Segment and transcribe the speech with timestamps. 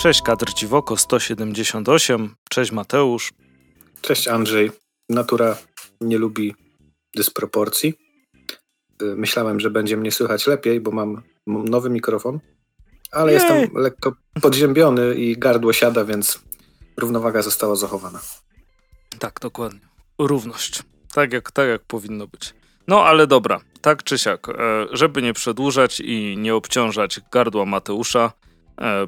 [0.00, 3.32] Cześć Kadr Dziwoko 178, cześć Mateusz.
[4.00, 4.70] Cześć Andrzej.
[5.08, 5.56] Natura
[6.00, 6.54] nie lubi
[7.16, 7.94] dysproporcji.
[9.02, 12.40] Y, myślałem, że będzie mnie słychać lepiej, bo mam nowy mikrofon,
[13.12, 13.40] ale Jej.
[13.40, 14.12] jestem lekko
[14.42, 16.40] podziębiony i gardło siada, więc
[16.96, 18.20] równowaga została zachowana.
[19.18, 19.80] Tak, dokładnie.
[20.18, 20.82] Równość.
[21.12, 22.54] Tak jak, tak jak powinno być.
[22.88, 24.52] No ale dobra, tak czy siak, e,
[24.92, 28.32] żeby nie przedłużać i nie obciążać gardła Mateusza,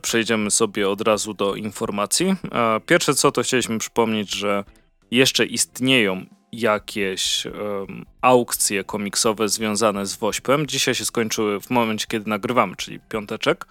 [0.03, 2.35] przejdziemy sobie od razu do informacji.
[2.53, 4.65] E, pierwsze co, to chcieliśmy przypomnieć, że
[5.11, 10.67] jeszcze istnieją jakieś um, aukcje komiksowe związane z Wośpem.
[10.67, 13.67] Dzisiaj się skończyły w momencie, kiedy nagrywamy, czyli piąteczek.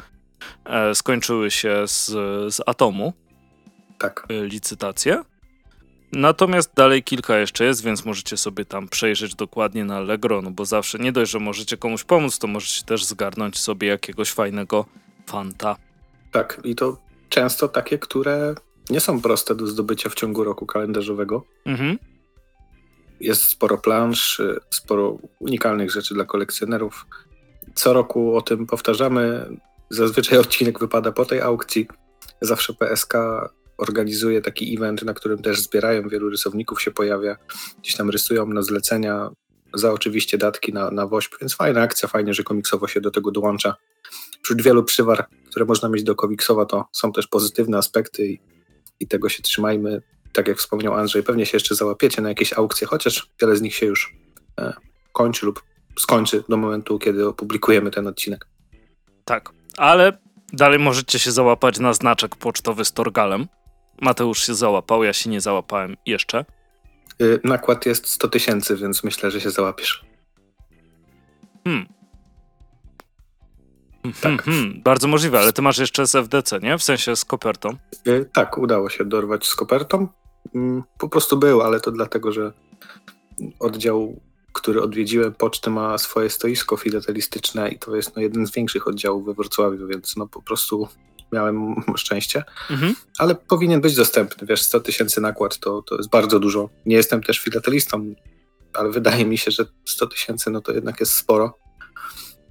[0.66, 2.06] E, skończyły się z,
[2.56, 3.14] z Atomu.
[4.00, 4.28] Tak.
[4.30, 5.24] Licytacje.
[6.12, 10.66] Natomiast dalej kilka jeszcze jest, więc możecie sobie tam przejrzeć dokładnie na Allegro, no bo
[10.66, 14.86] zawsze nie dość, że możecie komuś pomóc, to możecie też zgarnąć sobie jakiegoś fajnego
[15.32, 15.76] fanta.
[16.32, 16.98] Tak, i to
[17.30, 18.56] często takie, które
[18.90, 21.44] nie są proste do zdobycia w ciągu roku kalendarzowego.
[21.66, 21.98] Mhm.
[23.20, 27.06] Jest sporo plansz, sporo unikalnych rzeczy dla kolekcjonerów.
[27.76, 29.46] Co roku o tym powtarzamy.
[29.90, 31.88] Zazwyczaj odcinek wypada po tej aukcji.
[32.42, 33.14] Zawsze PSK
[33.78, 37.38] organizuje taki event, na którym też zbierają, wielu rysowników się pojawia,
[37.80, 39.30] gdzieś tam rysują na zlecenia,
[39.74, 43.32] za oczywiście datki na, na WOŚP, więc fajna akcja, fajnie, że komiksowo się do tego
[43.32, 43.76] dołącza.
[44.44, 48.40] Wśród wielu przywar, które można mieć do komiksowa, to są też pozytywne aspekty i,
[49.00, 50.02] i tego się trzymajmy.
[50.34, 53.76] Tak jak wspomniał Andrzej, pewnie się jeszcze załapiecie na jakieś aukcje, chociaż wiele z nich
[53.76, 54.16] się już
[54.60, 54.74] e,
[55.14, 55.64] kończy lub
[56.00, 58.48] skończy do momentu, kiedy opublikujemy ten odcinek.
[59.26, 60.18] Tak, ale
[60.54, 63.48] dalej możecie się załapać na znaczek pocztowy z Torgalem.
[64.02, 66.46] Mateusz się załapał, ja się nie załapałem jeszcze.
[67.20, 70.06] Yy, nakład jest 100 tysięcy, więc myślę, że się załapiesz.
[71.64, 72.01] Hmm.
[74.02, 74.14] Tak.
[74.22, 76.78] Hmm, hmm, bardzo możliwe, ale ty masz jeszcze z FDC, nie?
[76.78, 77.70] W sensie z kopertą.
[78.06, 80.08] Yy, tak, udało się dorwać z kopertą.
[80.54, 82.54] Yy, po prostu był, ale to dlatego, że
[83.60, 84.22] oddział,
[84.54, 89.26] który odwiedziłem, poczty ma swoje stoisko filatelistyczne i to jest no, jeden z większych oddziałów
[89.26, 90.88] we Wrocławiu, więc no po prostu
[91.32, 92.96] miałem szczęście, mhm.
[93.18, 94.48] ale powinien być dostępny.
[94.48, 96.70] Wiesz, 100 tysięcy nakład to, to jest bardzo dużo.
[96.86, 98.14] Nie jestem też filatelistą,
[98.74, 101.61] ale wydaje mi się, że 100 tysięcy no to jednak jest sporo.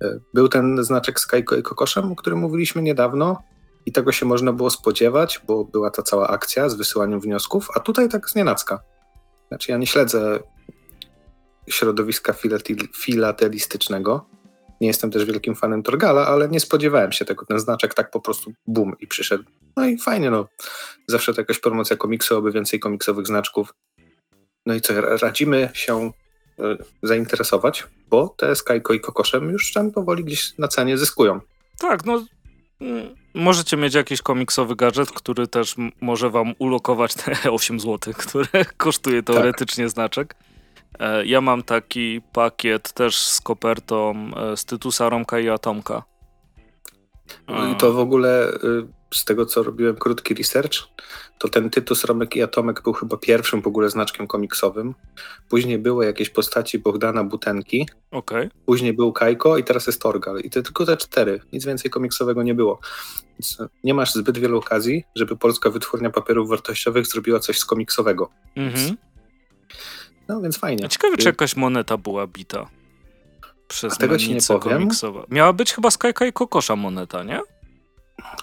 [0.03, 3.43] E, był ten znaczek z Kajko i Kokoszem, o którym mówiliśmy niedawno
[3.87, 7.81] i tego się można było spodziewać, bo była ta cała akcja z wysyłaniem wniosków, a
[7.81, 8.81] tutaj tak z nienacka.
[9.49, 10.41] Znaczy ja nie śledzę
[11.69, 12.34] środowiska
[12.97, 14.27] filatelistycznego,
[14.81, 17.47] nie jestem też wielkim fanem Torgala, ale nie spodziewałem się tego.
[17.47, 19.44] Ten znaczek tak po prostu bum i przyszedł.
[19.77, 20.49] No i fajnie, no.
[21.06, 23.75] Zawsze to jakaś promocja komiksu, aby więcej komiksowych znaczków.
[24.66, 26.12] No i co, radzimy się
[27.03, 31.41] zainteresować, bo te Skyko i Kokoszem już tam powoli gdzieś na cenie zyskują.
[31.78, 32.25] Tak, no
[32.81, 38.65] mm, możecie mieć jakiś komiksowy gadżet, który też może wam ulokować te 8 zł, które
[38.76, 39.93] kosztuje teoretycznie tak.
[39.93, 40.34] znaczek.
[40.98, 46.03] E, ja mam taki pakiet też z kopertą e, z Tytusa, Romka i Atomka.
[47.72, 50.78] I to w ogóle y, z tego, co robiłem krótki research,
[51.38, 54.94] to ten Tytus, Romek i Atomek był chyba pierwszym w ogóle znaczkiem komiksowym.
[55.48, 57.88] Później były jakieś postaci Bogdana Butenki.
[58.10, 58.50] Okay.
[58.66, 60.41] Później był Kajko i teraz jest Torgal.
[60.41, 61.41] I to tylko te cztery.
[61.53, 62.81] Nic więcej komiksowego nie było.
[63.38, 68.31] Więc nie masz zbyt wielu okazji, żeby polska wytwórnia papierów wartościowych zrobiła coś z komiksowego.
[68.56, 68.97] Mhm.
[70.28, 70.88] No więc fajnie.
[70.88, 72.66] Ciekawe, czy jakaś moneta była bita
[73.71, 74.88] przez tego ci nie powiem.
[75.31, 77.41] Miała być chyba Skajka i Kokosza moneta, nie?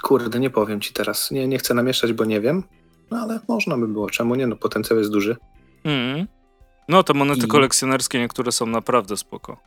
[0.02, 1.32] Kurde, nie powiem ci teraz.
[1.32, 2.64] Nie, nie chcę namieszać, bo nie wiem.
[3.12, 4.10] No ale można by było.
[4.10, 4.48] Czemu nie?
[4.48, 5.36] No potencjał jest duży.
[5.84, 6.28] Mm.
[6.90, 7.48] No te monety I...
[7.48, 9.58] kolekcjonerskie niektóre są naprawdę spoko.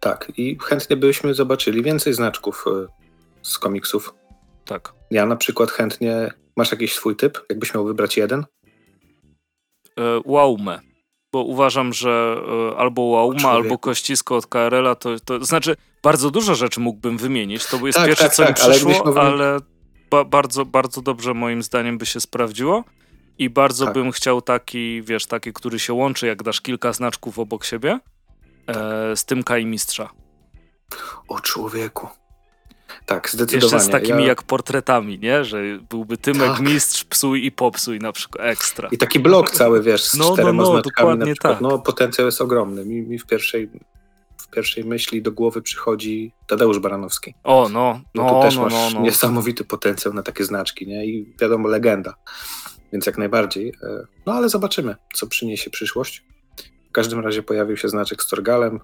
[0.00, 2.86] Tak, i chętnie byśmy zobaczyli więcej znaczków y,
[3.42, 4.14] z komiksów.
[4.64, 4.92] Tak.
[5.10, 6.30] Ja na przykład chętnie.
[6.56, 7.38] Masz jakiś swój typ?
[7.48, 8.44] Jakbyś miał wybrać jeden?
[9.98, 10.80] E, Waume,
[11.32, 12.36] bo uważam, że
[12.72, 15.76] e, albo Wauma, albo Kościsko od KRL-a, to, to znaczy
[16.06, 19.20] bardzo dużo rzeczy mógłbym wymienić, to jest tak, pierwsze, tak, co tak, mi przyszło, ale,
[19.20, 19.58] ale
[20.10, 22.84] ba bardzo, bardzo dobrze moim zdaniem by się sprawdziło
[23.38, 23.94] i bardzo tak.
[23.94, 28.00] bym chciał taki, wiesz, taki, który się łączy, jak dasz kilka znaczków obok siebie,
[28.66, 30.10] e, z tym Kai Mistrza.
[31.28, 32.08] O człowieku.
[33.06, 33.74] Tak, zdecydowanie.
[33.74, 34.28] Jeszcze z takimi ja...
[34.28, 35.44] jak portretami, nie?
[35.44, 36.60] Że byłby Tymek tak.
[36.60, 38.88] Mistrz, Psuj i Popsuj na przykład, ekstra.
[38.92, 41.52] I taki blok cały, wiesz, z no, czterema no, no, znaczkami na przykład.
[41.52, 41.60] Tak.
[41.60, 42.84] No, potencjał jest ogromny.
[42.84, 43.70] Mi, mi w pierwszej
[44.46, 47.34] w pierwszej myśli do głowy przychodzi Tadeusz Baranowski.
[47.44, 48.00] O, no.
[48.14, 49.00] No, no tu też no, masz no, no.
[49.00, 51.06] niesamowity potencjał na takie znaczki, nie?
[51.06, 52.14] I wiadomo, legenda.
[52.92, 53.68] Więc jak najbardziej.
[53.68, 56.24] E, no ale zobaczymy, co przyniesie przyszłość.
[56.88, 58.80] W każdym razie pojawił się znaczek z Torgalem.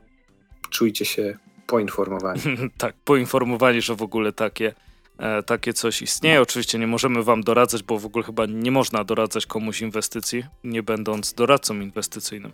[0.70, 2.41] Czujcie się poinformowani.
[2.79, 4.75] tak, poinformowani, że w ogóle takie,
[5.19, 6.41] E, takie coś istnieje.
[6.41, 10.82] Oczywiście nie możemy wam doradzać, bo w ogóle chyba nie można doradzać komuś inwestycji, nie
[10.82, 12.53] będąc doradcą inwestycyjnym.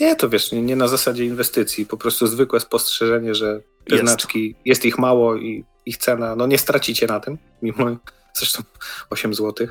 [0.00, 4.08] Nie, to wiesz, nie, nie na zasadzie inwestycji, po prostu zwykłe spostrzeżenie, że te jest.
[4.08, 7.96] znaczki, jest ich mało i ich cena, no nie stracicie na tym, mimo
[8.34, 8.62] zresztą
[9.10, 9.66] 8 zł,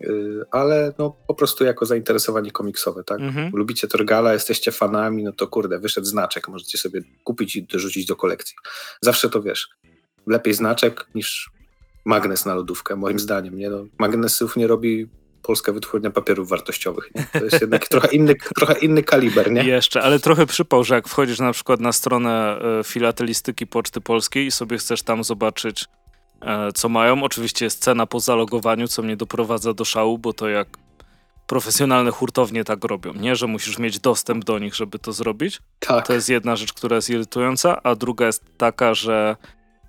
[0.00, 3.20] yy, ale no po prostu jako zainteresowani komiksowe, tak?
[3.20, 3.50] Mhm.
[3.54, 8.16] Lubicie Torgala, jesteście fanami, no to kurde, wyszedł znaczek, możecie sobie kupić i dorzucić do
[8.16, 8.56] kolekcji.
[9.00, 9.68] Zawsze to wiesz,
[10.26, 11.50] lepiej znaczek niż
[12.04, 13.70] magnes na lodówkę, moim zdaniem, nie?
[13.70, 15.08] No, magnesów nie robi
[15.44, 17.10] polska wytwórnia papierów wartościowych.
[17.14, 17.26] Nie?
[17.40, 19.64] To jest jednak trochę inny, trochę inny kaliber, nie?
[19.64, 24.46] Jeszcze, ale trochę przypał, że jak wchodzisz na przykład na stronę e, filatelistyki Poczty Polskiej
[24.46, 25.84] i sobie chcesz tam zobaczyć,
[26.42, 27.22] e, co mają.
[27.22, 30.68] Oczywiście jest cena po zalogowaniu, co mnie doprowadza do szału, bo to jak
[31.46, 33.36] profesjonalne hurtownie tak robią, nie?
[33.36, 35.60] Że musisz mieć dostęp do nich, żeby to zrobić.
[35.78, 36.06] Tak.
[36.06, 39.36] To jest jedna rzecz, która jest irytująca, a druga jest taka, że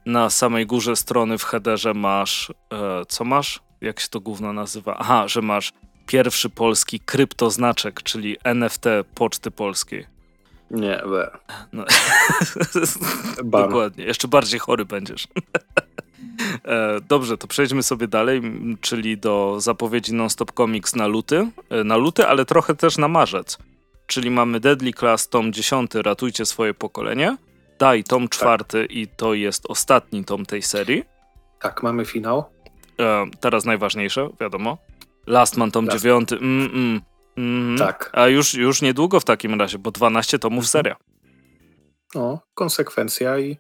[0.06, 3.65] na samej górze strony w headerze masz, e, co masz?
[3.86, 4.96] Jak się to gówno nazywa?
[5.00, 5.74] Aha, że masz
[6.06, 8.86] pierwszy polski kryptoznaczek, czyli NFT
[9.16, 10.06] Poczty Polskiej.
[10.72, 11.38] Nie, we.
[11.74, 11.86] No.
[13.44, 14.06] Dokładnie.
[14.06, 15.28] Jeszcze bardziej chory będziesz.
[16.66, 18.42] E, dobrze, to przejdźmy sobie dalej,
[18.82, 21.48] czyli do zapowiedzi Non-Stop Comics na luty.
[21.70, 23.58] E, na luty, ale trochę też na marzec.
[24.08, 27.38] Czyli mamy Deadly Class tom 10, Ratujcie swoje pokolenie.
[27.80, 28.32] Daj tom tak.
[28.32, 28.92] czwarty tak.
[28.92, 31.04] i to jest ostatni tom tej serii.
[31.60, 32.55] Tak, mamy finał.
[33.00, 34.78] E, teraz najważniejsze, wiadomo.
[35.28, 36.04] Last Man tom Last.
[36.04, 36.34] 9.
[36.34, 37.02] Mm, mm,
[37.38, 37.78] mm.
[37.78, 38.10] Tak.
[38.14, 40.96] A już, już niedługo w takim razie, bo 12 tomów seria.
[42.16, 43.58] No, konsekwencja i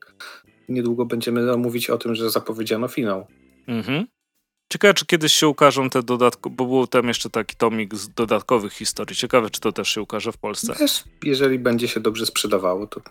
[0.69, 3.27] niedługo będziemy mówić o tym, że zapowiedziano finał.
[3.67, 4.05] Mhm.
[4.73, 8.73] Ciekawe, czy kiedyś się ukażą te dodatki, bo był tam jeszcze taki tomik z dodatkowych
[8.73, 9.15] historii.
[9.15, 10.75] Ciekawe, czy to też się ukaże w Polsce.
[10.79, 13.01] Wiesz, jeżeli będzie się dobrze sprzedawało, to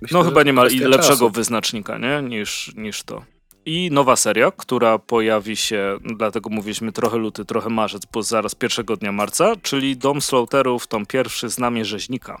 [0.00, 1.30] myślę, No chyba nie ma lepszego czasu.
[1.30, 2.22] wyznacznika, nie?
[2.22, 3.24] Niż, niż to.
[3.66, 8.96] I nowa seria, która pojawi się, dlatego mówiliśmy trochę luty, trochę marzec, bo zaraz pierwszego
[8.96, 12.40] dnia marca, czyli Dom Slaughterów, tom pierwszy Znamie Rzeźnika.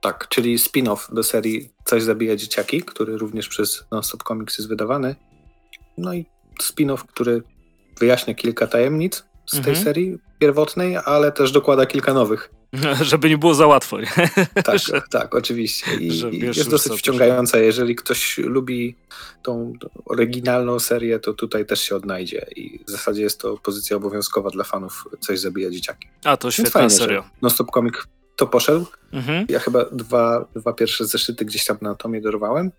[0.00, 5.16] Tak, czyli spin-off do serii Coś zabija dzieciaki, który również przez Non-Stop Comics jest wydawany.
[5.98, 6.26] No i
[6.62, 7.42] spin-off, który
[7.98, 9.84] wyjaśnia kilka tajemnic z tej mhm.
[9.84, 12.50] serii pierwotnej, ale też dokłada kilka nowych.
[13.00, 14.00] Żeby nie było za łatwo.
[14.00, 14.06] Nie?
[14.64, 15.94] Tak, że, tak, oczywiście.
[15.96, 17.58] I, i jest dosyć wciągająca.
[17.58, 18.96] Jeżeli ktoś lubi
[19.42, 19.72] tą
[20.04, 22.46] oryginalną serię, to tutaj też się odnajdzie.
[22.56, 26.08] I w zasadzie jest to pozycja obowiązkowa dla fanów Coś zabija dzieciaki.
[26.24, 27.24] A, to świetna serio.
[27.42, 28.86] No Stop Comic to poszedł.
[29.12, 29.46] Mhm.
[29.48, 32.70] Ja chyba dwa, dwa pierwsze zeszyty gdzieś tam na tomie dorwałem.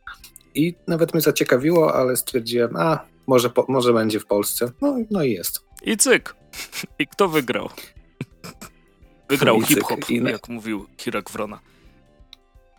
[0.56, 4.72] I nawet mnie zaciekawiło, ale stwierdziłem, a może, po, może będzie w Polsce.
[4.82, 5.60] No, no i jest.
[5.84, 6.36] I cyk.
[7.00, 7.70] I kto wygrał?
[9.30, 11.60] Wygrał hip-hop, jak mówił Kirek Wrona.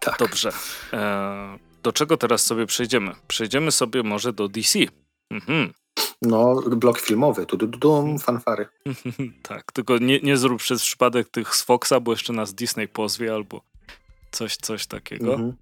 [0.01, 0.19] Tak.
[0.19, 0.53] Dobrze.
[0.93, 3.13] E, do czego teraz sobie przejdziemy?
[3.29, 4.79] Przejdziemy sobie może do DC.
[5.31, 5.73] Mhm.
[6.23, 8.67] No, blok filmowy, tu, tu fanfary.
[9.43, 13.35] tak, tylko nie, nie zrób przez przypadek tych z Foxa, bo jeszcze nas Disney pozwie
[13.35, 13.63] albo
[14.31, 15.35] coś, coś takiego.
[15.35, 15.57] Mhm.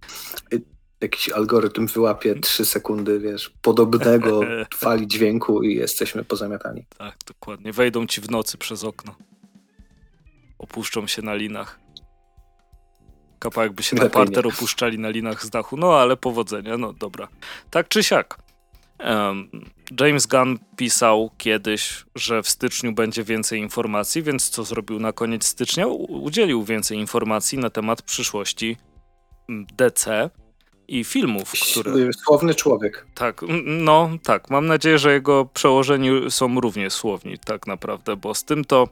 [1.00, 4.40] Jakiś algorytm wyłapie 3 sekundy, wiesz, podobnego
[4.74, 6.86] fali dźwięku i jesteśmy pozamiatani.
[6.98, 7.72] Tak, dokładnie.
[7.72, 9.14] Wejdą ci w nocy przez okno
[10.58, 11.80] opuszczą się na linach.
[13.38, 15.76] Kapa jakby się na parter opuszczali na linach z dachu.
[15.76, 17.28] No ale powodzenia, no dobra.
[17.70, 18.38] Tak czy siak.
[19.00, 19.50] Um,
[20.00, 25.46] James Gunn pisał kiedyś, że w styczniu będzie więcej informacji, więc co zrobił na koniec
[25.46, 25.86] stycznia?
[26.08, 28.76] Udzielił więcej informacji na temat przyszłości
[29.76, 30.30] DC
[30.88, 32.12] i filmów, które...
[32.12, 33.06] Słowny człowiek.
[33.14, 34.50] Tak, no tak.
[34.50, 38.88] Mam nadzieję, że jego przełożeni są równie słowni tak naprawdę, bo z tym to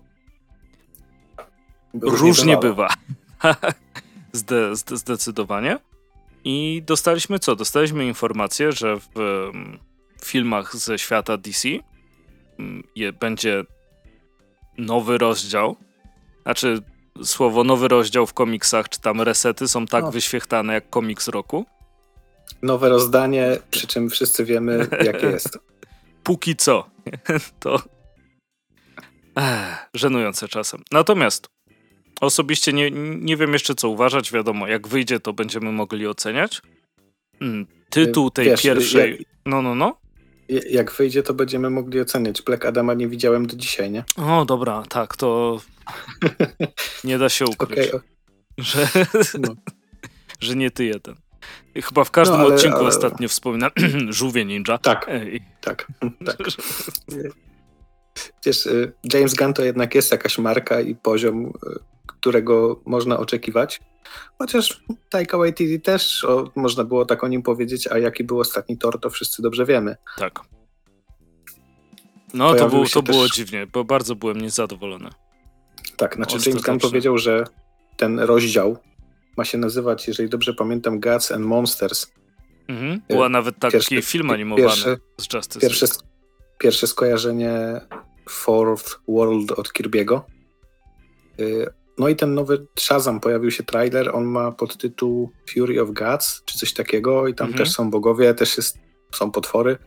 [2.02, 2.88] Różnie, bywa.
[4.32, 5.78] Zde, zde, zdecydowanie.
[6.44, 7.56] I dostaliśmy co?
[7.56, 9.78] Dostaliśmy informację, że w um,
[10.24, 11.68] filmach ze świata DC
[12.96, 13.64] je, będzie
[14.78, 15.76] nowy rozdział.
[16.42, 16.82] Znaczy,
[17.24, 20.10] słowo nowy rozdział w komiksach, czy tam resety są tak no.
[20.10, 21.66] wyświechtane jak komiks roku.
[22.62, 25.58] Nowe rozdanie, przy czym wszyscy wiemy, jakie jest.
[26.24, 26.90] Póki co.
[27.60, 27.82] to
[29.94, 30.82] żenujące czasem.
[30.92, 31.48] Natomiast
[32.20, 34.32] Osobiście nie, nie wiem jeszcze co uważać.
[34.32, 36.62] Wiadomo, jak wyjdzie, to będziemy mogli oceniać.
[37.40, 39.10] Mm, tytuł tej Wiesz, pierwszej.
[39.10, 39.96] Jak, no, no, no.
[40.70, 42.42] Jak wyjdzie, to będziemy mogli oceniać.
[42.42, 44.04] Black Adama nie widziałem do dzisiaj, nie?
[44.16, 45.60] O, dobra, tak, to
[47.04, 47.88] nie da się ukryć.
[47.88, 48.00] Okay.
[48.58, 48.88] Że,
[49.40, 49.54] no.
[50.40, 51.14] że nie ty jeden.
[51.84, 52.88] Chyba w każdym no, ale, odcinku ale...
[52.88, 53.70] ostatnio wspomina
[54.08, 54.78] żółwie ninja.
[54.78, 55.10] Tak,
[55.60, 55.86] tak,
[56.24, 56.46] tak.
[58.44, 61.50] Wiesz, y, James Gunn to jednak jest jakaś marka i poziom y,
[62.06, 63.80] którego można oczekiwać.
[64.38, 68.78] Chociaż Taika Waititi też o, można było tak o nim powiedzieć, a jaki był ostatni
[68.78, 69.96] tor, to wszyscy dobrze wiemy.
[70.18, 70.40] Tak.
[72.34, 73.16] No to, było, to też...
[73.16, 75.10] było dziwnie, bo bardzo byłem niezadowolony.
[75.96, 77.44] Tak, znaczy James Gunn powiedział, że
[77.96, 78.78] ten rozdział
[79.36, 82.12] ma się nazywać, jeżeli dobrze pamiętam, Gods and Monsters.
[82.68, 83.00] Mhm.
[83.08, 85.86] Była nawet taki pierwszy, film animowany pierwsze, z Justice pierwsze,
[86.58, 87.80] pierwsze skojarzenie
[88.28, 90.20] Fourth World od Kirby'ego.
[91.40, 91.66] Y,
[91.98, 96.58] no i ten nowy Shazam, pojawił się trailer, on ma podtytuł Fury of Gods, czy
[96.58, 97.64] coś takiego i tam mhm.
[97.64, 98.78] też są bogowie, też jest,
[99.14, 99.78] są potwory,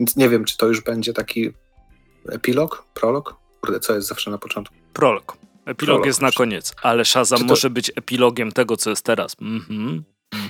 [0.00, 1.52] więc nie wiem, czy to już będzie taki
[2.28, 3.36] epilog, prolog?
[3.60, 4.74] Kurde, co jest zawsze na początku?
[4.92, 5.36] Prolog.
[5.66, 7.44] Epilog prolog, jest na koniec, ale Shazam to...
[7.44, 9.36] może być epilogiem tego, co jest teraz.
[9.40, 10.04] Mhm.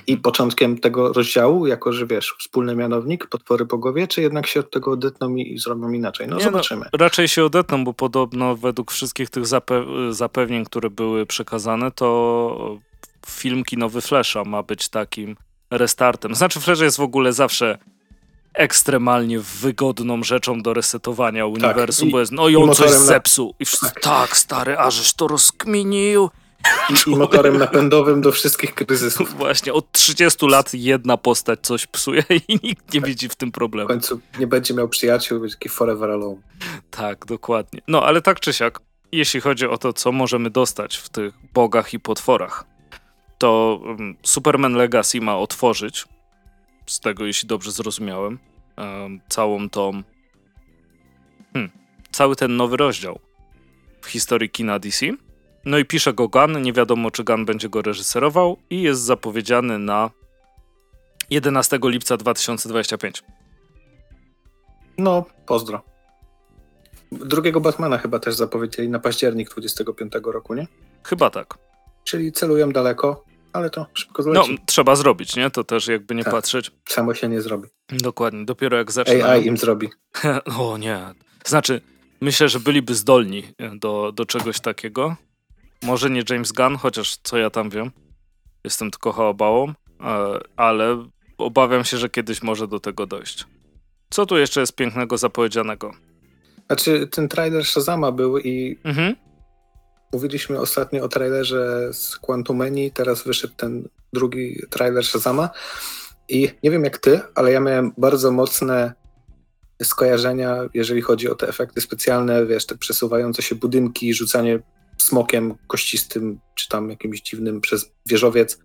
[0.07, 4.71] I początkiem tego rozdziału, jako że wiesz, wspólny mianownik, potwory bogowie, czy jednak się od
[4.71, 6.29] tego odetną i zrobią inaczej?
[6.29, 6.87] No Nie no, zobaczymy.
[6.93, 12.79] No, raczej się odetną, bo podobno według wszystkich tych zape zapewnień, które były przekazane, to
[13.27, 15.37] film kinowy Flasha ma być takim
[15.71, 16.35] restartem.
[16.35, 17.79] Znaczy Flash jest w ogóle zawsze
[18.55, 23.55] ekstremalnie wygodną rzeczą do resetowania tak, uniwersum, I, bo jest, no i on coś zepsuł.
[23.61, 24.03] I wszyscy, tak.
[24.03, 26.31] tak, stary, ażeś to rozkminił.
[26.91, 29.35] I, I, motorem napędowym do wszystkich kryzysów.
[29.37, 33.89] Właśnie, od 30 lat jedna postać coś psuje i nikt nie widzi w tym problemu.
[33.89, 36.41] W końcu nie będzie miał przyjaciół, będzie taki forever alone.
[36.91, 37.81] Tak, dokładnie.
[37.89, 38.81] No, ale tak czy siak,
[39.13, 42.65] jeśli chodzi o to, co możemy dostać w tych bogach i potworach,
[43.39, 46.05] to um, Superman Legacy ma otworzyć,
[46.87, 48.39] z tego jeśli dobrze zrozumiałem,
[48.77, 50.03] um, całą tą...
[51.53, 51.71] Hmm,
[52.13, 53.21] cały ten nowy rozdział
[54.01, 55.07] w historii kina DC
[55.65, 59.79] no i pisze go Gunn, nie wiadomo czy Gunn będzie go reżyserował i jest zapowiedziany
[59.79, 60.11] na
[61.31, 63.23] 11 lipca 2025.
[64.99, 65.83] No, pozdro.
[67.13, 70.67] Drugiego Batmana chyba też zapowiedzieli na październik 25 roku, nie?
[71.05, 71.59] Chyba tak.
[72.05, 74.53] Czyli celują daleko, ale to szybko zleci.
[74.53, 75.51] No, trzeba zrobić, nie?
[75.51, 76.33] To też jakby nie tak.
[76.33, 76.71] patrzeć.
[76.89, 77.69] Samo się nie zrobi.
[77.89, 79.29] Dokładnie, dopiero jak zaczyna.
[79.29, 79.89] AI im zrobi.
[80.59, 81.01] o nie.
[81.47, 81.81] Znaczy,
[82.21, 83.43] myślę, że byliby zdolni
[83.75, 85.17] do, do czegoś takiego,
[85.83, 87.91] może nie James Gunn, chociaż co ja tam wiem.
[88.65, 89.75] Jestem tylko chałabałą, e,
[90.57, 91.09] ale
[91.39, 93.47] obawiam się, że kiedyś może do tego dojść.
[94.11, 95.93] Co tu jeszcze jest pięknego zapowiedzianego?
[96.67, 99.17] Znaczy, ten trailer Shazama był i mhm.
[100.13, 105.51] mówiliśmy ostatnio o trailerze z Quantumeni, teraz wyszedł ten drugi trailer Shazama
[106.29, 108.93] i nie wiem jak ty, ale ja miałem bardzo mocne
[109.83, 114.59] skojarzenia, jeżeli chodzi o te efekty specjalne, wiesz, te przesuwające się budynki, rzucanie
[114.99, 118.59] smokiem kościstym, czy tam jakimś dziwnym przez wieżowiec,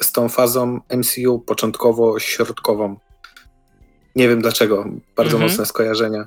[0.00, 2.96] z tą fazą MCU początkowo-środkową.
[4.16, 4.84] Nie wiem dlaczego,
[5.16, 5.50] bardzo mhm.
[5.50, 6.26] mocne skojarzenia.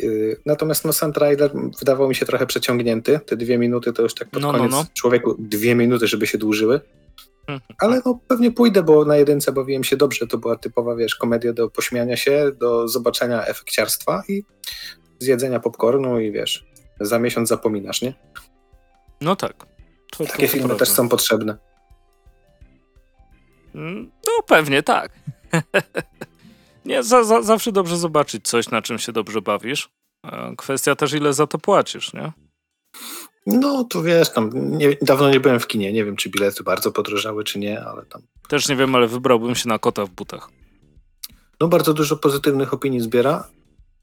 [0.00, 3.20] Y, natomiast no, sam trailer wydawał mi się trochę przeciągnięty.
[3.26, 4.86] Te dwie minuty to już tak pod no, no koniec no, no.
[4.94, 6.80] człowieku dwie minuty, żeby się dłużyły.
[7.48, 7.60] Mhm.
[7.78, 10.26] Ale no pewnie pójdę, bo na jedynce bawiłem się dobrze.
[10.26, 14.42] To była typowa, wiesz, komedia do pośmiania się, do zobaczenia efekciarstwa i
[15.18, 16.66] zjedzenia popcornu i wiesz,
[17.00, 18.14] za miesiąc zapominasz, nie?
[19.20, 19.66] No tak.
[20.10, 20.84] To, Takie to filmy prawda.
[20.84, 21.56] też są potrzebne.
[23.74, 25.12] Mm, no pewnie tak.
[26.84, 29.88] Nie, za, za, zawsze dobrze zobaczyć coś, na czym się dobrze bawisz.
[30.26, 32.32] E, kwestia też, ile za to płacisz, nie?
[33.46, 36.92] No, to wiesz, tam nie, dawno nie byłem w kinie, nie wiem, czy bilety bardzo
[36.92, 38.22] podrożały, czy nie, ale tam...
[38.48, 40.48] Też nie wiem, ale wybrałbym się na kota w butach.
[41.60, 43.48] No, bardzo dużo pozytywnych opinii zbiera,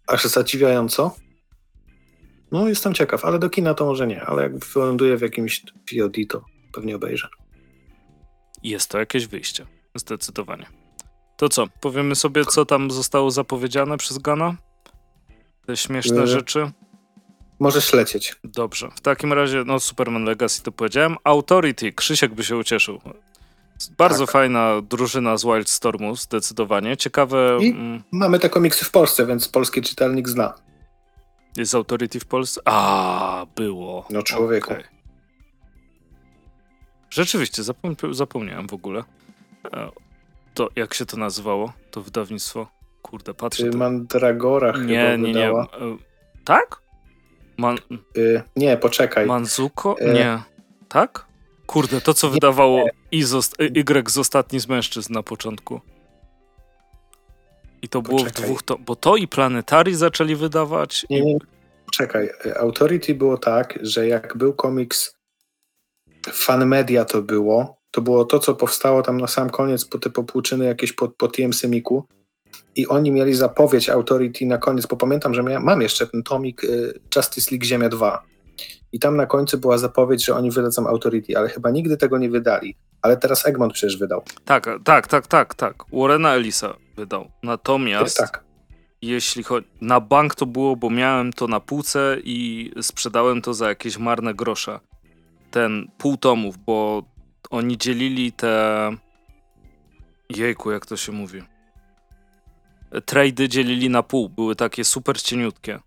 [0.08, 1.16] aż zadziwiająco.
[2.56, 6.16] No, jestem ciekaw, ale do kina to może nie, ale jak wyląduję w jakimś VOD,
[6.30, 7.28] to pewnie obejrzę.
[8.64, 10.66] Jest to jakieś wyjście, zdecydowanie.
[11.38, 14.56] To co, powiemy sobie, co tam zostało zapowiedziane przez Gana?
[15.66, 16.72] Te śmieszne yy, rzeczy?
[17.60, 18.36] Możesz lecieć.
[18.44, 18.90] Dobrze.
[18.96, 21.16] W takim razie, no Superman Legacy to powiedziałem.
[21.24, 23.02] Authority, Krzysiek by się ucieszył.
[23.98, 24.34] Bardzo tak.
[24.34, 26.98] fajna drużyna z Wildstormu, zdecydowanie.
[26.98, 27.58] Ciekawe...
[27.62, 30.54] I mm, mamy te komiksy w Polsce, więc polski czytelnik zna.
[31.58, 32.62] Jest Authority w Polsce?
[32.66, 34.06] A, było.
[34.10, 34.74] No człowieku.
[34.74, 34.84] Okay.
[37.10, 39.04] Rzeczywiście, zapom zapomniałem w ogóle.
[39.74, 39.90] E,
[40.54, 41.74] to jak się to nazywało?
[41.92, 42.68] To wydawnictwo?
[43.02, 43.70] Kurde, patrzę.
[43.70, 43.78] To...
[43.78, 45.50] Mandragora chyba nie, nie, nie.
[45.50, 45.66] E,
[46.46, 46.82] tak?
[47.58, 47.78] Man...
[48.18, 49.26] Y, nie, poczekaj.
[49.26, 49.96] Manzuko?
[50.02, 50.14] Y...
[50.14, 50.40] Nie.
[50.90, 51.26] Tak?
[51.66, 55.82] Kurde, to co nie, wydawało z Y z ostatni z mężczyzn na początku.
[57.86, 58.24] I to Poczekaj.
[58.24, 61.06] było w dwóch, to, bo to i Planetary zaczęli wydawać.
[61.10, 61.38] Nie, nie,
[61.92, 62.30] czekaj.
[62.56, 65.16] Authority było tak, że jak był komiks
[66.32, 70.10] Fan Media to było, to było to, co powstało tam na sam koniec, po te
[70.10, 72.08] popłuczyny jakieś po, po TM Semiku
[72.76, 76.64] i oni mieli zapowiedź Authority na koniec, bo pamiętam, że miałem, mam jeszcze ten tomik
[76.64, 78.24] y, Justice League Ziemia 2
[78.92, 82.30] i tam na końcu była zapowiedź, że oni wydadzą Authority, ale chyba nigdy tego nie
[82.30, 82.76] wydali.
[83.02, 84.24] Ale teraz Egmont przecież wydał.
[84.46, 85.76] Tak, tak, tak, tak, tak.
[85.94, 87.32] Warrena Elisa wydał.
[87.44, 88.44] Natomiast tak.
[89.02, 89.68] jeśli chodzi.
[89.82, 94.34] Na bank to było, bo miałem to na półce i sprzedałem to za jakieś marne
[94.34, 94.80] grosze.
[95.52, 97.04] Ten pół tomów, bo
[97.50, 98.92] oni dzielili te.
[100.30, 101.44] Jejku, jak to się mówi?
[103.06, 104.30] Trady dzielili na pół.
[104.30, 105.80] Były takie super cieniutkie.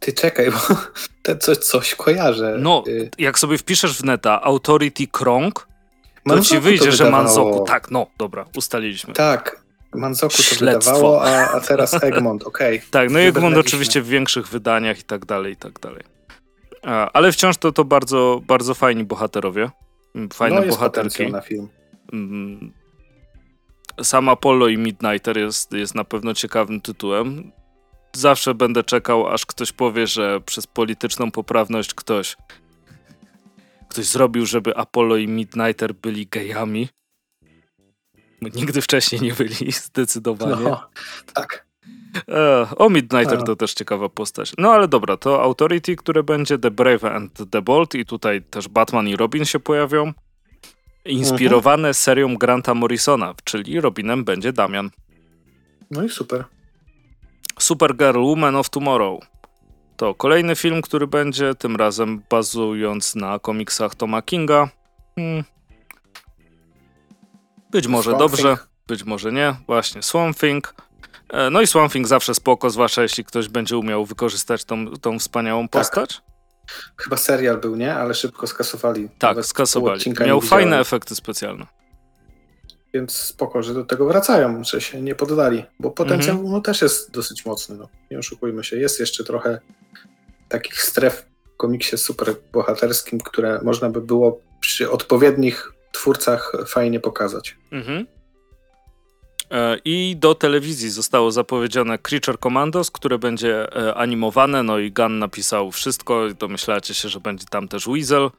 [0.00, 0.76] Ty czekaj, bo
[1.22, 2.56] te coś, coś kojarzę.
[2.58, 5.68] No, Y, jak sobie wpiszesz w neta Authority Krąg,
[6.24, 7.24] to Manzoku ci wyjdzie, że wydawało.
[7.24, 7.64] Manzoku.
[7.64, 9.14] Tak, no, dobra, ustaliliśmy.
[9.14, 9.64] Tak,
[9.94, 10.92] Manzoku to Śledztwo.
[10.94, 12.82] wydawało, a, a teraz Egmont, okej.
[12.90, 16.02] Tak, no i Egmont oczywiście w większych wydaniach i tak dalej, i tak dalej.
[16.82, 19.70] A, Ale wciąż to, to bardzo, bardzo fajni bohaterowie.
[20.14, 21.32] Mm, Fajne no, jest bohaterki.
[21.32, 21.68] na film.
[22.12, 22.72] Mm,
[24.02, 27.52] Sam Apollo i Midnighter jest, jest na pewno ciekawym tytułem.
[28.12, 32.36] Zawsze będę czekał, aż ktoś powie, że przez polityczną poprawność ktoś
[33.94, 36.88] ktoś zrobił, żeby Apollo i Midnighter byli gejami.
[38.54, 40.62] Nigdy wcześniej nie byli, zdecydowanie.
[40.62, 40.88] No,
[41.34, 41.66] tak.
[42.28, 43.42] E, o Midnighter A.
[43.42, 44.52] to też ciekawa postać.
[44.58, 48.68] No ale dobra, to Authority, które będzie The Brave and the Bold i tutaj też
[48.68, 50.12] Batman i Robin się pojawią.
[51.04, 51.94] Inspirowane Mhm.
[51.94, 54.90] serią Granta Morrisona, czyli Robinem będzie Damian.
[55.90, 56.44] No i super.
[57.58, 59.20] Supergirl Woman of Tomorrow.
[59.96, 64.68] To kolejny film, który będzie tym razem bazując na komiksach Toma Kinga.
[65.16, 65.44] Hmm.
[67.70, 68.68] Być może Swamp dobrze, Thing.
[68.86, 69.54] być może nie.
[69.66, 70.74] Właśnie, Swamp Thing.
[71.30, 75.18] E, No i Swamp Thing zawsze spoko, zwłaszcza jeśli ktoś będzie umiał wykorzystać tą, tą
[75.18, 76.22] wspaniałą postać.
[76.96, 77.94] Chyba serial był, nie?
[77.94, 79.08] Ale szybko skasowali.
[79.18, 80.00] Tak, skasowali.
[80.26, 81.66] Miał fajne efekty specjalne.
[82.94, 85.64] Więc spoko, że do tego wracają, że się nie poddali.
[85.80, 86.52] Bo potencjał Mhm.
[86.52, 87.76] no, też jest dosyć mocny.
[87.76, 87.88] No.
[88.10, 88.76] Nie oszukujmy się.
[88.76, 89.60] Jest jeszcze trochę
[90.48, 97.56] takich stref w komiksie super bohaterskim, które można by było przy odpowiednich twórcach fajnie pokazać.
[97.72, 98.06] Mhm.
[99.50, 104.62] E, I do telewizji zostało zapowiedziane Creature Commandos, które będzie e, animowane.
[104.62, 106.28] No i Gunn napisał wszystko.
[106.38, 108.30] Domyślacie się, że będzie tam też Weasel.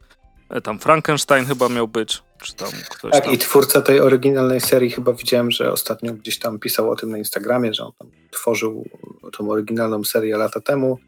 [0.50, 2.24] E, Tam Frankenstein chyba miał być.
[2.44, 3.34] Czy tam ktoś Tak, tam.
[3.34, 7.18] i twórca tej oryginalnej serii chyba widziałem, że ostatnio gdzieś tam pisał o tym na
[7.18, 8.90] Instagramie, że on tam tworzył
[9.38, 11.00] tą oryginalną serię lata temu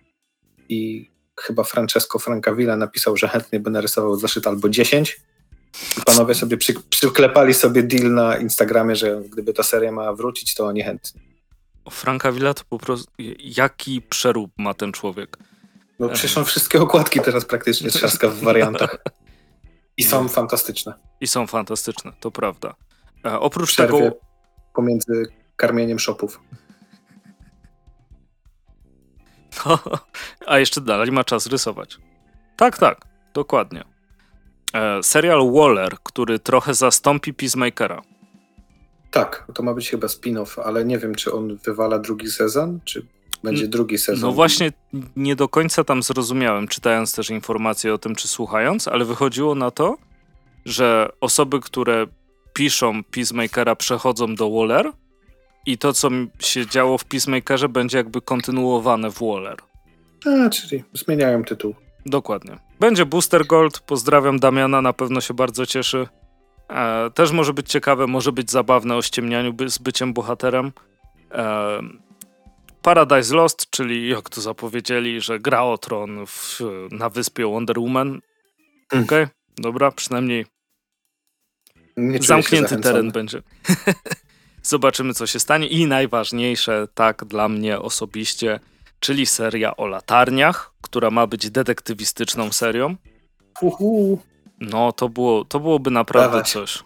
[0.69, 5.19] i chyba Francesco Francavilla napisał, że chętnie by narysował zeszyt albo 10
[5.97, 10.56] i panowie sobie przy, przyklepali sobie deal na Instagramie, że gdyby ta seria miała wrócić,
[10.56, 11.21] to oni chętnie.
[11.86, 13.12] O, Franka Villa to po prostu...
[13.39, 15.38] Jaki przerób ma ten człowiek?
[16.00, 18.97] No przecież on wszystkie okładki teraz praktycznie trzaska w wariantach.
[19.97, 20.93] I są fantastyczne.
[21.21, 22.75] I są fantastyczne, to prawda.
[23.25, 24.17] E, oprócz przerwie tego...
[24.73, 26.39] pomiędzy karmieniem shopów.
[30.47, 31.97] A jeszcze dalej ma czas rysować.
[32.57, 32.97] Tak, tak,
[33.33, 33.83] dokładnie.
[34.73, 38.01] E, serial Waller, który trochę zastąpi Peacemakera.
[39.12, 43.05] Tak, to ma być chyba spin-off, ale nie wiem, czy on wywala drugi sezon, czy
[43.43, 44.30] będzie drugi sezon.
[44.30, 44.71] No właśnie,
[45.15, 49.71] nie do końca tam zrozumiałem, czytając też informacje o tym, czy słuchając, ale wychodziło na
[49.71, 49.97] to,
[50.65, 52.08] że osoby, które
[52.54, 54.91] piszą Peacemakera, przechodzą do Waller
[55.65, 59.58] i to, co się działo w Peacemakerze, będzie jakby kontynuowane w Waller.
[60.26, 61.76] A, czyli zmieniają tytuł.
[62.06, 62.58] Dokładnie.
[62.80, 63.80] Będzie Booster Gold.
[63.80, 66.08] Pozdrawiam Damiana, na pewno się bardzo cieszy.
[66.69, 70.71] E, też może być ciekawe, może być zabawne o ściemnianiu by, z byciem bohaterem.
[71.32, 71.80] E,
[72.88, 78.21] Paradise Lost, czyli jak to zapowiedzieli, że gra o tron w, na wyspie Wonder Woman.
[78.91, 79.04] Mm.
[79.06, 80.45] Okej, dobra, przynajmniej
[81.97, 83.41] Nie czuję się zamknięty teren będzie.
[84.63, 85.67] Zobaczymy, co się stanie.
[85.67, 88.60] I najważniejsze, tak dla mnie osobiście,
[89.00, 92.95] czyli seria o latarniach, która ma być detektywistyczną serią.
[93.62, 94.19] Uhu.
[94.60, 96.52] No, to, było, to byłoby naprawdę Dawać.
[96.52, 96.84] coś.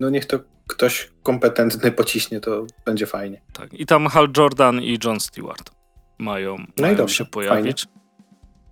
[0.00, 3.40] No niech to ktoś kompetentny pociśnie, to będzie fajnie.
[3.52, 3.74] Tak.
[3.74, 5.70] I tam Hal Jordan i John Stewart
[6.18, 7.86] mają, i mają dobrze, się pojawić.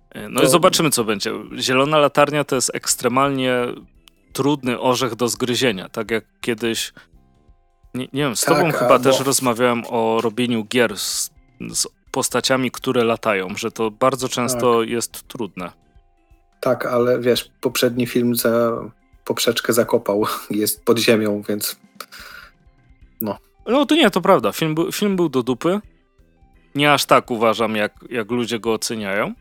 [0.09, 1.31] E, No i To- zobaczymy, co będzie.
[1.59, 3.55] Zielona latarnia to jest ekstremalnie
[4.33, 5.89] trudny orzech do zgryzienia.
[5.89, 6.93] Tak jak kiedyś.
[7.93, 11.31] Nie, nie wiem, z Tak, tobą chyba albo- też rozmawiałem o robieniu gier z,
[11.69, 14.89] z postaciami, które latają, że to bardzo często Tak.
[14.89, 15.71] jest trudne.
[16.61, 18.71] Tak, ale wiesz, poprzedni film za
[19.25, 21.75] poprzeczkę zakopał, jest pod ziemią, więc
[23.65, 24.51] No to nie, to prawda.
[24.51, 25.79] Film, był- film był do dupy.
[26.75, 29.33] Nie aż tak uważam, jak, jak ludzie go oceniają.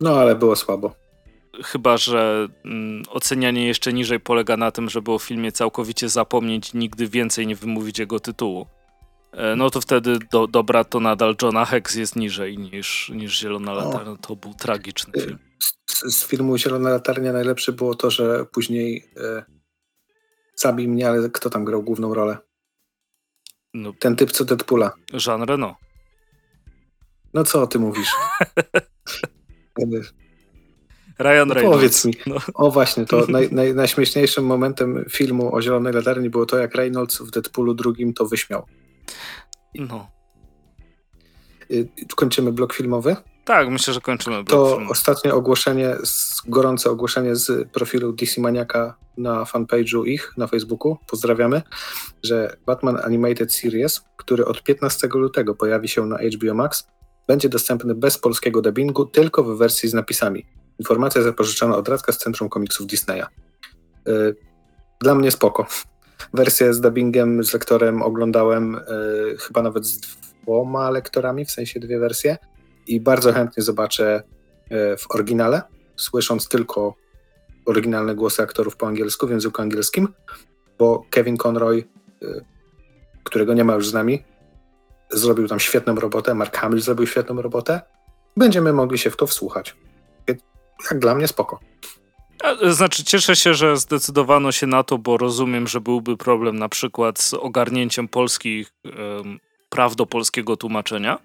[0.00, 0.94] no ale było słabo.
[1.64, 6.78] Chyba, że mm, ocenianie jeszcze niżej polega na tym, żeby o filmie całkowicie zapomnieć i
[6.78, 8.66] nigdy więcej nie wymówić jego tytułu.
[9.32, 13.72] E, no to wtedy do, dobra, to nadal Johna Hex jest niżej niż, niż Zielona
[13.72, 14.16] Latarnia.
[14.20, 15.38] To był tragiczny Y, film.
[15.86, 19.44] Z, z filmu Zielona Latarnia najlepsze było to, że później e,
[20.60, 22.38] zabij mnie, ale kto tam grał główną rolę?
[23.74, 24.92] No, Ten typ co Deadpoola.
[25.26, 25.76] Jean Reno.
[27.34, 28.10] No co ty mówisz?
[31.18, 31.76] Ryan no Reynolds.
[31.76, 32.14] Powiedz mi.
[32.26, 32.36] No.
[32.54, 37.18] O właśnie, to naj, naj, najśmieszniejszym momentem filmu o Zielonej Latarni było to, jak Reynolds
[37.18, 38.66] w Deadpoolu drugim to wyśmiał.
[39.74, 40.10] No.
[41.70, 43.16] Y, kończymy blok filmowy?
[43.50, 45.96] Tak, myślę, że kończymy To ostatnie ogłoszenie,
[46.46, 50.96] gorące ogłoszenie z profilu DC Maniaka na fanpage'u ich na Facebooku.
[51.06, 51.62] Pozdrawiamy,
[52.22, 56.86] że Batman Animated Series, który od 15 lutego pojawi się na HBO Max,
[57.28, 60.46] będzie dostępny bez polskiego dubbingu, tylko w wersji z napisami.
[60.78, 63.24] Informacja zapożyczona od Radka z Centrum Komiksów Disneya.
[64.08, 64.36] Y,
[65.00, 65.66] dla mnie spoko.
[66.34, 68.80] Wersję z dubbingiem, z lektorem oglądałem y,
[69.38, 70.00] chyba nawet z
[70.42, 72.38] dwoma lektorami, w sensie dwie wersje
[72.94, 74.22] i bardzo chętnie zobaczę
[74.72, 75.62] y, w oryginale,
[75.96, 76.94] słysząc tylko
[77.66, 80.08] oryginalne głosy aktorów po angielsku, w języku angielskim,
[80.78, 81.84] bo Kevin Conroy,
[83.24, 84.24] którego nie ma już z nami,
[85.10, 87.80] zrobił tam świetną robotę, Mark Hamill zrobił świetną robotę.
[88.36, 89.76] Będziemy mogli się w to wsłuchać
[90.90, 91.60] jak dla mnie spoko.
[92.70, 97.18] Znaczy, cieszę się, że zdecydowano się na to, bo rozumiem, że byłby problem na przykład
[97.18, 101.18] z ogarnięciem polskich um, praw do polskiego tłumaczenia.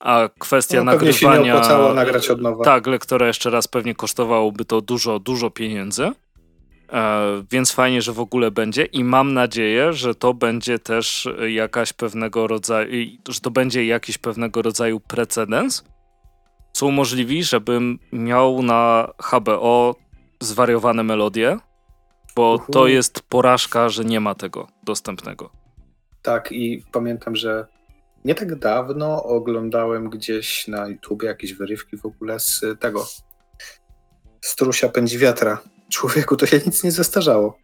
[0.00, 1.36] A kwestia no, nagrywania.
[1.36, 2.64] Się nie opłacało nagrać od nowa.
[2.64, 6.10] Tak, lektora jeszcze raz pewnie kosztowałoby to dużo, dużo pieniędzy.
[6.92, 11.92] E, więc fajnie, że w ogóle będzie i mam nadzieję, że to będzie też jakaś
[11.92, 12.90] pewnego rodzaju,
[13.28, 15.84] że to będzie jakiś pewnego rodzaju precedens,
[16.72, 19.96] co umożliwi, żebym miał na HBO
[20.40, 21.58] zwariowane melodie,
[22.36, 22.72] bo Uhu.
[22.72, 25.50] to jest porażka, że nie ma tego dostępnego.
[26.22, 27.66] Tak, i pamiętam, że
[28.26, 33.06] nie tak dawno oglądałem gdzieś na YouTube jakieś wyrywki w ogóle z tego
[34.40, 35.58] Strusia pędzi wiatra.
[35.90, 37.58] Człowieku, to się nic nie zestarzało.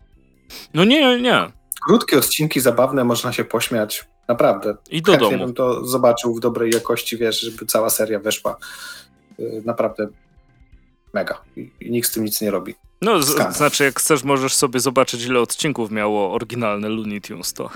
[0.74, 1.52] No nie, nie.
[1.86, 4.04] Krótkie odcinki, zabawne, można się pośmiać.
[4.28, 4.76] Naprawdę.
[4.90, 5.44] I do Chętnie domu.
[5.44, 8.56] bym to zobaczył w dobrej jakości, wiesz, żeby cała seria weszła.
[9.40, 10.08] Y, naprawdę
[11.14, 11.42] mega.
[11.56, 12.74] I, nikt z tym nic nie robi.
[13.02, 17.70] No, z, znaczy, jak chcesz, możesz sobie zobaczyć, ile odcinków miało oryginalne Looney Tunes, to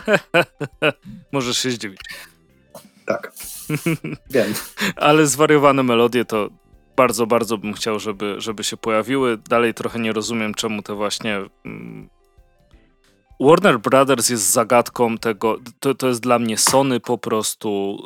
[1.32, 2.00] możesz się zdziwić.
[3.06, 3.32] Tak.
[4.30, 4.54] Wiem.
[4.96, 6.50] Ale zwariowane melodie to
[6.96, 9.36] bardzo, bardzo bym chciał, żeby, żeby się pojawiły.
[9.36, 11.40] Dalej trochę nie rozumiem, czemu te właśnie.
[11.64, 12.08] Mm,
[13.40, 15.58] Warner Brothers jest zagadką tego.
[15.80, 17.98] To, to jest dla mnie Sony po prostu,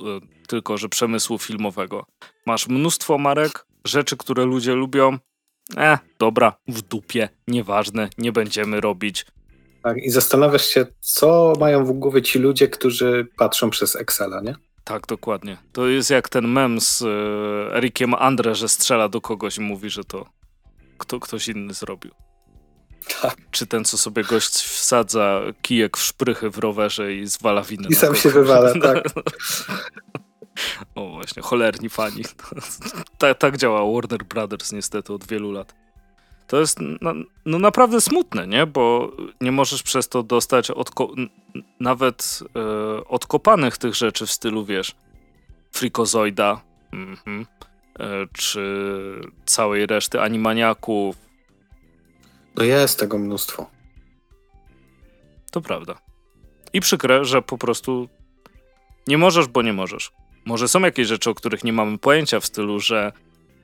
[0.42, 2.06] y, tylko że przemysłu filmowego.
[2.46, 5.18] Masz mnóstwo marek, rzeczy, które ludzie lubią.
[5.76, 9.26] E, dobra, w dupie, nieważne, nie będziemy robić.
[9.82, 14.54] Tak, i zastanawiasz się, co mają w głowie ci ludzie, którzy patrzą przez Excela, nie?
[14.84, 15.56] Tak, dokładnie.
[15.72, 19.90] To jest jak ten mem z e, Erikiem Andre, że strzela do kogoś i mówi,
[19.90, 20.26] że to
[20.98, 22.10] kto, ktoś inny zrobił.
[23.22, 23.36] Tak.
[23.50, 27.88] Czy ten, co sobie gość wsadza kijek w szprychy w rowerze i zwala winę.
[27.90, 29.04] I sam się wywala, tak.
[30.94, 32.22] O właśnie, cholerni fani.
[33.18, 35.74] tak, tak działa Warner Brothers niestety od wielu lat.
[36.50, 37.14] To jest no,
[37.46, 38.66] no naprawdę smutne, nie?
[38.66, 41.14] Bo nie możesz przez to dostać odko
[41.80, 44.94] nawet e, odkopanych tych rzeczy w stylu, wiesz,
[45.72, 46.60] Frikozoida,
[46.92, 47.44] mm -hmm,
[48.00, 48.60] e, czy
[49.46, 51.16] całej reszty animaniaków.
[52.56, 53.70] No jest tego mnóstwo.
[55.50, 55.98] To prawda.
[56.72, 58.08] I przykre, że po prostu
[59.06, 60.12] nie możesz, bo nie możesz.
[60.44, 63.12] Może są jakieś rzeczy, o których nie mamy pojęcia w stylu, że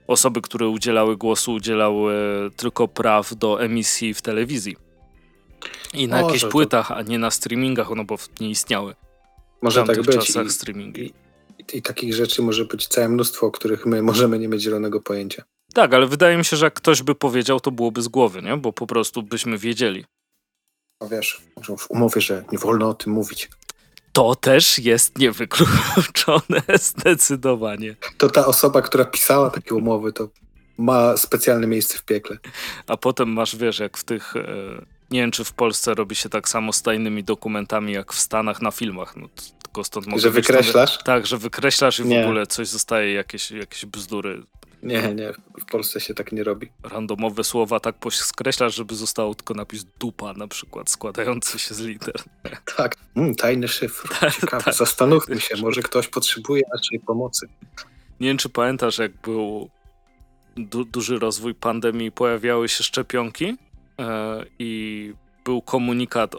[0.06, 2.14] osoby, które udzielały głosu, udzielały
[2.56, 4.76] tylko praw do emisji w telewizji.
[5.94, 6.96] I na jakichś płytach, to...
[6.96, 8.94] a nie na streamingach, no bo nie istniały.
[9.62, 10.16] Może w tak być.
[10.16, 11.12] czasach I, streamingi.
[11.58, 15.00] I, I, takich rzeczy może być całe mnóstwo, o których my możemy nie mieć zielonego
[15.00, 15.42] pojęcia.
[15.74, 18.56] Tak, ale wydaje mi się, że jak ktoś by powiedział, to byłoby z głowy, nie?
[18.56, 20.04] Bo po prostu byśmy wiedzieli.
[21.00, 21.42] No wiesz,
[21.78, 23.48] w umowie, że nie wolno o tym mówić
[24.16, 27.96] to też jest niewykluczone zdecydowanie.
[28.18, 30.28] To ta osoba, która pisała takie umowy, to
[30.78, 32.38] ma specjalne miejsce w piekle.
[32.86, 34.36] A potem masz, wiesz, jak w tych.
[34.36, 34.46] E,
[35.10, 38.62] nie wiem, czy w Polsce robi się tak samo z tajnymi dokumentami, jak w Stanach
[38.62, 39.16] na filmach.
[39.16, 39.28] No,
[39.62, 40.98] tylko stąd mogę Że wykreślasz?
[41.04, 44.42] tak, że wykreślasz i w ogóle coś zostaje, jakieś, jakieś bzdury.
[44.82, 46.68] Nie, nie, w Polsce się tak nie robi.
[46.82, 52.14] Randomowe słowa tak skreślasz, żeby został tylko napis dupa na przykład, składający się z liter.
[52.76, 54.08] Tak, mm, tajny szyfr.
[54.20, 54.74] Tak, Ciekawe, tak.
[54.74, 57.48] zastanówmy się, może ktoś potrzebuje naszej pomocy.
[58.20, 59.70] Nie wiem, czy pamiętasz, jak był
[60.56, 63.56] du duży rozwój pandemii, pojawiały się szczepionki
[63.98, 65.12] e, i
[65.44, 66.34] był komunikat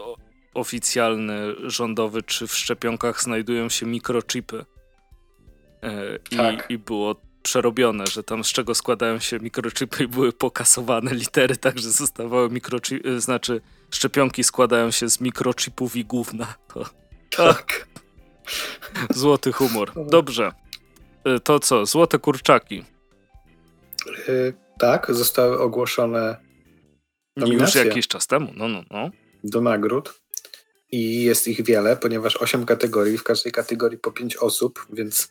[0.54, 4.64] oficjalny, rządowy, czy w szczepionkach znajdują się mikrochipy.
[5.82, 6.70] E, tak.
[6.70, 11.56] I, I było przerobione, że tam z czego składają się mikrochipy i były pokasowane litery,
[11.56, 16.54] także zostawały mikrochipy, znaczy szczepionki składają się z mikrochipów i gówna.
[16.74, 16.84] To
[17.36, 17.88] Tak.
[19.10, 19.92] Złoty humor.
[20.06, 20.52] Dobrze.
[21.36, 21.86] Y, to co?
[21.86, 22.84] Złote kurczaki.
[24.28, 26.36] Yy, tak, zostały ogłoszone
[27.36, 27.80] nominacje.
[27.80, 28.52] Już jakiś czas temu.
[28.56, 29.10] No, no, no.
[29.44, 30.20] Do nagród.
[30.90, 35.28] I jest ich wiele, ponieważ 8 kategorii, w każdej kategorii po 5 osób, więc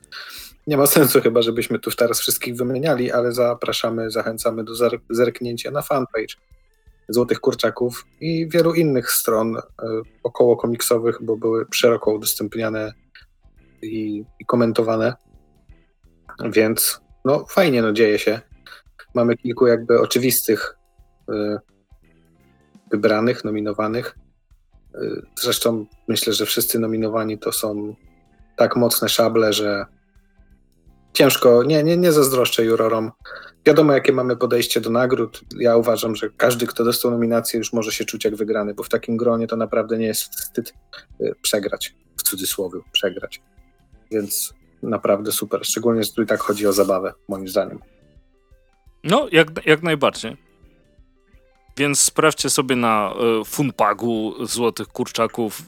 [0.68, 4.74] nie ma sensu chyba, żebyśmy tu teraz wszystkich wymieniali, ale zapraszamy, zachęcamy do
[5.10, 6.36] zerknięcia na fanpage
[7.10, 9.62] Złotych Kurczaków i wielu innych stron y,
[10.24, 12.94] około komiksowych, bo były szeroko udostępniane
[13.82, 15.14] i, i komentowane.
[16.50, 18.40] Więc no fajnie, no dzieje się.
[19.14, 20.78] Mamy kilku jakby oczywistych
[21.30, 21.58] y,
[22.92, 24.18] wybranych, nominowanych.
[24.96, 27.96] Y, zresztą myślę, że wszyscy nominowani to są
[28.56, 29.86] tak mocne szable, że
[31.14, 33.12] ciężko, nie, nie, nie zazdroszczę jurorom.
[33.66, 35.42] Wiadomo, jakie mamy podejście do nagród.
[35.60, 38.90] Ja uważam, że każdy, kto dostał nominację, już może się czuć jak wygrany, bo w
[38.90, 40.74] takim gronie to naprawdę nie jest wstyd
[41.22, 43.42] y, przegrać, w cudzysłowie przegrać.
[44.12, 47.80] Więc naprawdę super, szczególnie, że tu i tak chodzi o zabawę, moim zdaniem.
[49.04, 50.38] No, jak, jak najbardziej.
[51.78, 55.62] Więc sprawdźcie sobie na y, Funpagu Złotych Kurczaków,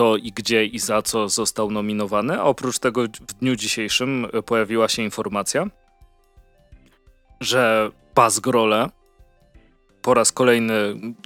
[0.00, 2.40] kto i gdzie i za co został nominowany.
[2.40, 5.66] A oprócz tego w dniu dzisiejszym pojawiła się informacja,
[7.40, 8.88] że Bazgrole
[10.02, 10.74] po raz kolejny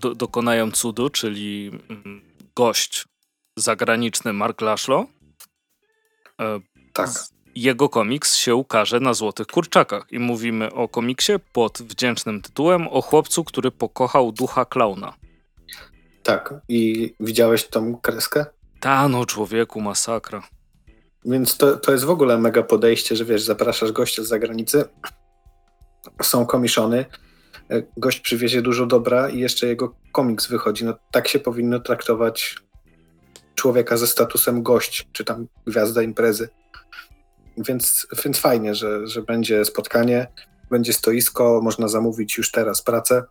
[0.03, 2.23] do, dokonają cudu, czyli mm,
[2.57, 3.05] gość
[3.57, 5.07] zagraniczny Mark Lashlo.
[6.41, 6.61] E,
[6.93, 7.11] tak.
[7.55, 13.03] Jego komiks się ukaże na Złotych Kurczakach i mówimy o komiksie pod wdzięcznym tytułem o
[13.03, 15.15] chłopcu, który pokochał ducha klauna.
[16.23, 16.55] Tak.
[16.69, 18.47] I widziałeś tą kreskę?
[18.81, 20.43] Ta, no człowieku, masakra.
[21.25, 24.85] Więc to, to jest w ogóle mega podejście, że wiesz, zapraszasz gościa z zagranicy,
[26.23, 27.05] są komiszony,
[27.97, 30.85] gość przywiezie dużo dobra i jeszcze jego komiks wychodzi.
[30.85, 32.57] No tak się powinno traktować
[33.55, 36.49] człowieka ze statusem gość, czy tam gwiazda imprezy.
[37.59, 40.27] Więc, więc fajnie, że, że będzie spotkanie,
[40.71, 43.23] będzie stoisko, można zamówić już teraz pracę.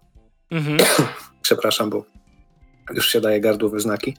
[0.51, 0.77] Mhm.
[1.41, 2.05] Przepraszam, bo
[2.93, 4.17] już się daje gardłowe znaki.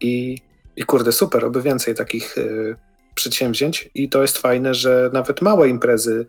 [0.00, 0.38] I,
[0.76, 2.76] i kurde, super, oby więcej takich y,
[3.14, 3.90] przedsięwzięć.
[3.94, 6.26] I to jest fajne, że nawet małe imprezy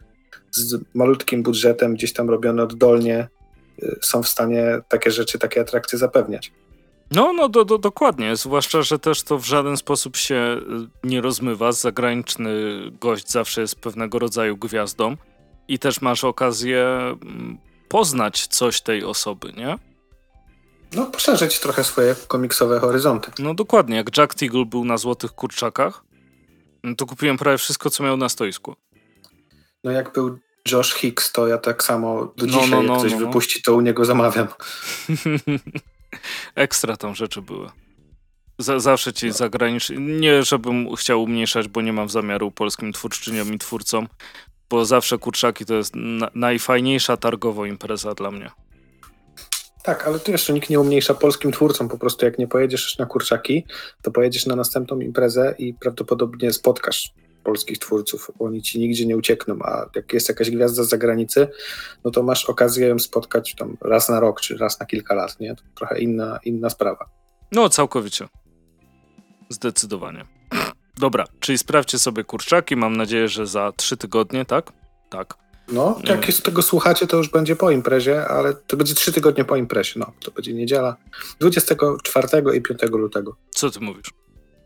[0.52, 3.28] z malutkim budżetem, gdzieś tam robione oddolnie,
[3.84, 6.52] y, są w stanie takie rzeczy, takie atrakcje zapewniać.
[7.12, 10.36] No, no do, do, dokładnie, zwłaszcza, że też to w żaden sposób się
[11.06, 11.72] y, nie rozmywa.
[11.72, 12.52] Zagraniczny
[13.02, 15.16] gość zawsze jest pewnego rodzaju gwiazdą
[15.68, 17.58] i też masz okazję mm,
[17.90, 19.89] poznać coś tej osoby, nie?
[20.94, 23.32] No, poszerzyć trochę swoje komiksowe horyzonty.
[23.40, 26.04] No dokładnie, jak Jack Teagle był na Złotych Kurczakach,
[26.84, 28.76] no to kupiłem prawie wszystko, co miał na stoisku.
[29.84, 30.40] No jak był
[30.72, 33.26] Josh Hicks, to ja tak samo do no, dzisiaj, no, no, jak coś no, no.
[33.26, 34.48] wypuści, to u niego zamawiam.
[36.56, 37.70] Ekstra tam rzeczy były.
[38.58, 39.34] Z zawsze ci no.
[39.34, 40.00] zagraniczni.
[40.00, 44.08] Nie, żebym chciał umniejszać, bo nie mam zamiaru polskim twórczyniom i twórcom,
[44.70, 48.52] bo zawsze kurczaki to jest na najfajniejsza targowo impreza dla mnie.
[49.84, 51.90] Tak, ale tu jeszcze nikt nie umniejsza polskim twórcom.
[51.90, 53.66] Po prostu jak nie pojedziesz na kurczaki,
[54.02, 57.14] to pojedziesz na następną imprezę i prawdopodobnie spotkasz
[57.44, 58.32] polskich twórców.
[58.40, 61.48] Oni ci nigdzie nie uciekną, a jak jest jakaś gwiazda z zagranicy,
[62.04, 65.40] no to masz okazję ją spotkać tam raz na rok, czy raz na kilka lat,
[65.40, 65.56] nie?
[65.56, 67.10] To trochę inna, inna sprawa.
[67.52, 68.28] No, całkowicie.
[69.50, 70.26] Zdecydowanie.
[70.98, 72.76] Dobra, czyli sprawdźcie sobie kurczaki.
[72.76, 74.72] Mam nadzieję, że za trzy tygodnie, tak?
[75.10, 75.49] Tak.
[75.72, 79.46] No, jak z tego słuchacie, to już będzie po imprezie, ale to będzie trzy tygodnie
[79.46, 80.00] po imprezie.
[80.00, 80.96] No, to będzie niedziela
[81.40, 83.36] 24 i 5 lutego.
[83.50, 84.08] Co ty mówisz?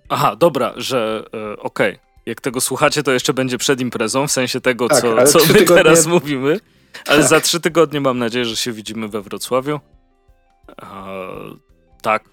[0.09, 1.93] Aha, dobra, że e, okej.
[1.93, 5.39] Okay jak tego słuchacie, to jeszcze będzie przed imprezą, w sensie tego, tak, co, co
[5.39, 5.83] my tygodnie...
[5.83, 6.59] teraz mówimy.
[7.07, 7.27] Ale tak.
[7.27, 9.79] za trzy tygodnie mam nadzieję, że się widzimy we Wrocławiu.
[10.81, 10.85] E,
[12.01, 12.23] tak.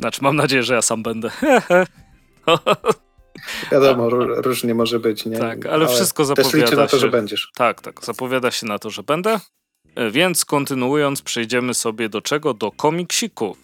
[0.00, 1.30] Znaczy, mam nadzieję, że ja sam będę.
[3.72, 4.10] Wiadomo,
[4.42, 5.38] różnie może być, nie?
[5.38, 7.50] Tak, ale, ale wszystko zapowiada też liczę na to, się, że będziesz.
[7.54, 8.04] Tak, tak.
[8.04, 9.40] Zapowiada się na to, że będę.
[9.94, 12.54] E, więc kontynuując, przejdziemy sobie do czego?
[12.54, 13.58] Do komiksików.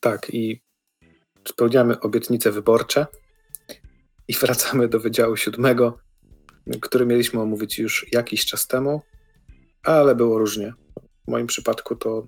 [0.00, 0.60] Tak, i
[1.48, 3.06] spełniamy obietnice wyborcze.
[4.28, 5.98] I wracamy do Wydziału Siódmego,
[6.80, 9.02] który mieliśmy omówić już jakiś czas temu,
[9.82, 10.72] ale było różnie.
[11.28, 12.26] W moim przypadku to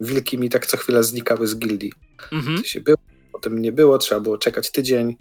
[0.00, 1.92] wilki mi tak co chwilę znikały z gildii.
[2.32, 2.64] Mhm.
[2.64, 2.96] się było,
[3.32, 5.16] potem nie było, trzeba było czekać tydzień.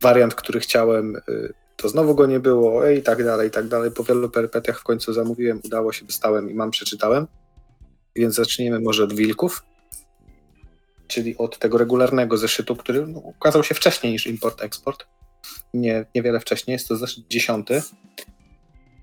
[0.00, 3.90] Wariant, który chciałem, y, to znowu go nie było i tak dalej, i tak dalej.
[3.90, 7.26] Po wielu perypetiach w końcu zamówiłem, udało się, dostałem i mam, przeczytałem.
[8.16, 9.62] Więc zacznijmy może od wilków,
[11.08, 15.04] czyli od tego regularnego zeszytu, który no, ukazał się wcześniej niż import-eksport
[15.74, 17.82] nie, niewiele wcześniej, jest to zeszły dziesiąty.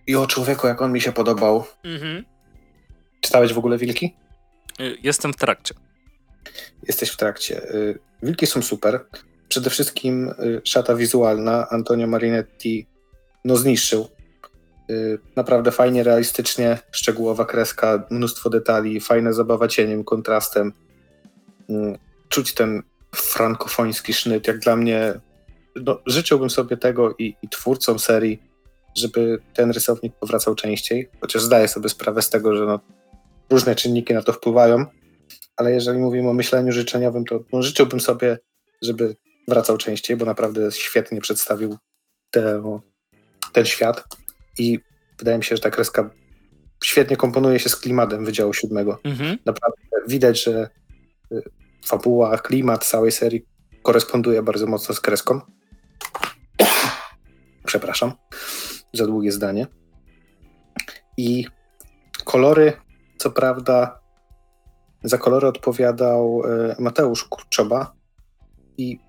[0.07, 1.63] I o człowieku, jak on mi się podobał.
[1.83, 2.25] Mhm.
[3.21, 4.15] Czytałeś w ogóle Wilki?
[4.79, 5.73] Y, jestem w trakcie.
[6.87, 7.71] Jesteś w trakcie.
[7.75, 9.05] Y, wilki są super.
[9.51, 12.87] Przede wszystkim y, szata wizualna Antonio Marinetti
[13.45, 14.07] no zniszczył.
[14.89, 20.73] Y, naprawdę fajnie, realistycznie, szczegółowa kreska, mnóstwo detali, fajna zabawa cieniem, kontrastem.
[21.69, 21.73] Y,
[22.29, 22.83] czuć ten
[23.15, 24.47] frankofoński sznyt.
[24.47, 25.13] Jak dla mnie,
[25.75, 28.41] no, życzyłbym sobie tego i, i twórcom serii,
[28.97, 32.79] żeby ten rysownik powracał częściej, chociaż zdaję sobie sprawę z tego, że no,
[33.49, 34.85] różne czynniki na to wpływają,
[35.57, 38.37] ale jeżeli mówimy o myśleniu życzeniowym, to no, życzyłbym sobie,
[38.81, 39.15] żeby
[39.47, 41.77] wracał częściej, bo naprawdę świetnie przedstawił
[42.31, 42.63] te,
[43.53, 44.03] ten świat
[44.57, 44.79] i
[45.19, 46.09] wydaje mi się, że ta kreska
[46.83, 48.99] świetnie komponuje się z klimatem Wydziału Siódmego.
[49.03, 49.37] Mhm.
[49.45, 50.69] Naprawdę widać, że
[51.31, 51.41] y,
[51.85, 53.45] fabuła, klimat całej serii
[53.83, 55.41] koresponduje bardzo mocno z kreską.
[57.65, 58.11] Przepraszam,
[58.93, 59.67] za długie zdanie.
[61.17, 61.45] I
[62.25, 62.73] kolory,
[63.17, 63.99] co prawda,
[65.03, 67.93] za kolory odpowiadał y, Mateusz Kurczoba
[68.77, 68.99] i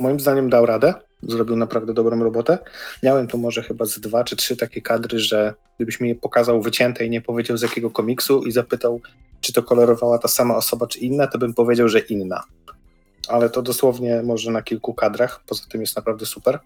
[0.00, 2.58] moim zdaniem dał radę, zrobił naprawdę dobrą robotę.
[3.02, 6.62] Miałem tu może chyba z dwa czy trzy takie kadry, że gdybyś mi je pokazał
[6.62, 9.00] wycięte i nie powiedział z jakiego komiksu i zapytał,
[9.40, 12.44] czy to kolorowała ta sama osoba, czy inna, to bym powiedział, że inna.
[13.28, 16.58] Ale to dosłownie może na kilku kadrach, poza tym jest naprawdę super.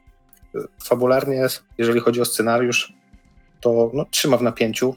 [0.84, 1.46] Fabularnie,
[1.78, 2.92] jeżeli chodzi o scenariusz,
[3.60, 4.94] to no, trzyma w napięciu,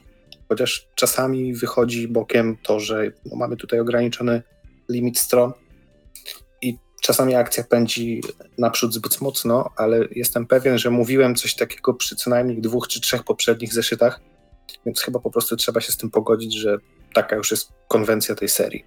[0.48, 4.42] chociaż czasami wychodzi bokiem to, że no, mamy tutaj ograniczony
[4.88, 5.52] limit stron,
[7.02, 8.22] Czasami akcja pędzi
[8.58, 13.00] naprzód zbyt mocno, ale jestem pewien, że mówiłem coś takiego przy co najmniej dwóch czy
[13.00, 14.20] trzech poprzednich zeszytach,
[14.86, 16.78] więc chyba po prostu trzeba się z tym pogodzić, że
[17.14, 18.84] taka już jest konwencja tej serii.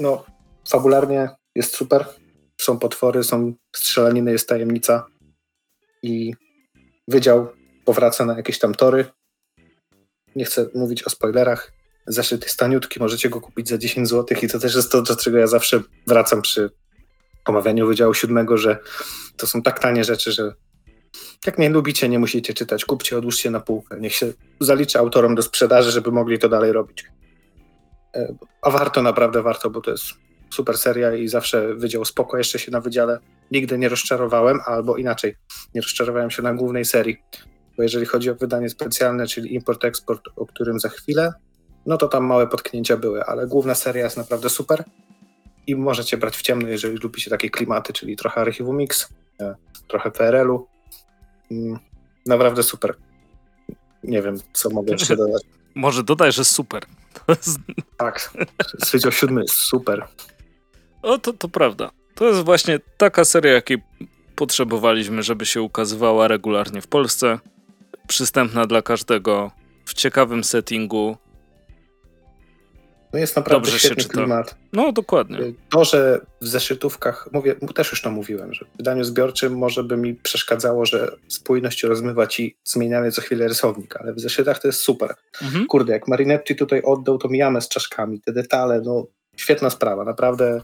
[0.00, 0.24] No,
[0.68, 2.04] fabularnie jest super.
[2.60, 5.06] Są potwory, są strzelaniny, jest tajemnica
[6.02, 6.34] i
[7.08, 7.48] wydział
[7.84, 9.04] powraca na jakieś tam tory.
[10.36, 11.72] Nie chcę mówić o spoilerach,
[12.12, 15.16] zeszyt jest taniutki, możecie go kupić za 10 zł i to też jest to, do
[15.16, 16.70] czego ja zawsze wracam przy
[17.44, 18.78] omawianiu Wydziału Siódmego, że
[19.36, 20.54] to są tak tanie rzeczy, że
[21.46, 25.42] jak nie lubicie, nie musicie czytać, kupcie, odłóżcie na półkę, niech się zaliczy autorom do
[25.42, 27.04] sprzedaży, żeby mogli to dalej robić.
[28.14, 30.04] E, a warto, naprawdę warto, bo to jest
[30.50, 33.18] super seria i zawsze Wydział spoko jeszcze się na Wydziale.
[33.50, 35.36] Nigdy nie rozczarowałem, albo inaczej,
[35.74, 37.16] nie rozczarowałem się na głównej serii,
[37.76, 41.32] bo jeżeli chodzi o wydanie specjalne, czyli import-eksport, o którym za chwilę,
[41.86, 44.84] no to tam małe potknięcia były, ale główna seria jest naprawdę super
[45.66, 49.08] i możecie brać w ciemno, jeżeli lubicie takie klimaty, czyli trochę Archiwum Mix,
[49.40, 49.54] e,
[49.88, 50.66] trochę PRL-u.
[51.50, 51.78] Mm,
[52.26, 52.94] naprawdę super.
[54.04, 55.42] Nie wiem, co mogę jeszcze dodać.
[55.74, 56.82] Może dodaj, że super.
[57.96, 58.30] Tak,
[58.92, 60.06] Wydział Siódmy jest super.
[61.02, 61.90] O, to, to prawda.
[62.14, 63.82] To jest właśnie taka seria, jakiej
[64.36, 67.38] potrzebowaliśmy, żeby się ukazywała regularnie w Polsce.
[68.08, 69.50] Przystępna dla każdego,
[69.84, 71.16] w ciekawym settingu,
[73.12, 74.54] no jest naprawdę Dobrze świetny klimat.
[74.72, 75.38] No, dokładnie.
[75.70, 79.96] To, że w zeszytówkach, mówię, też już to mówiłem, że w wydaniu zbiorczym może by
[79.96, 84.80] mi przeszkadzało, że spójność rozmywa ci zmieniany co chwilę rysownik, ale w zeszytach to jest
[84.80, 85.14] super.
[85.42, 85.66] Mhm.
[85.66, 90.60] Kurde, jak Marinetti tutaj oddał to mijamy z czaszkami, te detale, no świetna sprawa, naprawdę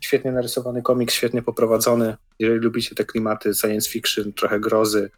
[0.00, 2.16] świetnie narysowany komiks, świetnie poprowadzony.
[2.38, 5.10] Jeżeli lubicie te klimaty science fiction, trochę grozy,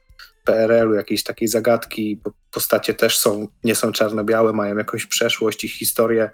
[0.45, 5.69] PRL-u, jakiejś takiej zagadki, bo postacie też są, nie są czarno-białe, mają jakąś przeszłość i
[5.69, 6.31] historię,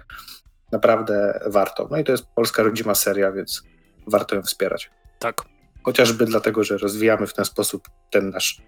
[0.73, 1.89] naprawdę warto.
[1.91, 3.63] No i to jest polska rodzima seria, więc
[4.07, 4.91] warto ją wspierać.
[5.19, 5.43] Tak.
[5.83, 8.63] Chociażby dlatego, że rozwijamy w ten sposób ten nasz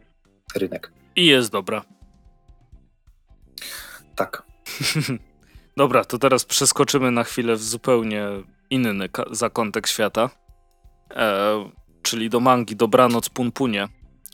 [0.55, 0.92] rynek.
[1.16, 1.85] I jest dobra.
[4.16, 4.42] Tak.
[5.77, 8.27] dobra, to teraz przeskoczymy na chwilę w zupełnie
[8.70, 10.31] inny zakątek świata,
[11.11, 11.70] e,
[12.03, 13.89] czyli do mangi Dobranoc Punpunie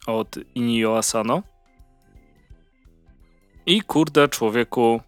[0.06, 1.42] od Inio Asano.
[3.66, 5.00] I kurde, człowieku,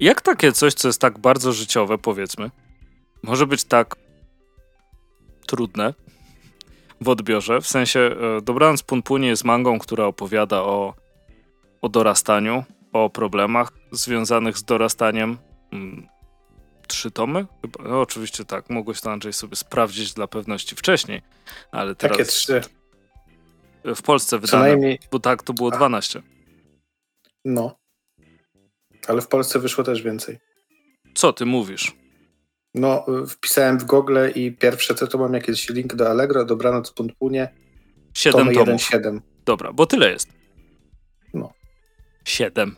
[0.00, 2.50] Jak takie coś, co jest tak bardzo życiowe, powiedzmy,
[3.22, 3.96] może być tak
[5.46, 5.94] trudne
[7.00, 7.60] w odbiorze?
[7.60, 10.94] W sensie, e, Dobranoc Punpunie jest mangą, która opowiada o,
[11.82, 15.38] o dorastaniu, o problemach związanych z dorastaniem.
[16.98, 17.46] Trzy tomy?
[17.62, 17.88] Chyba.
[17.88, 21.22] No, oczywiście tak, mogłeś to Andrzej sobie sprawdzić dla pewności wcześniej,
[21.70, 22.18] ale teraz...
[22.18, 22.60] Takie trzy.
[23.84, 24.76] W Polsce wydane,
[25.10, 26.22] bo tak, to było 12.
[27.44, 27.78] No.
[29.08, 30.38] Ale w Polsce wyszło też więcej.
[31.14, 31.96] Co ty mówisz?
[32.74, 37.54] No, wpisałem w Google i pierwsze co to mam jakiś link do Allegro, dobranoc Puntpunie.
[38.14, 38.58] 7 tomów.
[38.58, 39.22] 1, 7.
[39.44, 40.28] Dobra, bo tyle jest.
[41.34, 41.52] No.
[42.24, 42.76] 7.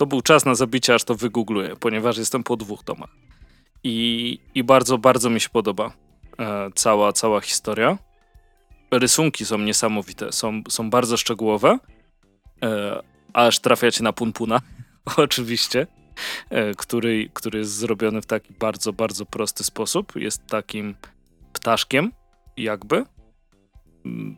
[0.00, 3.10] To był czas na zabicie, aż to wygoogluję, ponieważ jestem po dwóch tomach.
[3.84, 5.92] I, i bardzo, bardzo mi się podoba
[6.38, 7.98] e, cała, cała historia.
[8.90, 11.78] Rysunki są niesamowite, są, są bardzo szczegółowe.
[12.62, 14.60] E, aż trafiacie na Punpuna,
[15.16, 15.86] oczywiście.
[16.50, 20.16] e, który, który jest zrobiony w taki bardzo, bardzo prosty sposób.
[20.16, 20.94] Jest takim
[21.52, 22.12] ptaszkiem,
[22.56, 23.04] jakby.
[24.04, 24.36] Mm,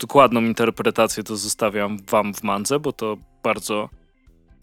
[0.00, 3.99] dokładną interpretację to zostawiam wam w mandze, bo to bardzo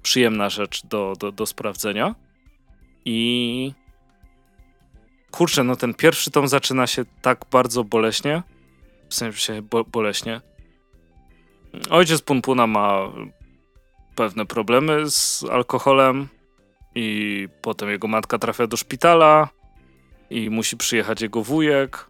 [0.08, 2.16] przyjemna rzecz do, do, do sprawdzenia.
[3.06, 3.74] I
[5.32, 8.44] kurczę, no ten pierwszy tom zaczyna się tak bardzo boleśnie.
[9.10, 10.42] W sensie bo, boleśnie.
[11.90, 13.12] Ojciec Punpuna ma
[14.16, 16.28] pewne problemy z alkoholem
[16.96, 19.50] i potem jego matka trafia do szpitala
[20.30, 22.10] i musi przyjechać jego wujek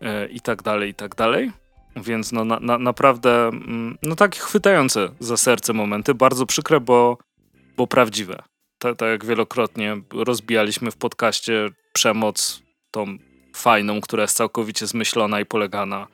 [0.00, 1.52] e, i tak dalej, i tak dalej.
[1.96, 7.18] Więc no na, na, naprawdę mm, no takie chwytające za serce momenty, bardzo przykre, bo,
[7.76, 8.42] bo prawdziwe.
[8.78, 13.18] Tak, tak jak wielokrotnie rozbijaliśmy w podcaście przemoc tą
[13.54, 16.06] fajną, która jest całkowicie zmyślona i polega na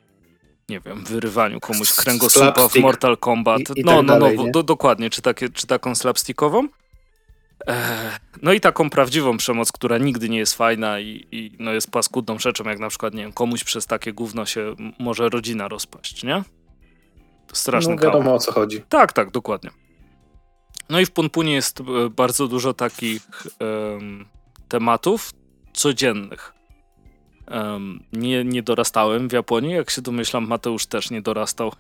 [0.68, 3.60] nie wiem, wyrywaniu komuś kręgosłupa w Mortal Kombat.
[3.60, 6.68] I, i no, tak no, no, dalej, do, dokładnie, czy, takie, czy taką slapstickową.
[8.42, 12.38] No i taką prawdziwą przemoc, która nigdy nie jest fajna i, i, no jest paskudną
[12.38, 16.42] rzeczą, jak na przykład, nie wiem, komuś przez takie gówno się może rodzina rozpaść, nie?
[17.46, 18.82] To straszny no wiadomo o co chodzi.
[18.88, 19.70] Tak, tak, dokładnie.
[20.88, 23.22] No i w Punpunie jest e, bardzo dużo takich
[23.60, 24.24] um,
[24.68, 25.30] tematów
[25.72, 26.54] codziennych.
[27.50, 31.72] Um, nie, nie dorastałem w Japonii, jak się domyślam, Mateusz też nie dorastał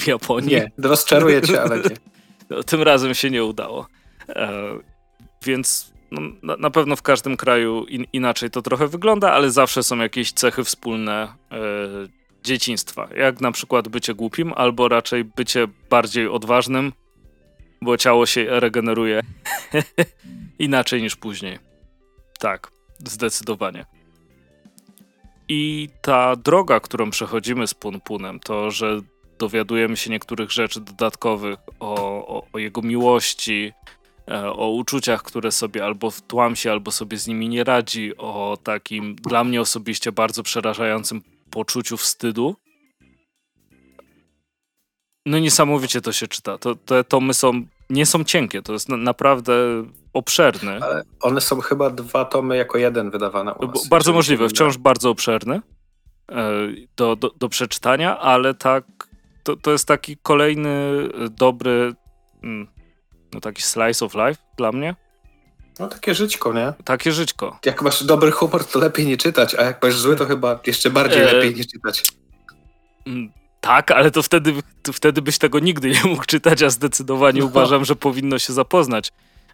[0.00, 0.50] w Japonii.
[0.50, 1.96] Nie, rozczaruję cię, ale nie.
[2.50, 3.86] No, tym razem się nie udało.
[5.44, 9.82] Więc no, na, na, pewno w każdym kraju in, inaczej to trochę wygląda, ale zawsze
[9.82, 11.58] są jakieś cechy wspólne e,
[12.44, 13.08] dzieciństwa.
[13.16, 16.92] Jak na przykład bycie głupim, albo raczej bycie bardziej odważnym,
[17.82, 19.20] bo ciało się regeneruje
[20.58, 21.58] inaczej niż później.
[22.38, 23.86] Tak, zdecydowanie.
[25.48, 29.00] I ta droga, którą przechodzimy z Punpunem, to, że
[29.38, 31.94] dowiadujemy się niektórych rzeczy dodatkowych o,
[32.26, 33.72] o, o jego miłości,
[34.52, 39.44] o uczuciach, które sobie albo wtłamsi, albo sobie z nimi nie radzi, o takim dla
[39.44, 42.56] mnie osobiście bardzo przerażającym poczuciu wstydu.
[45.26, 46.58] No niesamowicie to się czyta.
[46.58, 47.52] To, te tomy są,
[47.90, 49.52] nie są cienkie, to jest na, naprawdę
[50.12, 50.80] obszerny.
[50.82, 53.88] Ale one są chyba dwa tomy jako jeden wydawane u nas.
[53.88, 55.60] Bardzo możliwe, wciąż bardzo obszerny
[56.32, 56.52] e,
[56.96, 58.84] do, do, do przeczytania, ale tak,
[59.42, 61.94] to, to jest taki kolejny dobry,
[62.42, 62.68] mm,
[63.34, 64.94] no taki slice of life dla mnie.
[65.78, 66.72] No takie żyćko, nie?
[66.84, 67.58] Takie żyćko.
[67.64, 70.90] Jak masz dobry humor, to lepiej nie czytać, a jak masz zły, to chyba jeszcze
[70.90, 71.32] bardziej e...
[71.32, 72.02] lepiej nie czytać.
[73.06, 77.40] Mm, tak, ale to wtedy, to wtedy byś tego nigdy nie mógł czytać, a zdecydowanie
[77.40, 77.46] no.
[77.46, 79.12] uważam, że powinno się zapoznać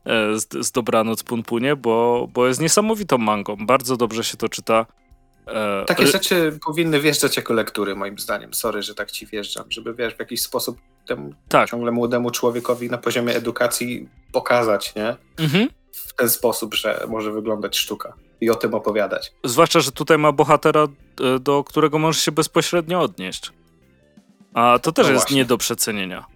[0.09, 3.57] E, z, z Dobranoc Punpunie, bo, bo jest niesamowitą mangą.
[3.67, 4.87] Bardzo dobrze się to czyta.
[5.49, 8.55] E, Takie rzeczy powinny wjeżdżać jako lektury, moim zdaniem.
[8.55, 11.71] Sorry, że tak ci wjeżdżam, żeby wiesz, w jakiś sposób temu tak.
[11.71, 15.17] ciągle młodemu człowiekowi na poziomie edukacji pokazać, nie?
[15.39, 15.69] Mhm.
[15.93, 19.33] W ten sposób, że może wyglądać sztuka i o tym opowiadać.
[19.45, 23.53] Zwłaszcza, że tutaj ma bohatera, e, do którego możesz się bezpośrednio odnieść.
[24.55, 25.37] A to też no jest właśnie.
[25.37, 26.27] nie do przecenienia.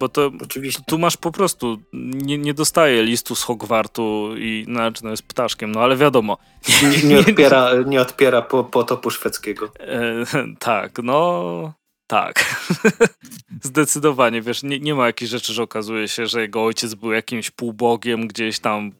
[0.00, 0.82] Bo to Oczywiście.
[0.86, 5.72] tu masz po prostu, nie, nie dostaje listu z Hogwartu i znaczy no jest ptaszkiem,
[5.72, 6.38] no ale wiadomo.
[7.02, 9.72] Nie, nie odpiera, nie odpiera po, potopu szwedzkiego.
[9.80, 10.24] E,
[10.58, 11.72] tak, no
[12.06, 12.64] tak.
[13.62, 17.50] Zdecydowanie, wiesz, nie, nie ma jakichś rzeczy, że okazuje się, że jego ojciec był jakimś
[17.50, 18.92] półbogiem gdzieś tam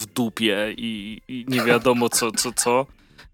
[0.00, 2.86] w dupie i, i nie wiadomo co, co, co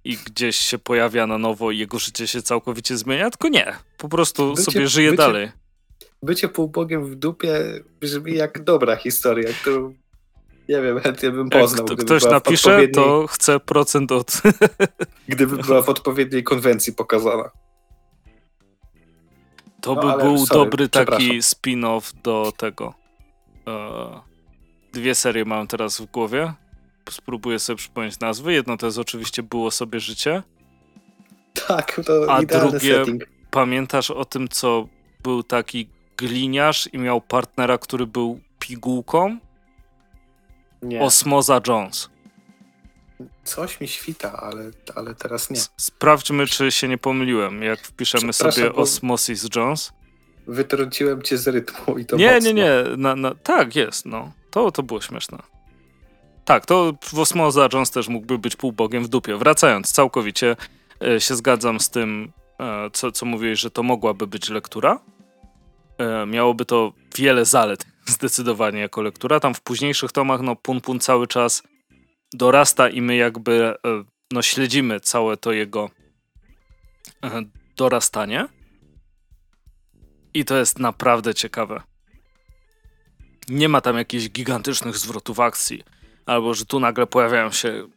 [0.05, 3.77] i gdzieś się pojawia na nowo i jego życie się całkowicie zmienia, tylko nie.
[3.99, 5.60] Po prostu bycie, sobie żyje bycie, dalej
[6.23, 7.55] bycie półbogiem w dupie
[8.01, 9.95] brzmi jak dobra historia, którą
[10.69, 11.87] nie wiem, chętnie bym poznał.
[11.91, 12.95] Jak ktoś napisze, odpowiedniej...
[12.95, 14.43] to chce procent od...
[15.29, 17.51] gdyby była w odpowiedniej konwencji pokazana.
[19.81, 22.95] To no, by był sorry, dobry taki spin-off do tego.
[23.67, 24.21] E,
[24.93, 26.53] dwie serie mam teraz w głowie.
[27.11, 28.53] Spróbuję sobie przypomnieć nazwy.
[28.53, 30.43] Jedno to jest oczywiście Było sobie życie.
[31.67, 33.25] Tak, to A drugie, setting.
[33.51, 34.89] pamiętasz o tym, co
[35.23, 35.89] był taki
[36.21, 39.39] gliniarz i miał partnera, który był pigułką?
[40.83, 41.01] Nie.
[41.03, 42.11] Osmoza Jones.
[43.45, 45.57] Coś mi świta, ale, ale teraz nie.
[45.77, 49.93] Sprawdźmy, czy się nie pomyliłem, jak wpiszemy sobie Osmosis Jones.
[50.47, 52.51] Wytrąciłem cię z rytmu i to Nie, mocno.
[52.51, 52.71] nie, nie.
[52.97, 54.33] Na, na, tak, jest, no.
[54.51, 55.39] To, to było śmieszne.
[56.45, 59.37] Tak, to Osmoza Jones też mógłby być półbogiem w dupie.
[59.37, 60.57] Wracając, całkowicie
[61.03, 64.99] e, się zgadzam z tym, e, co, co mówiłeś, że to mogłaby być lektura.
[66.01, 67.87] E, miałoby to wiele zalet
[68.17, 69.41] zdecydowanie jako lektura.
[69.41, 71.63] Tam w późniejszych tomach no Pun Pun cały czas
[72.33, 73.75] dorasta i my jakby e,
[74.33, 75.91] no śledzimy całe to jego
[77.25, 77.43] e,
[77.77, 78.49] dorastanie.
[80.35, 81.83] I to jest naprawdę ciekawe.
[83.49, 85.83] Nie ma tam jakichś gigantycznych zwrotów akcji,
[86.27, 87.89] albo że tu nagle pojawiają się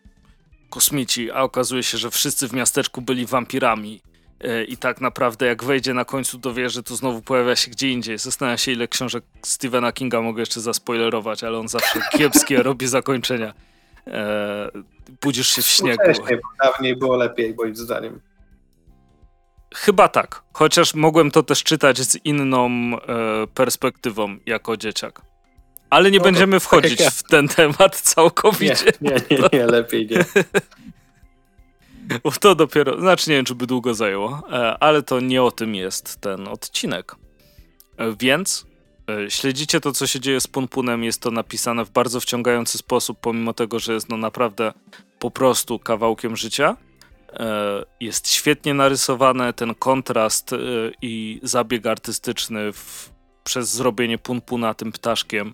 [0.70, 4.02] kosmici, a okazuje się, że wszyscy w miasteczku byli wampirami.
[4.44, 7.90] E, I tak naprawdę, jak wejdzie na końcu do wieży, to znowu pojawia się gdzie
[7.90, 8.18] indziej.
[8.18, 13.54] Zastanawiam się, ile książek Stephena Kinga mogę jeszcze zaspoilerować, ale on zawsze kiepskie robi zakończenia.
[14.08, 14.72] E,
[15.22, 16.04] budzisz się w śniegu.
[16.04, 18.20] Wcześniej, dawniej było lepiej, moim zdaniem.
[19.76, 25.22] Chyba tak, chociaż mogłem to też czytać z inną e, perspektywą jako dzieciak.
[25.90, 27.12] Ale nie no, będziemy tak wchodzić tak ja.
[27.12, 28.92] w ten temat całkowicie.
[29.02, 30.26] Nie, nie, nie, nie lepiej nie.
[32.24, 35.52] Bo to dopiero, znaczy nie wiem, czy by długo zajęło, e, ale to nie o
[35.52, 37.16] tym jest ten odcinek.
[37.98, 38.66] E, więc
[39.10, 41.04] e, śledzicie to, co się dzieje z Punpunem.
[41.04, 44.74] Jest to napisane w bardzo wciągający sposób, pomimo tego, że jest no naprawdę
[45.20, 46.78] po prostu kawałkiem życia.
[48.00, 50.52] Jest świetnie narysowane, ten kontrast
[51.02, 53.10] i zabieg artystyczny w,
[53.44, 55.54] przez zrobienie Punpuna tym ptaszkiem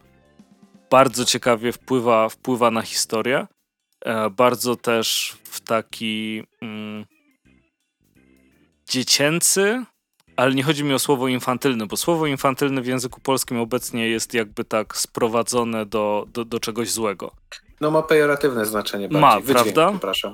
[0.89, 3.47] bardzo ciekawie wpływa, wpływa na historię.
[4.05, 7.05] E, bardzo też w taki mm,
[8.89, 9.83] dziecięcy,
[10.35, 14.33] ale nie chodzi mi o słowo infantylny, bo słowo infantylny w języku polskim obecnie jest
[14.33, 17.31] jakby tak sprowadzone do, do, do czegoś złego.
[17.81, 19.21] No ma pejoratywne znaczenie bardziej.
[19.21, 20.33] Ma, Wydźwięk, prawda?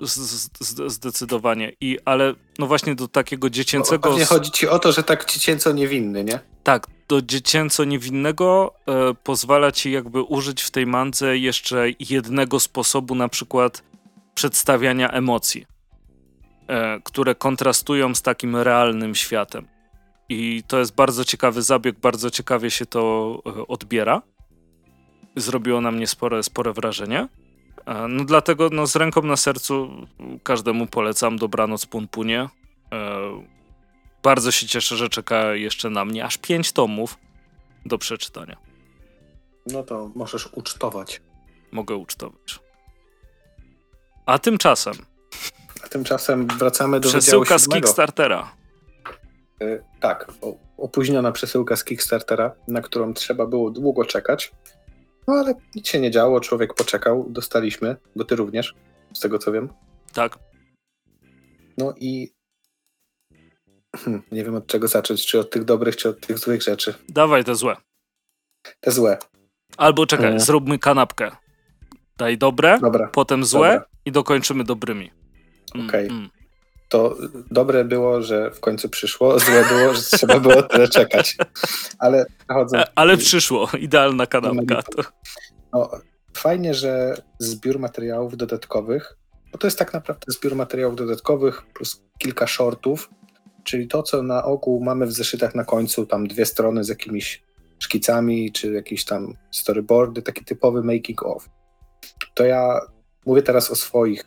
[0.88, 1.72] zdecydowanie.
[1.82, 4.10] I, ale no właśnie do takiego dziecięcego...
[4.10, 6.40] Pewnie chodzi ci o to, że tak dziecięco niewinny, nie?
[6.64, 13.16] Tak, do dziecięco niewinnego e, pozwala ci jakby użyć w tej mandze jeszcze jednego sposobu
[13.16, 13.84] na przykład
[14.36, 15.66] przedstawiania emocji,
[16.68, 19.68] e, które kontrastują z takim realnym światem.
[20.30, 24.22] I to jest bardzo ciekawy zabieg, bardzo ciekawie się to e, odbiera
[25.36, 27.28] zrobiło na mnie spore, spore wrażenie.
[27.86, 29.90] E, no dlatego no, z ręką na sercu
[30.44, 32.50] każdemu polecam Dobranoc Punpunie.
[32.94, 33.20] E,
[34.24, 37.18] bardzo się cieszę, że czeka jeszcze na mnie aż pięć tomów
[37.86, 38.58] do przeczytania.
[39.66, 41.22] No to możesz ucztować.
[41.72, 42.60] Mogę ucztować.
[44.26, 44.94] A tymczasem.
[45.84, 48.52] A tymczasem wracamy do Przesyłka z Kickstartera.
[49.60, 50.32] Yy, tak,
[50.78, 54.52] opóźniona przesyłka z Kickstartera, na którą trzeba było długo czekać.
[55.28, 58.76] No ale nic się nie działo, człowiek poczekał, dostaliśmy, bo ty również,
[59.14, 59.70] z tego co wiem.
[60.14, 60.40] Tak.
[61.78, 62.34] No i
[63.96, 66.94] hmm, nie wiem od czego zacząć, czy od tych dobrych, czy od tych złych rzeczy.
[67.10, 67.76] Dawaj te złe.
[68.80, 69.18] Te złe.
[69.78, 70.40] Albo czekaj, hmm.
[70.40, 71.32] zróbmy kanapkę.
[72.18, 73.08] Daj dobre, Dobra.
[73.08, 73.86] potem złe Dobra.
[74.06, 75.12] i dokończymy dobrymi.
[75.76, 76.06] Mm, Okej.
[76.06, 76.18] Okay.
[76.18, 76.45] Mm
[76.90, 77.16] to
[77.52, 81.38] dobre było, że w końcu przyszło, złe było, że trzeba było tyle czekać.
[82.00, 82.78] Ale chodzą...
[82.78, 84.82] E, ale przyszło, idealna kanapka.
[84.82, 85.04] To.
[85.74, 85.92] No,
[86.38, 89.18] fajnie, że zbiór materiałów dodatkowych,
[89.52, 93.10] bo to jest tak naprawdę zbiór materiałów dodatkowych plus kilka shortów,
[93.64, 97.44] czyli to, co na ogół mamy w zeszytach na końcu, tam dwie strony z jakimiś
[97.80, 101.50] szkicami, czy jakieś tam storyboardy, taki typowy making of.
[102.34, 102.80] To ja
[103.26, 104.26] mówię teraz o swoich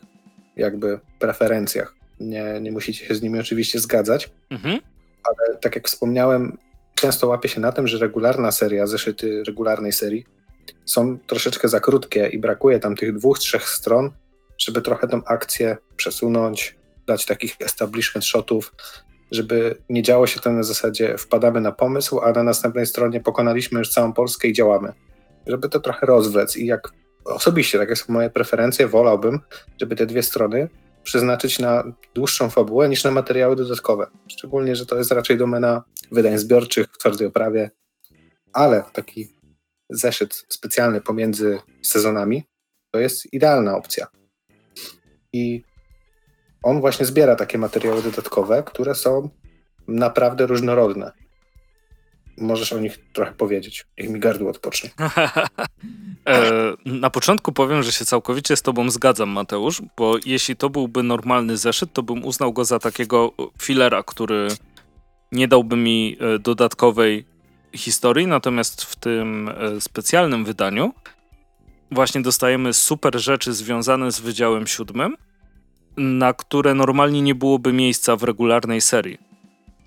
[0.55, 4.79] jakby preferencjach nie, nie musicie się z nimi oczywiście zgadzać, mhm.
[5.23, 6.57] ale tak jak wspomniałem,
[6.95, 10.25] często łapię się na tym, że regularna seria, zeszyty regularnej serii
[10.85, 14.11] są troszeczkę za krótkie i brakuje tam tych dwóch, trzech stron,
[14.57, 16.75] żeby trochę tą akcję przesunąć,
[17.07, 18.75] dać takich establishment shotów,
[19.31, 23.79] żeby nie działo się to na zasadzie wpadamy na pomysł, a na następnej stronie pokonaliśmy
[23.79, 24.93] już całą Polskę i działamy.
[25.47, 26.93] Żeby to trochę rozwlec i jak
[27.25, 29.39] osobiście, takie są moje preferencje, wolałbym,
[29.81, 30.69] żeby te dwie strony
[31.03, 31.83] przeznaczyć na
[32.15, 34.07] dłuższą fabułę niż na materiały dodatkowe.
[34.27, 37.71] Szczególnie, że to jest raczej domena wydań zbiorczych w twardej oprawie,
[38.53, 39.35] ale taki
[39.89, 42.43] zeszyt specjalny pomiędzy sezonami
[42.91, 44.07] to jest idealna opcja.
[45.33, 45.63] I
[46.63, 49.29] on właśnie zbiera takie materiały dodatkowe, które są
[49.87, 51.11] naprawdę różnorodne
[52.39, 53.85] możesz o nich trochę powiedzieć.
[53.97, 54.89] Niech mi gardło odpocznie.
[56.27, 56.51] e,
[56.85, 61.57] na początku powiem, że się całkowicie z tobą zgadzam, Mateusz, bo jeśli to byłby normalny
[61.57, 63.31] zeszyt, to bym uznał go za takiego
[63.61, 64.47] filera, który
[65.31, 67.25] nie dałby mi e, dodatkowej
[67.75, 70.93] historii, natomiast w tym e, specjalnym wydaniu
[71.91, 75.15] właśnie dostajemy super rzeczy związane z Wydziałem Siódmym,
[75.97, 79.28] na które normalnie nie byłoby miejsca w regularnej serii.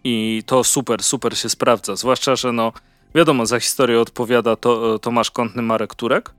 [0.05, 1.97] I to super, super się sprawdza.
[1.97, 2.73] Zwłaszcza, że no
[3.15, 6.35] wiadomo, za historię odpowiada to, Tomasz Kątny, Marek Turek.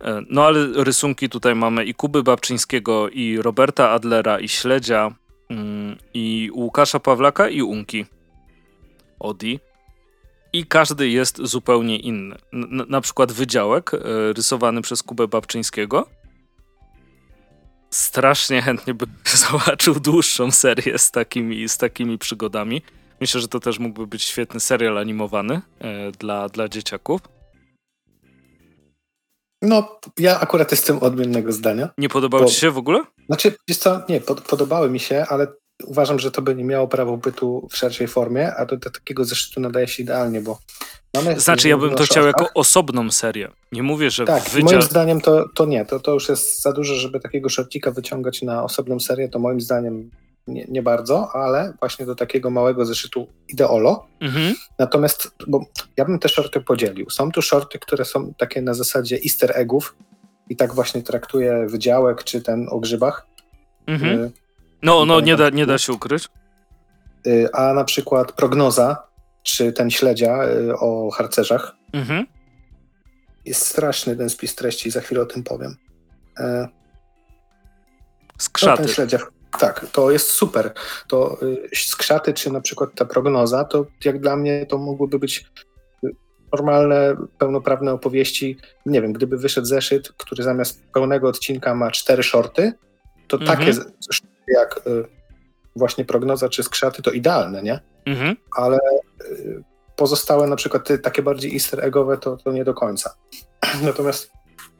[0.00, 5.14] E, no ale rysunki tutaj mamy i Kuby Babczyńskiego, i Roberta Adlera, i Śledzia,
[5.50, 8.06] mm, i Łukasza Pawlaka, i Unki.
[9.20, 9.60] Odi.
[10.52, 12.36] I każdy jest zupełnie inny.
[12.52, 13.98] N na przykład Wydziałek, e,
[14.32, 16.06] rysowany przez Kubę Babczyńskiego.
[17.94, 19.08] Strasznie chętnie bym
[19.50, 22.82] zobaczył dłuższą serię z takimi, z takimi przygodami.
[23.20, 27.20] Myślę, że to też mógłby być świetny serial animowany e, dla, dla dzieciaków.
[29.62, 31.88] No, ja akurat jestem odmiennego zdania.
[31.98, 33.04] Nie podobało Bo- ci się w ogóle?
[33.26, 35.46] Znaczy, wiesz co, nie, pod, podobały mi się, ale
[35.82, 39.24] uważam, że to by nie miało prawa bytu w szerszej formie, a do, do takiego
[39.24, 40.58] zeszytu nadaje się idealnie, bo
[41.14, 41.40] mamy...
[41.40, 43.48] Znaczy, ja bym to chciał jako osobną serię.
[43.72, 44.70] Nie mówię, że Tak, wydział...
[44.70, 48.42] moim zdaniem to, to nie, to, to już jest za dużo, żeby takiego shortika wyciągać
[48.42, 50.10] na osobną serię, to moim zdaniem
[50.46, 54.06] nie, nie bardzo, ale właśnie do takiego małego zeszytu ideolo.
[54.20, 54.54] Mhm.
[54.78, 55.64] Natomiast, bo
[55.96, 57.10] ja bym te shorty podzielił.
[57.10, 59.96] Są tu shorty, które są takie na zasadzie easter eggów
[60.48, 63.26] i tak właśnie traktuję wydziałek czy ten o grzybach.
[63.86, 64.24] Mhm.
[64.24, 64.30] Y,
[64.82, 66.28] No, no, nie da, nie da się ukryć.
[67.26, 69.06] y, A na przykład prognoza,
[69.42, 71.72] czy ten śledzia y, o harcerzach.
[71.92, 72.26] Mhm.
[73.44, 75.76] Jest straszny ten spis treści, za chwilę o tym powiem.
[76.38, 76.68] E,
[78.34, 78.82] No, Skrzaty.
[78.82, 79.18] ten śledzia,
[79.58, 80.72] tak, to jest super.
[81.08, 85.44] To y, skrzaty, czy na przykład ta prognoza, to jak dla mnie to mogłyby być
[86.04, 86.08] y,
[86.52, 88.56] normalne, pełnoprawne opowieści.
[88.86, 92.72] Nie wiem, gdyby wyszedł zeszyt, który zamiast pełnego odcinka ma cztery shorty,
[93.28, 93.58] to Mhm.
[93.58, 93.72] takie
[94.48, 95.04] jak y,
[95.76, 97.80] właśnie prognoza czy skrzaty to idealne, nie?
[98.06, 98.36] Mhm.
[98.56, 98.78] ale
[99.30, 99.62] y,
[99.96, 103.14] pozostałe na przykład te, takie bardziej easter eggowe to, to nie do końca.
[103.82, 104.30] Natomiast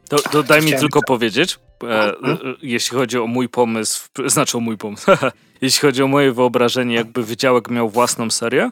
[0.09, 2.37] To, to daj mi tylko powiedzieć, e, Mhm.
[2.37, 5.11] e, jeśli chodzi o mój pomysł, znaczy o mój pomysł,
[5.61, 8.69] jeśli chodzi o moje wyobrażenie, jakby Wydziałek miał własną serię,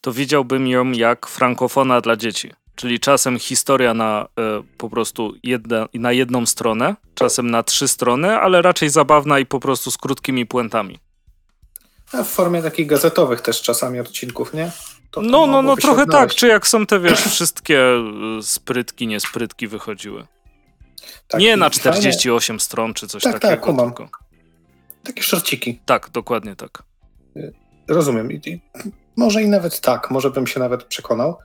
[0.00, 2.52] to widziałbym ją jak frankofona dla dzieci.
[2.76, 8.36] Czyli czasem historia na e, po prostu jedna, na jedną stronę, czasem na trzy strony,
[8.38, 10.98] ale raczej zabawna i po prostu z krótkimi puentami.
[12.12, 14.70] a w formie takich gazetowych też czasami odcinków, nie?
[15.10, 16.06] To, No, no, no, trochę tak.
[16.08, 16.36] odnaleźć.
[16.38, 17.80] Czy jak są te, wiesz, wszystkie
[18.38, 20.26] e, sprytki, niesprytki wychodziły.
[21.28, 23.62] Tak, Nie na fajnie- 48 stron czy coś Tak, tak, takiego.
[23.62, 23.92] kumam.
[23.94, 24.18] tylko.
[25.04, 26.82] Takie szorciki, Tak, dokładnie tak.
[27.88, 28.32] rozumiem.
[28.32, 28.60] I, i,
[29.16, 31.38] może i nawet tak, może bym się nawet przekonał,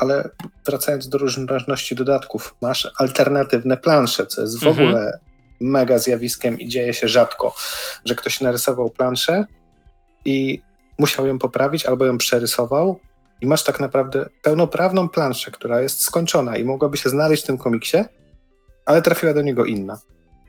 [0.00, 0.28] ale
[0.66, 4.88] wracając do różnorodności dodatków, masz alternatywne plansze, co jest w Mhm.
[4.88, 5.18] ogóle
[5.60, 7.54] mega zjawiskiem i dzieje się rzadko,
[8.04, 9.44] że ktoś narysował planszę
[10.24, 10.62] i
[10.98, 13.00] musiał ją poprawić albo ją przerysował
[13.40, 17.58] i masz tak naprawdę pełnoprawną planszę, która jest skończona i mogłaby się znaleźć w tym
[17.58, 17.96] komiksie,
[18.86, 20.00] ale trafiła do niego inna.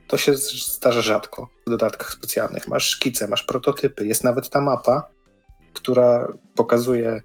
[0.08, 0.34] To się
[0.76, 2.68] zdarza rzadko w dodatkach specjalnych.
[2.68, 5.08] Masz szkice, masz prototypy, jest nawet ta mapa,
[5.72, 7.22] która pokazuje,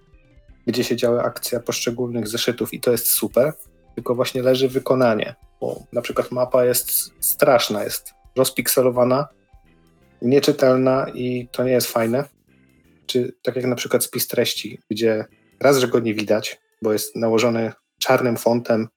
[0.67, 3.53] gdzie się działa akcja poszczególnych zeszytów i to jest super,
[3.95, 9.27] tylko właśnie leży wykonanie, bo na przykład mapa jest straszna, jest rozpikselowana,
[10.21, 12.23] nieczytelna i to nie jest fajne.
[13.05, 15.25] Czy tak jak na przykład spis treści, gdzie
[15.59, 18.87] raz, że go nie widać, bo jest nałożony czarnym fontem,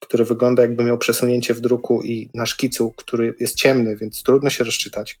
[0.00, 4.50] który wygląda jakby miał przesunięcie w druku i na szkicu, który jest ciemny, więc trudno
[4.50, 5.20] się rozczytać.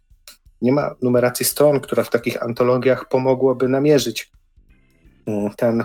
[0.62, 4.30] Nie ma numeracji stron, która w takich antologiach pomogłaby namierzyć
[5.56, 5.84] ten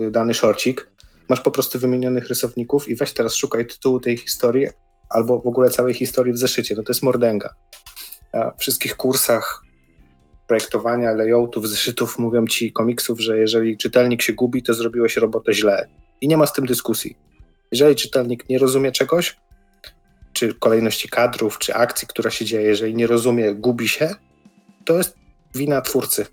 [0.00, 0.90] y, dany szorcik.
[1.28, 4.66] Masz po prostu wymienionych rysowników i weź teraz szukaj tytułu tej historii
[5.08, 6.74] albo w ogóle całej historii w zeszycie.
[6.74, 7.54] No to jest mordęga.
[8.34, 9.62] Na wszystkich kursach
[10.46, 15.88] projektowania, layoutów, zeszytów mówią ci komiksów, że jeżeli czytelnik się gubi, to zrobiłeś robotę źle.
[16.20, 17.16] I nie ma z tym dyskusji.
[17.72, 19.36] Jeżeli czytelnik nie rozumie czegoś,
[20.32, 24.14] czy kolejności kadrów, czy akcji, która się dzieje, jeżeli nie rozumie, gubi się,
[24.84, 25.16] to jest
[25.54, 26.26] wina twórcy.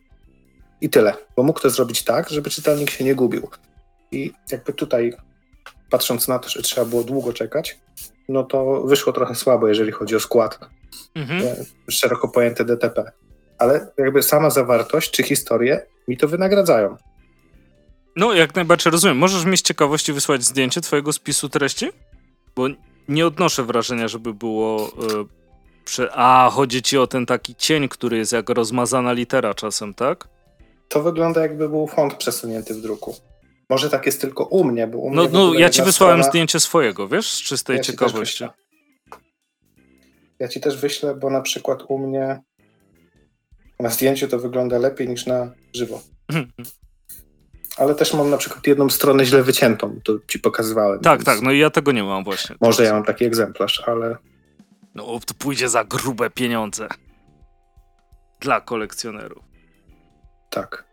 [0.82, 1.14] I tyle.
[1.36, 3.50] Bo mógł to zrobić tak, żeby czytelnik się nie gubił.
[4.12, 5.14] I jakby tutaj,
[5.90, 7.78] patrząc na to, że trzeba było długo czekać,
[8.30, 10.60] no to wyszło trochę słabo, jeżeli chodzi o skład
[11.16, 11.44] Mhm.
[11.88, 13.12] e, szeroko pojęte DTP.
[13.58, 16.98] Ale jakby sama zawartość czy historie mi to wynagradzają.
[18.16, 19.18] No, jak najbardziej rozumiem.
[19.18, 21.90] Możesz mi z ciekawości wysłać zdjęcie twojego spisu treści?
[22.56, 22.68] Bo
[23.08, 24.88] nie odnoszę wrażenia, żeby było.
[24.88, 24.90] E,
[25.86, 26.08] przy...
[26.12, 30.28] A, chodzi ci o ten taki cień, który jest jak rozmazana litera czasem, tak?
[30.90, 33.16] To wygląda jakby był font przesunięty w druku.
[33.70, 35.82] Może tak jest tylko u mnie, bo u mnie No, w no ogóle ja ci
[35.82, 38.20] wysłałem strona- zdjęcie swojego, wiesz, z czystej Ja ci ciekawości.
[38.20, 38.50] wyślę.
[40.40, 42.42] Ja ci też wyślę, bo na przykład u mnie
[43.80, 46.02] na zdjęciu to wygląda lepiej niż na żywo.
[47.78, 51.00] Ale też mam na przykład jedną stronę źle wyciętą, to ci pokazywałem.
[51.00, 52.56] tak, więc tak, no i ja tego nie mam właśnie.
[52.62, 54.18] Może ja mam taki egzemplarz, ale
[54.96, 56.88] No, to pójdzie za grube pieniądze.
[58.40, 59.44] Dla kolekcjonerów.
[60.56, 60.86] Tak.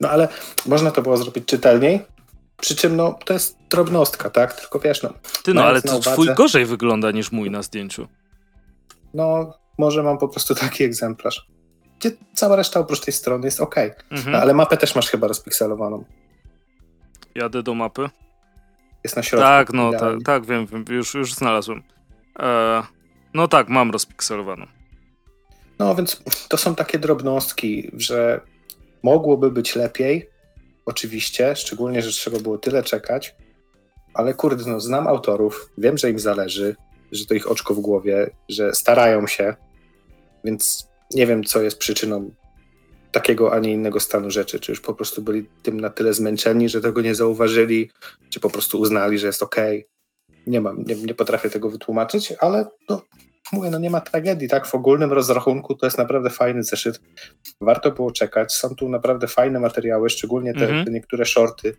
[0.00, 0.28] No ale
[0.66, 2.00] można to było zrobić czytelniej.
[2.56, 4.60] Przy czym no, to jest drobnostka, tak?
[4.60, 8.08] Tylko wiesz, no, Ty, no ale to uwadze- twój gorzej wygląda niż mój na zdjęciu.
[9.14, 11.46] no może mam po prostu taki egzemplarz.
[11.98, 13.76] Gdzie cała reszta oprócz tej strony jest ok.
[14.10, 14.32] Mhm.
[14.32, 16.04] No, ale mapę też masz chyba rozpikselowaną.
[17.34, 18.10] Jadę do mapy.
[19.04, 19.46] Jest na środku.
[19.46, 21.82] Tak, no tak, tak, wiem, wiem już, już znalazłem.
[22.38, 22.82] E,
[23.34, 24.66] no tak, mam rozpikselowaną.
[25.78, 28.40] No więc to są takie drobnostki, że
[29.02, 30.30] mogłoby być lepiej,
[30.86, 33.36] oczywiście, szczególnie, że trzeba było tyle czekać,
[34.14, 36.76] ale kurde, no, znam autorów, wiem, że im zależy,
[37.12, 39.54] że to ich oczko w głowie, że starają się,
[40.44, 42.30] więc nie wiem, co jest przyczyną
[43.12, 44.60] takiego, a nie innego stanu rzeczy.
[44.60, 47.90] Czy już po prostu byli tym na tyle zmęczeni, że tego nie zauważyli,
[48.30, 49.56] czy po prostu uznali, że jest ok.
[50.46, 53.02] Nie mam, nie, nie potrafię tego wytłumaczyć, ale no,
[53.52, 54.66] mówię, no nie ma tragedii, tak?
[54.66, 57.00] W ogólnym rozrachunku to jest naprawdę fajny zeszyt.
[57.60, 58.52] Warto było czekać.
[58.52, 60.84] Są tu naprawdę fajne materiały, szczególnie te, mhm.
[60.84, 61.76] te niektóre shorty,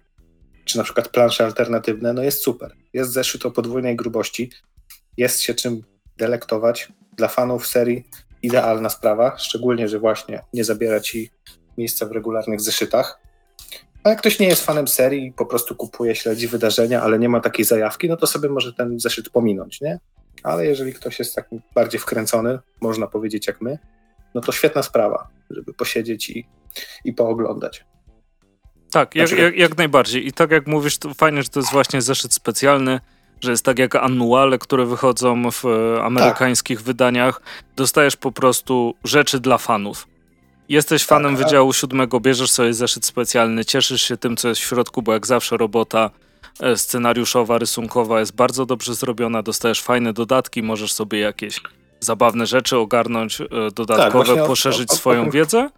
[0.65, 2.13] czy na przykład plansze alternatywne.
[2.13, 2.75] No jest super.
[2.93, 4.51] Jest zeszyt o podwójnej grubości.
[5.17, 5.81] Jest się czym
[6.17, 6.93] delektować.
[7.17, 8.03] Dla fanów serii
[8.41, 11.31] idealna sprawa, szczególnie, że właśnie nie zabiera ci
[11.77, 13.19] miejsca w regularnych zeszytach.
[14.03, 17.39] A jak ktoś nie jest fanem serii, po prostu kupuje, śledzi wydarzenia, ale nie ma
[17.39, 19.99] takiej zajawki, no to sobie może ten zeszyt pominąć, nie?
[20.43, 23.79] Ale jeżeli ktoś jest taki bardziej wkręcony, można powiedzieć jak my,
[24.35, 26.47] no to świetna sprawa, żeby posiedzieć i,
[27.05, 27.85] i pooglądać.
[28.91, 30.27] Tak, jak, jak, jak, najbardziej.
[30.27, 32.99] I tak jak mówisz, to fajnie, że to jest właśnie zeszyt specjalny,
[33.41, 36.85] że jest tak jak annuale, które wychodzą w e, amerykańskich tak.
[36.85, 37.41] wydaniach.
[37.75, 40.07] Dostajesz po prostu rzeczy dla fanów.
[40.69, 44.61] Jesteś tak, fanem tak, Wydziału Siódmego, bierzesz sobie zeszyt specjalny, cieszysz się tym, co jest
[44.61, 46.09] w środku, bo jak zawsze robota
[46.75, 51.61] scenariuszowa, rysunkowa jest bardzo dobrze zrobiona, dostajesz fajne dodatki, możesz sobie jakieś
[51.99, 53.45] zabawne rzeczy ogarnąć, e,
[53.75, 55.69] dodatkowe, tak, poszerzyć o, o, swoją o, wiedzę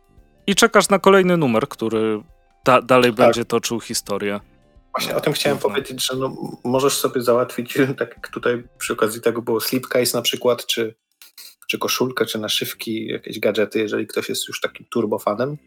[0.47, 2.21] i czekasz na kolejny numer, który
[2.65, 3.15] da, dalej tak.
[3.15, 4.39] będzie toczył historię.
[4.95, 9.21] Właśnie o tym chciałem powiedzieć, że no, możesz sobie załatwić, tak jak tutaj przy okazji
[9.21, 10.95] tego było slipcase na przykład, czy,
[11.67, 15.57] czy koszulkę, czy naszywki, jakieś gadżety, jeżeli ktoś jest już takim turbofanem.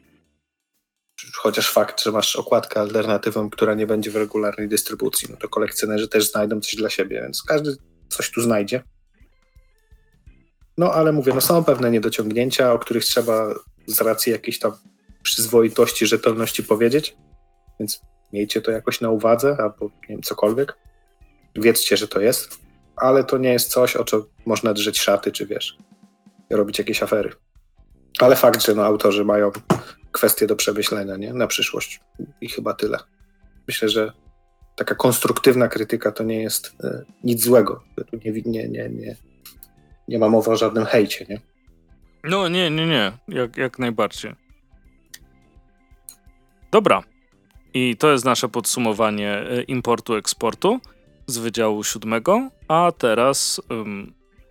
[1.37, 6.09] Chociaż fakt, że masz okładkę alternatywą, która nie będzie w regularnej dystrybucji, no to kolekcjonerzy
[6.09, 7.77] też znajdą coś dla siebie, więc każdy
[8.09, 8.83] coś tu znajdzie.
[10.79, 13.55] No ale mówię, no są pewne niedociągnięcia, o których trzeba
[13.87, 14.73] z racji jakiejś tam
[15.23, 17.17] przyzwoitości, rzetelności powiedzieć,
[17.81, 18.01] więc
[18.33, 20.77] miejcie to jakoś na uwadze, albo nie wiem, cokolwiek.
[21.57, 22.59] Wiedzcie, że to jest,
[22.97, 25.79] ale to nie jest coś, o co można drzeć szaty, czy wiesz,
[26.51, 27.44] robić jakieś afery.
[28.21, 29.51] Ale fakt, że no, autorzy mają
[30.13, 31.33] kwestie do przemyślenia nie?
[31.33, 32.01] na przyszłość
[32.41, 32.99] i chyba tyle.
[33.69, 34.13] Myślę, że
[34.77, 37.83] taka konstruktywna krytyka to nie jest e, nic złego.
[38.11, 39.17] Tu nie, nie, nie, nie,
[40.09, 41.41] nie ma mowy o żadnym hejcie, nie?
[42.25, 44.35] No nie, nie, nie, jak, jak najbardziej.
[46.71, 47.03] Dobra,
[47.75, 50.79] i to jest nasze podsumowanie e, importu-eksportu
[51.27, 52.49] z Wydziału Siódmego.
[52.69, 53.61] A teraz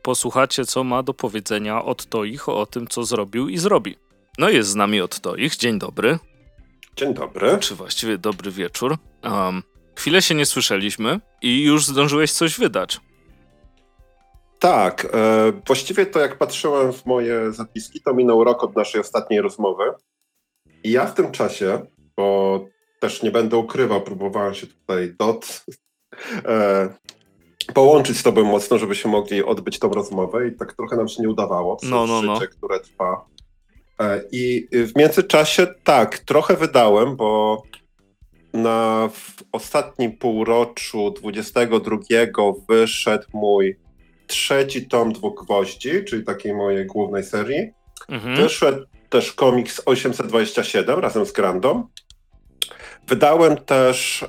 [0.04, 3.97] posłuchacie, co ma do powiedzenia od Toich o tym, co zrobił i zrobi.
[4.38, 5.56] No jest z nami od Toich.
[5.56, 6.20] Dzień dobry.
[6.95, 7.58] Dzień dobry.
[7.60, 8.97] Czy właściwie dobry wieczór.
[9.24, 9.64] Um,
[9.95, 12.99] chwilę się nie słyszeliśmy i już zdążyłeś coś wydać.
[14.60, 19.41] Tak, e, właściwie to jak patrzyłem w moje zapiski, to minął rok od naszej ostatniej
[19.41, 19.84] rozmowy.
[20.84, 21.86] I ja w tym czasie,
[22.18, 22.60] bo
[22.99, 25.66] też nie będę ukrywał, próbowałem się tutaj dot
[26.45, 26.89] e,
[27.74, 31.30] połączyć z tobą mocno, żebyśmy mogli odbyć tą rozmowę i tak trochę nam się nie
[31.30, 32.36] udawało przez no, no, no.
[32.36, 33.26] życie, które trwa.
[33.99, 37.63] E, I w międzyczasie tak, trochę wydałem, bo
[38.53, 41.97] na w ostatnim półroczu 22
[42.69, 43.80] wyszedł mój
[44.28, 47.71] trzeci tom dwóch gwoździ, czyli takiej mojej głównej serii.
[48.09, 48.36] Mhm.
[48.36, 51.88] Wyszedł też komiks 827 razem z Grandą.
[53.08, 54.28] Wydałem też e,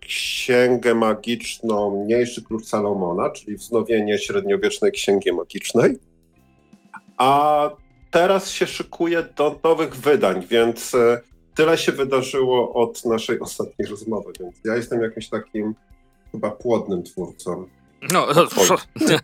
[0.00, 5.98] księgę magiczną Mniejszy Klucz Salomona, czyli wznowienie średniowiecznej księgi magicznej.
[7.16, 7.70] A
[8.10, 11.20] teraz się szykuję do nowych wydań, więc e,
[11.54, 15.74] tyle się wydarzyło od naszej ostatniej rozmowy, więc ja jestem jakimś takim
[16.32, 17.66] chyba płodnym twórcą.
[18.10, 18.26] No,
[19.08, 19.18] nie,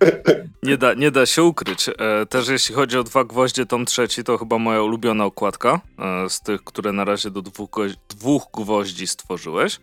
[0.62, 1.88] nie, da, nie da się ukryć.
[1.88, 6.28] E, też jeśli chodzi o dwa gwoździe, tom trzeci to chyba moja ulubiona okładka e,
[6.28, 7.70] z tych, które na razie do dwóch,
[8.08, 9.80] dwóch gwoździ stworzyłeś.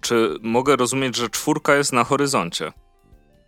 [0.00, 2.72] czy mogę rozumieć, że czwórka jest na horyzoncie?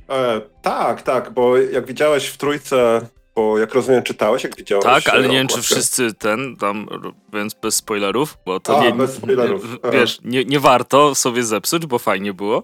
[0.08, 4.84] E, tak, tak, bo jak widziałeś w trójce, bo jak rozumiem czytałeś, jak widziałeś...
[4.84, 6.88] Tak, ale nie wiem, czy wszyscy ten, tam,
[7.32, 9.64] więc bez spoilerów, bo to A, nie, bez spoilerów.
[9.92, 12.62] wiesz, nie, nie warto sobie zepsuć, bo fajnie było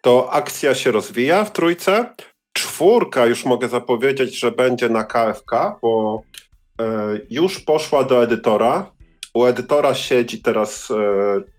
[0.00, 2.14] to akcja się rozwija w trójce.
[2.52, 6.22] Czwórka już mogę zapowiedzieć, że będzie na KFK, bo
[6.80, 6.84] e,
[7.30, 8.90] już poszła do edytora.
[9.34, 10.94] U edytora siedzi teraz e,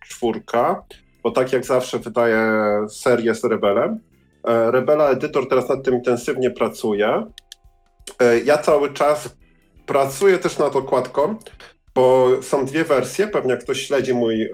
[0.10, 0.84] czwórka,
[1.24, 2.42] bo tak jak zawsze wydaje
[2.90, 4.00] serię z Rebelem.
[4.48, 7.24] E, Rebela edytor teraz nad tym intensywnie pracuje.
[8.20, 9.36] E, ja cały czas
[9.86, 11.36] pracuję też nad okładką,
[11.96, 13.28] bo są dwie wersje.
[13.28, 14.50] Pewnie ktoś śledzi mój e,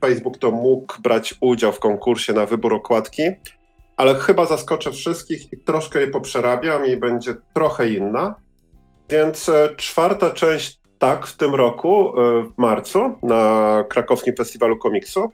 [0.00, 3.22] Facebook to mógł brać udział w konkursie na wybór okładki,
[3.96, 8.34] ale chyba zaskoczę wszystkich i troszkę je poprzerabiam i będzie trochę inna.
[9.10, 15.32] Więc e, czwarta część tak, w tym roku, e, w marcu, na krakowskim festiwalu komiksu,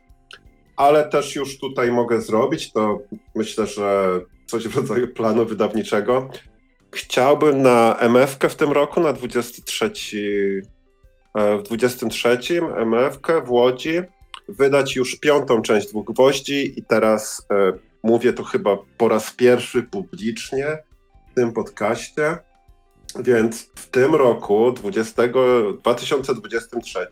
[0.77, 2.99] ale też już tutaj mogę zrobić, to
[3.35, 6.29] myślę, że coś w rodzaju planu wydawniczego.
[6.95, 9.93] Chciałbym na MF-kę w tym roku, na 23,
[11.35, 12.39] e, w 23
[12.77, 14.03] MF-kę w Łodzi,
[14.51, 17.73] wydać już piątą część Dwóch Gwoździ i teraz e,
[18.03, 20.79] mówię to chyba po raz pierwszy publicznie
[21.31, 22.39] w tym podcaście.
[23.19, 25.23] Więc w tym roku, 20,
[25.83, 27.09] 2023,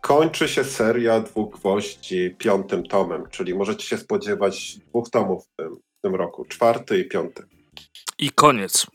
[0.00, 5.76] kończy się seria dwóch gwoździ piątym tomem, czyli możecie się spodziewać dwóch tomów w tym,
[5.98, 7.42] w tym roku, czwarty i piąty.
[8.18, 8.86] I koniec.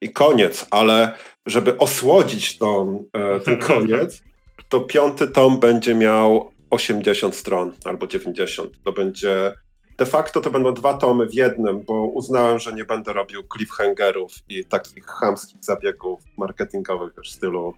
[0.00, 4.22] I koniec, ale żeby osłodzić tą, e, ten koniec,
[4.68, 8.82] to piąty tom będzie miał 80 stron albo 90.
[8.84, 9.52] To będzie
[9.98, 14.32] de facto to będą dwa tomy w jednym, bo uznałem, że nie będę robił cliffhangerów
[14.48, 17.74] i takich chamskich zabiegów marketingowych w stylu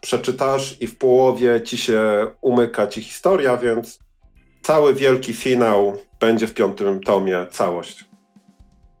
[0.00, 3.98] przeczytasz i w połowie ci się umyka ci historia, więc
[4.62, 8.04] cały wielki finał będzie w piątym tomie, całość.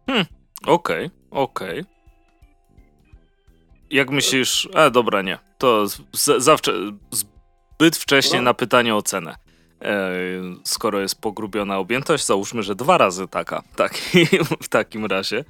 [0.06, 0.26] Hmm,
[0.66, 1.80] okej, okay, okej.
[1.80, 1.96] Okay.
[3.90, 5.98] Jak myślisz, a dobra, nie, to z,
[6.38, 6.72] zawsze,
[7.76, 8.44] zbyt wcześnie no.
[8.44, 9.36] na pytanie o cenę.
[9.82, 10.10] E,
[10.64, 13.62] skoro jest pogrubiona objętość, załóżmy, że dwa razy taka.
[13.76, 14.26] Taki,
[14.62, 15.44] w takim razie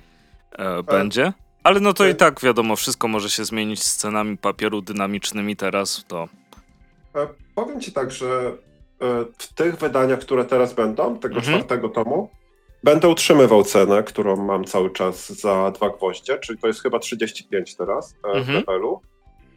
[0.53, 1.33] e, będzie.
[1.64, 6.05] Ale no to i tak wiadomo, wszystko może się zmienić z cenami papieru dynamicznymi teraz,
[6.09, 6.29] to...
[7.14, 8.53] E, powiem ci tak, że
[9.39, 11.55] w tych wydaniach, które teraz będą, tego mhm.
[11.57, 12.31] czwartego tomu,
[12.85, 17.77] będę utrzymywał cenę, którą mam cały czas za dwa gwoździe, czyli to jest chyba 35
[17.77, 18.45] teraz mhm.
[18.45, 19.01] w levelu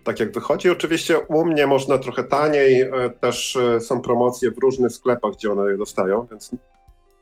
[0.09, 0.69] tak jak wychodzi.
[0.69, 5.51] Oczywiście u mnie można trochę taniej, e, też e, są promocje w różnych sklepach, gdzie
[5.51, 6.51] one je dostają, więc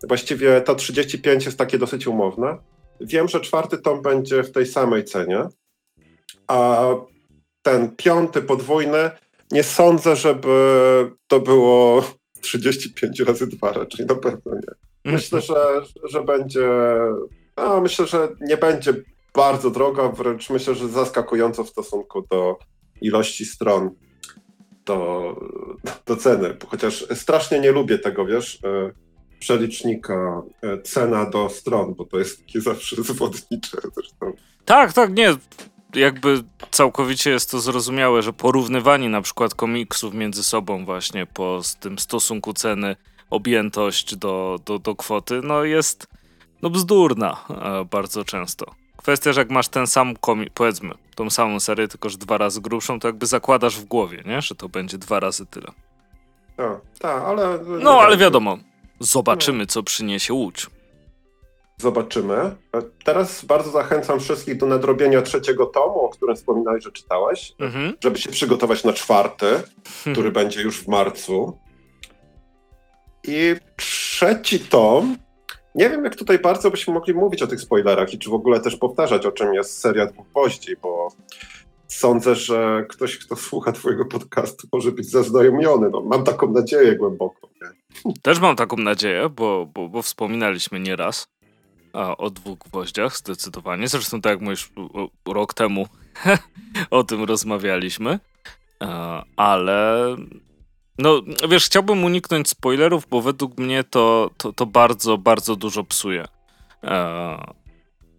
[0.07, 2.57] właściwie to 35 jest takie dosyć umowne.
[3.01, 5.47] Wiem, że czwarty tom będzie w tej samej cenie,
[6.47, 6.85] a
[7.61, 9.11] ten piąty podwójny
[9.51, 10.57] nie sądzę, żeby
[11.27, 12.03] to było
[12.41, 15.11] 35 razy 2, raczej na pewno nie.
[15.11, 16.69] Myślę, że, że będzie.
[17.57, 18.93] No, myślę, że nie będzie
[19.38, 22.59] bardzo droga, wręcz myślę, że zaskakująco w stosunku do
[23.02, 23.89] ilości stron
[24.86, 25.36] do,
[26.06, 26.58] do ceny.
[26.68, 28.91] Chociaż strasznie nie lubię tego, wiesz, e,
[29.39, 34.34] przelicznika e, cena do stron, bo to jest takie zawsze zwodnicze zresztą.
[34.66, 35.36] Tak, tak, nie.
[35.95, 42.00] Jakby całkowicie jest to zrozumiałe, że porównywanie na przykład komiksów między sobą właśnie po tym
[42.00, 42.95] stosunku ceny,
[43.30, 46.08] objętość do, do, do kwoty, no jest
[46.62, 48.76] no bzdurna e, bardzo często.
[49.08, 52.62] Kwestia, że jak masz ten sam komik, powiedzmy, tą samą serię, tylko że dwa razy
[52.62, 54.41] grubszą, to jakby zakładasz w głowie, nie?
[54.41, 55.68] Że to będzie dwa razy tyle.
[56.58, 57.60] Tak, tak, ale...
[57.66, 58.58] No, ale wiadomo,
[58.99, 60.68] zobaczymy, co przyniesie Łódź.
[61.78, 62.36] Zobaczymy.
[62.36, 62.55] E,
[63.03, 67.93] teraz bardzo zachęcam wszystkich do nadrobienia trzeciego tomu, o którym wspominałeś, że czytałeś, mhm.
[68.03, 69.62] żeby się przygotować na czwarty,
[70.14, 71.58] który będzie już w marcu.
[73.24, 75.18] I trzeci tom
[75.78, 78.59] nie wiem, jak tutaj bardzo byśmy mogli mówić o tych spoilerach i czy w ogóle
[78.59, 81.07] też powtarzać, o czym jest seria dwóch gwoździ, bo
[81.88, 85.89] sądzę, że ktoś, kto słucha twojego podcastu, może być zaznajomiony.
[85.89, 87.49] No, mam taką nadzieję głęboko.
[87.61, 88.13] Nie?
[88.21, 91.28] Też mam taką nadzieję, bo, bo, bo wspominaliśmy nieraz
[91.93, 93.88] o dwóch gwoździach, zdecydowanie.
[93.88, 94.71] Zresztą tak jak mówisz,
[95.28, 95.88] rok temu
[96.89, 98.19] o tym rozmawialiśmy.
[99.36, 100.15] Ale
[100.98, 106.26] no, wiesz, chciałbym uniknąć spoilerów, bo według mnie to, to, to bardzo, bardzo dużo psuje.
[106.84, 107.38] Eee,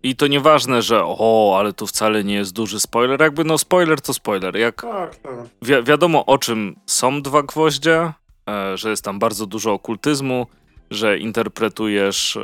[0.03, 3.21] I to nieważne, że o, ale to wcale nie jest duży spoiler.
[3.21, 4.57] Jakby no spoiler to spoiler.
[4.57, 5.35] Jak tak, tak.
[5.63, 8.13] Wi wiadomo o czym są dwa gwoździe,
[8.49, 10.47] e, że jest tam bardzo dużo okultyzmu,
[10.91, 12.41] że interpretujesz e,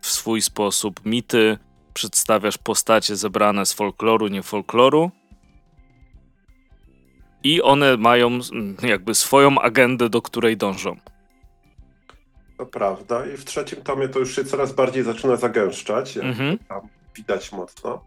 [0.00, 1.58] w swój sposób mity,
[1.94, 5.10] przedstawiasz postacie zebrane z folkloru, nie folkloru
[7.44, 8.38] i one mają
[8.82, 10.96] jakby swoją agendę, do której dążą.
[12.58, 13.26] To prawda.
[13.26, 16.16] I w trzecim tomie to już się coraz bardziej zaczyna zagęszczać.
[16.16, 16.58] Mhm.
[16.58, 16.80] Tam
[17.16, 18.04] widać mocno.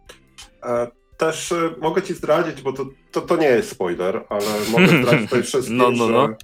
[0.63, 4.87] E, też e, mogę ci zdradzić, bo to, to, to nie jest spoiler, ale mogę
[5.01, 6.27] zdradzić tutaj wszystkim, no, no, no.
[6.27, 6.35] że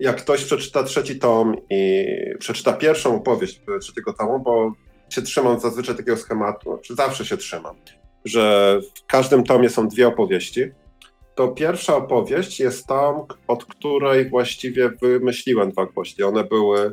[0.00, 2.06] jak ktoś przeczyta trzeci tom i
[2.38, 4.72] przeczyta pierwszą opowieść trzeciego tomu, bo
[5.08, 7.76] się trzymam zazwyczaj takiego schematu, czy zawsze się trzymam,
[8.24, 10.70] że w każdym tomie są dwie opowieści
[11.36, 13.14] to pierwsza opowieść jest tam,
[13.48, 16.26] od której właściwie wymyśliłem dwa gwoździe.
[16.26, 16.92] One były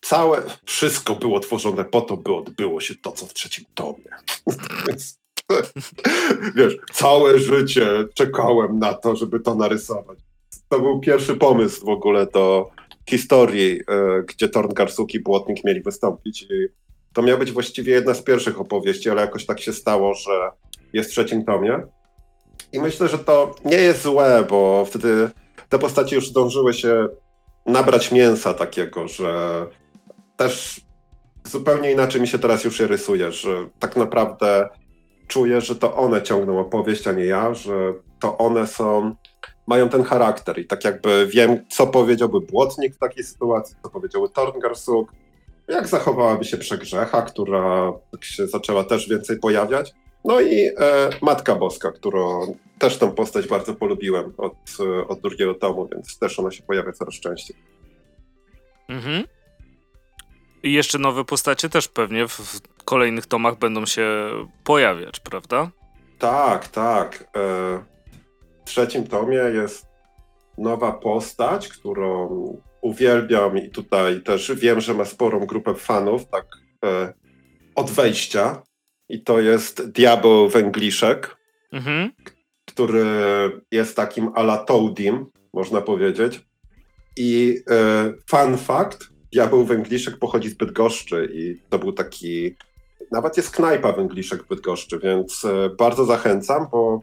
[0.00, 4.10] całe, wszystko było tworzone po to, by odbyło się to, co w trzecim tomie.
[6.56, 10.18] Wiesz, całe życie czekałem na to, żeby to narysować.
[10.68, 12.70] To był pierwszy pomysł w ogóle do
[13.10, 16.42] historii, e, gdzie Torngarsuk i Błotnik mieli wystąpić.
[16.42, 16.46] I
[17.12, 20.50] to miała być właściwie jedna z pierwszych opowieści, ale jakoś tak się stało, że
[20.92, 21.80] jest w trzecim tomie.
[22.74, 25.30] I myślę, że to nie jest złe, bo wtedy
[25.68, 27.08] te postacie już zdążyły się
[27.66, 29.66] nabrać mięsa takiego, że
[30.36, 30.80] też
[31.44, 34.68] zupełnie inaczej mi się teraz już je rysuje, że tak naprawdę
[35.28, 39.14] czuję, że to one ciągną opowieść, a nie ja, że to one są,
[39.66, 44.28] mają ten charakter i tak jakby wiem, co powiedziałby Błotnik w takiej sytuacji, co powiedziałby
[44.28, 45.12] Torngarsuk,
[45.68, 49.94] jak zachowałaby się Przegrzecha, która tak się zaczęła też więcej pojawiać.
[50.24, 54.54] No i e, Matka Boska, którą też tą postać bardzo polubiłem od,
[55.08, 57.56] od drugiego tomu, więc też ona się pojawia coraz częściej.
[58.88, 59.24] Mhm.
[60.62, 64.30] I jeszcze nowe postacie też pewnie w kolejnych tomach będą się
[64.64, 65.70] pojawiać, prawda?
[66.18, 67.30] Tak, tak.
[67.36, 67.84] E,
[68.64, 69.86] w trzecim tomie jest
[70.58, 72.28] nowa postać, którą
[72.80, 76.46] uwielbiam i tutaj też wiem, że ma sporą grupę fanów, tak
[76.84, 77.12] e,
[77.74, 78.62] od wejścia.
[79.08, 81.36] I to jest Diabeł Węgliszek,
[81.72, 82.10] mhm.
[82.64, 83.04] który
[83.70, 86.40] jest takim ala Toadim, można powiedzieć.
[87.16, 92.56] I e, fun fact, Diabeł Węgliszek pochodzi z Bydgoszczy i to był taki,
[93.12, 97.00] nawet jest knajpa Węgliszek w Bydgoszczy, więc e, bardzo zachęcam, bo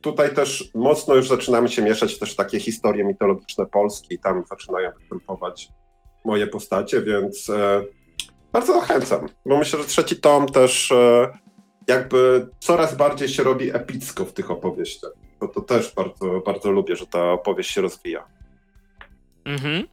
[0.00, 4.90] tutaj też mocno już zaczynamy się mieszać też takie historie mitologiczne polskie i tam zaczynają
[5.00, 5.68] występować
[6.24, 7.84] moje postacie, więc e,
[8.52, 11.38] bardzo zachęcam, bo myślę, że trzeci tom też e,
[11.86, 15.10] jakby coraz bardziej się robi epicko w tych opowieściach.
[15.40, 18.24] Bo to też bardzo, bardzo lubię, że ta opowieść się rozwija.
[19.44, 19.86] Mhm.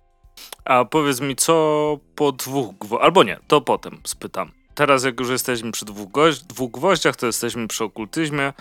[0.65, 4.51] A powiedz mi, co po dwóch gwoździach, albo nie, to potem spytam.
[4.75, 6.09] Teraz jak już jesteśmy przy dwóch,
[6.47, 8.53] dwóch gwoździach, to jesteśmy przy okultyzmie,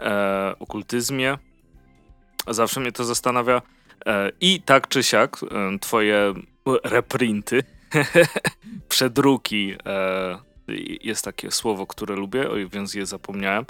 [0.00, 1.38] e, okultyzmie.
[2.48, 3.62] Zawsze mnie to zastanawia.
[4.06, 6.34] E, I tak czy siak, e, twoje
[6.84, 7.64] reprinty,
[8.88, 10.38] przedruki, e,
[11.00, 13.64] jest takie słowo, które lubię, oj, więc je zapomniałem.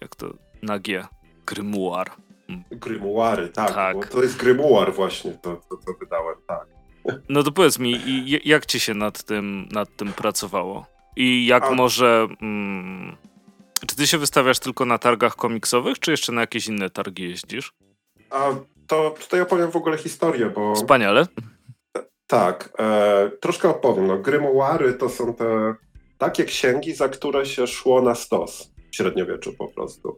[0.00, 1.06] Jak to na G?
[1.46, 2.10] Grymuar.
[2.70, 3.74] Grymuary, tak.
[3.74, 4.08] tak.
[4.08, 6.66] to jest grymuar właśnie, to, to, to wydałem, tak.
[7.28, 8.00] No to powiedz mi,
[8.44, 10.86] jak ci się nad tym, nad tym pracowało?
[11.16, 11.70] I jak A...
[11.70, 12.26] może...
[12.42, 13.16] Mm,
[13.86, 17.72] czy ty się wystawiasz tylko na targach komiksowych, czy jeszcze na jakieś inne targi jeździsz?
[18.30, 18.48] A
[18.86, 20.74] to tutaj opowiem w ogóle historię, bo...
[20.74, 21.26] Wspaniale.
[22.30, 24.06] Tak, e, troszkę opowiem.
[24.06, 25.74] No, grymuary to są te
[26.18, 30.16] takie księgi, za które się szło na stos w średniowieczu po prostu.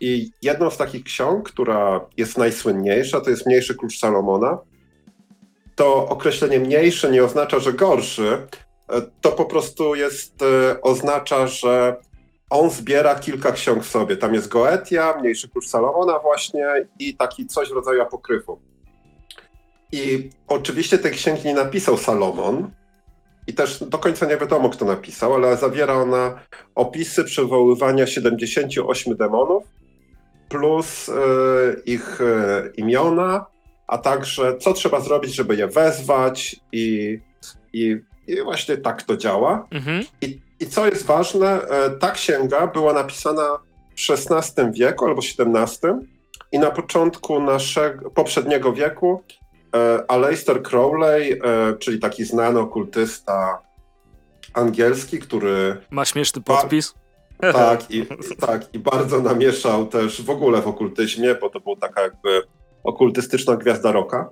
[0.00, 4.58] I jedną z takich ksiąg, która jest najsłynniejsza, to jest Mniejszy Klucz Salomona.
[5.76, 8.46] To określenie mniejszy nie oznacza, że gorszy,
[8.88, 11.96] e, to po prostu jest, e, oznacza, że
[12.50, 14.16] on zbiera kilka ksiąg w sobie.
[14.16, 16.66] Tam jest Goetia, Mniejszy Klucz Salomona właśnie
[16.98, 18.73] i taki coś w rodzaju apokryfu.
[19.92, 22.70] I oczywiście tej księgi nie napisał Salomon,
[23.46, 26.38] i też do końca nie wiadomo, kto napisał, ale zawiera ona
[26.74, 29.64] opisy przywoływania 78 demonów
[30.48, 31.12] plus y,
[31.86, 33.46] ich y, imiona,
[33.86, 37.18] a także co trzeba zrobić, żeby je wezwać i,
[37.72, 39.68] i, i właśnie tak to działa.
[39.70, 40.04] Mhm.
[40.22, 43.58] I, I co jest ważne, y, ta księga była napisana
[43.96, 45.90] w XVI wieku albo XVII
[46.52, 49.43] i na początku naszego poprzedniego wieku E,
[50.08, 51.38] Aleister Crowley, e,
[51.78, 53.62] czyli taki znany okultysta
[54.54, 55.76] angielski, który...
[55.90, 56.94] Ma śmieszny podpis.
[57.52, 58.06] Tak i,
[58.40, 62.42] tak, i bardzo namieszał też w ogóle w okultyzmie, bo to był taka jakby
[62.84, 64.30] okultystyczna gwiazda roka.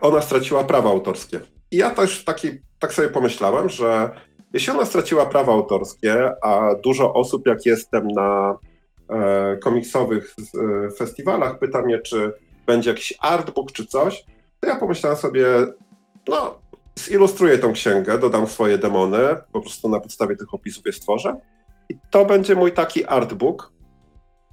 [0.00, 1.40] Ona straciła prawa autorskie.
[1.70, 2.48] I ja też taki,
[2.78, 4.10] tak sobie pomyślałem, że
[4.52, 8.58] jeśli ona straciła prawa autorskie, a dużo osób, jak jestem na
[9.10, 12.32] e, komiksowych e, festiwalach, pyta mnie, czy
[12.66, 14.24] będzie jakiś artbook czy coś,
[14.60, 15.46] to ja pomyślałem sobie,
[16.28, 16.58] no,
[16.98, 19.18] zilustruję tą księgę, dodam swoje demony,
[19.52, 21.36] po prostu na podstawie tych opisów je stworzę.
[21.88, 23.72] I to będzie mój taki artbook.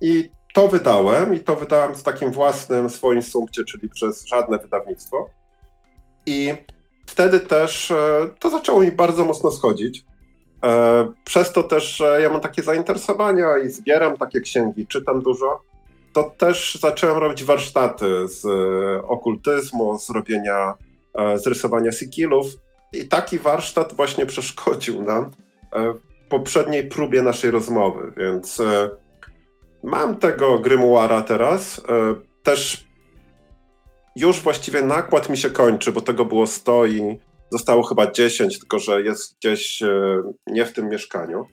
[0.01, 5.29] I to wydałem, i to wydałem z takim własnym swoim sumpcie, czyli przez żadne wydawnictwo.
[6.28, 6.53] I
[7.05, 10.05] wtedy też e, to zaczęło mi bardzo mocno schodzić.
[10.63, 15.61] E, przez to też, że ja mam takie zainteresowania i zbieram takie księgi, czytam dużo,
[16.13, 20.73] to też zacząłem robić warsztaty z e, okultyzmu, z robienia,
[21.36, 22.45] z rysowania sikilów.
[22.93, 25.32] I taki warsztat właśnie przeszkodził nam
[26.25, 28.61] w poprzedniej próbie naszej rozmowy, więc
[29.84, 31.82] mam tego grymuara teraz.
[32.43, 32.86] Też
[34.18, 37.20] już właściwie nakład mi się kończy, bo tego było 100 i
[37.51, 41.45] zostało chyba 10, tylko że jest gdzieś e, nie w tym mieszkaniu.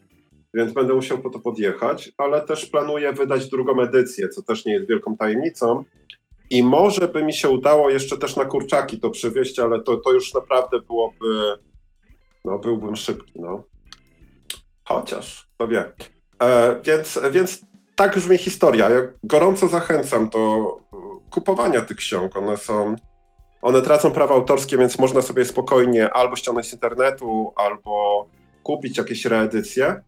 [0.54, 4.72] więc będę musiał po to podjechać, ale też planuję wydać drugą edycję, co też nie
[4.72, 5.84] jest wielką tajemnicą.
[6.50, 10.12] I może by mi się udało jeszcze też na kurczaki to przywieźć, ale to, to
[10.12, 11.56] już naprawdę byłoby,
[12.44, 13.64] no byłbym szybki, no.
[14.84, 15.92] Chociaż, to wie.
[16.42, 17.60] E, więc, więc
[17.96, 18.90] tak brzmi historia.
[18.90, 20.64] Ja gorąco zachęcam do
[21.30, 22.36] kupowania tych ksiąg.
[22.36, 22.96] One są,
[23.62, 28.26] one tracą prawa autorskie, więc można sobie spokojnie albo ściągnąć z internetu, albo
[28.62, 30.02] kupić jakieś reedycje,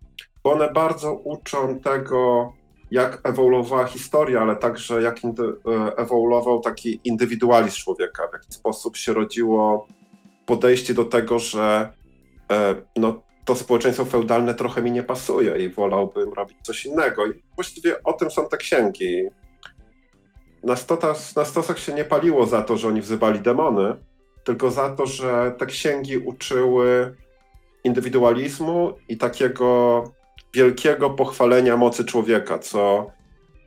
[0.44, 2.52] bo one bardzo uczą tego,
[2.90, 9.12] jak ewoluowała historia, ale także jak e, ewoluował taki indywidualizm człowieka, w jaki sposób się
[9.12, 9.86] rodziło
[10.46, 11.92] podejście do tego, że
[12.52, 17.26] e, no, to społeczeństwo feudalne trochę mi nie pasuje i wolałbym robić coś innego.
[17.26, 19.22] I właściwie o tym są te księgi.
[20.62, 23.96] Na, stotas, na stosach się nie paliło za to, że oni wzywali demony,
[24.44, 27.16] tylko za to, że te księgi uczyły
[27.84, 30.02] indywidualizmu i takiego
[30.54, 33.10] wielkiego pochwalenia mocy człowieka, co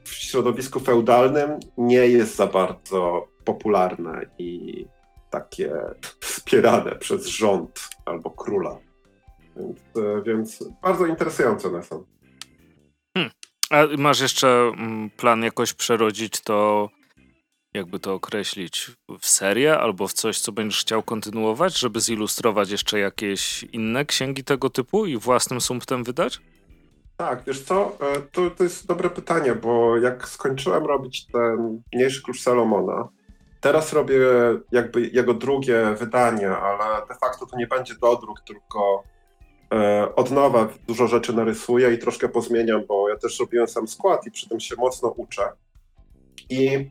[0.04, 4.86] w środowisku feudalnym nie jest za bardzo popularne i
[5.30, 5.72] takie
[6.20, 8.89] wspierane przez rząd albo króla.
[9.56, 12.06] Więc, e, więc bardzo interesujące one są.
[13.14, 13.32] Hmm.
[13.70, 16.90] A masz jeszcze mm, plan jakoś przerodzić to,
[17.74, 23.00] jakby to określić, w serię albo w coś, co będziesz chciał kontynuować, żeby zilustrować jeszcze
[23.00, 26.42] jakieś inne księgi tego typu i własnym sumptem wydać?
[27.18, 32.24] Tak, wiesz co, e, to, to jest dobre pytanie, bo jak skończyłem robić ten mniejszy
[32.24, 33.10] klucz Salomona,
[33.62, 34.20] teraz robię
[34.72, 39.04] jakby jego drugie wydanie, ale de facto to nie będzie dodruk, tylko
[40.16, 44.32] od nowa dużo rzeczy narysuję i troszkę pozmieniam, bo ja też robiłem sam skład i
[44.32, 45.44] przy tym się mocno uczę.
[46.50, 46.90] I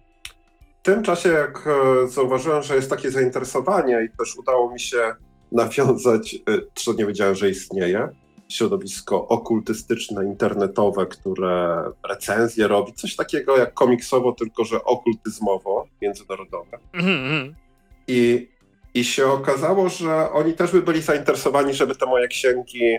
[0.80, 5.14] w tym czasie, jak e, zauważyłem, że jest takie zainteresowanie i też udało mi się
[5.52, 6.36] nawiązać,
[6.74, 8.08] co nie wiedziałem, że istnieje,
[8.48, 16.78] środowisko okultystyczne, internetowe, które recenzje robi, coś takiego jak komiksowo, tylko że okultyzmowo, międzynarodowe.
[16.94, 17.54] Mm-hmm.
[18.06, 18.48] I,
[18.98, 22.96] I się okazało, że oni też by byli zainteresowani, żeby te moje księgi,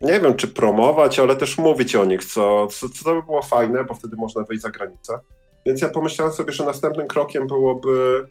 [0.00, 3.84] nie wiem czy promować, ale też mówić o nich, co, co, co by było fajne,
[3.84, 5.18] bo wtedy można wyjść za granicę.
[5.66, 8.26] Więc ja pomyślałem sobie, że następnym krokiem byłoby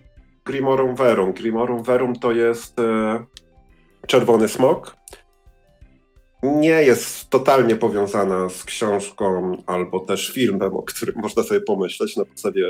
[0.45, 1.33] Grimorum Verum.
[1.33, 3.25] Grimorum Verum to jest e,
[4.07, 4.95] czerwony smok,
[6.43, 12.25] nie jest totalnie powiązana z książką albo też filmem, o którym można sobie pomyśleć na
[12.25, 12.65] podstawie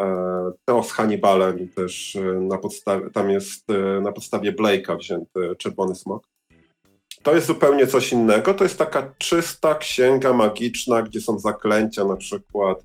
[0.00, 5.56] e, Teo z Hannibalem też e, na podstawie, tam jest e, na podstawie Blake'a wzięty
[5.58, 6.28] Czerwony Smok.
[7.22, 8.54] To jest zupełnie coś innego.
[8.54, 12.82] To jest taka czysta księga magiczna, gdzie są zaklęcia na przykład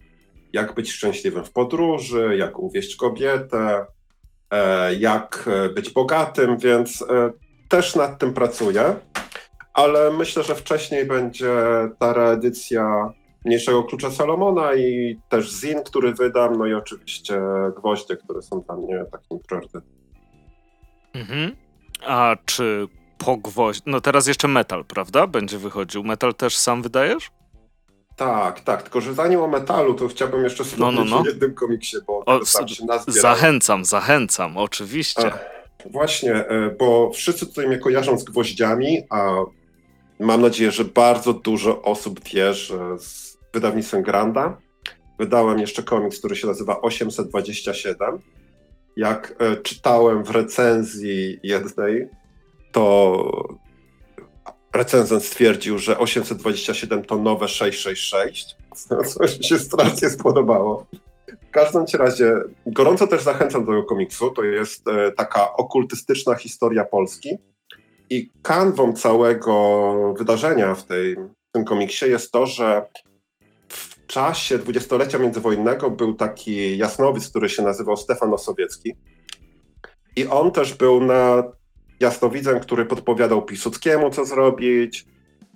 [0.53, 3.85] jak być szczęśliwym w podróży, jak uwieść kobietę,
[4.99, 7.05] jak być bogatym, więc
[7.69, 8.95] też nad tym pracuję
[9.79, 11.53] ale myślę, że wcześniej będzie
[11.99, 13.13] ta reedycja
[13.45, 17.41] Mniejszego Klucza Salomona i też Zin, który wydam, no i oczywiście
[17.77, 19.99] Gwoździe, które są dla mnie takim priorytetem.
[21.13, 21.55] Mhm.
[22.05, 22.87] A czy
[23.17, 25.27] po gwoździe, no teraz jeszcze Metal, prawda?
[25.27, 26.03] Będzie wychodził.
[26.03, 27.31] Metal też sam wydajesz?
[28.15, 31.21] Tak, tak, tylko że zanim o metalu, to chciałbym jeszcze wspomnieć no, no, no.
[31.21, 35.33] o jednym komiksie, bo o, tam się Zachęcam, zachęcam, oczywiście.
[35.33, 35.39] A,
[35.89, 39.31] właśnie, e, bo wszyscy tutaj mnie kojarzą z gwoździami, a
[40.19, 44.57] Mam nadzieję, że bardzo dużo osób wie, że z wydawnictwem Granda
[45.19, 48.19] wydałem jeszcze komiks, który się nazywa 827.
[48.97, 52.07] Jak e, czytałem w recenzji jednej,
[52.71, 53.57] to
[54.73, 58.55] recenzent stwierdził, że 827 to nowe 666,
[59.15, 60.85] co mi się strasznie spodobało.
[61.49, 62.33] W każdym razie
[62.65, 64.31] gorąco też zachęcam do tego komiksu.
[64.31, 67.37] To jest e, taka okultystyczna historia Polski
[68.09, 72.85] i kanwą całego wydarzenia w, tej, w tym komiksie jest to, że
[74.09, 78.93] czasie dwudziestolecia międzywojennego był taki jasnowic, który się nazywał Stefan Osowiecki.
[80.15, 81.43] I on też był na
[81.99, 85.05] jasnowidzem, który podpowiadał Piłsudskiemu, co zrobić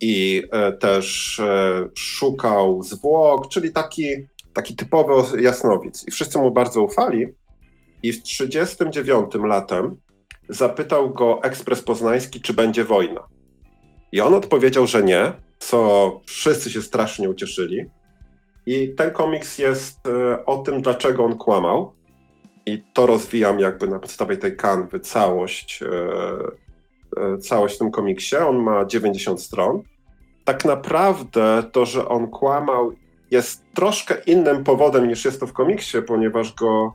[0.02, 4.08] i e, też e, szukał zwłok, czyli taki,
[4.54, 6.08] taki typowy jasnowic.
[6.08, 7.28] I wszyscy mu bardzo ufali.
[8.04, 9.96] I w 1939 latem
[10.50, 13.28] zapytał go ekspres poznański, czy będzie wojna.
[14.12, 17.86] I on odpowiedział, że nie, co wszyscy się strasznie ucieszyli.
[18.66, 21.94] I ten komiks jest e, o tym, dlaczego on kłamał.
[22.66, 25.88] I to rozwijam jakby na podstawie tej kanwy całość, e,
[27.22, 28.36] e, całość w tym komiksie.
[28.36, 29.82] On ma 90 stron.
[30.46, 32.94] Tak naprawdę to, że on kłamał,
[33.32, 36.94] jest troszkę innym powodem niż jest to w komiksie, ponieważ go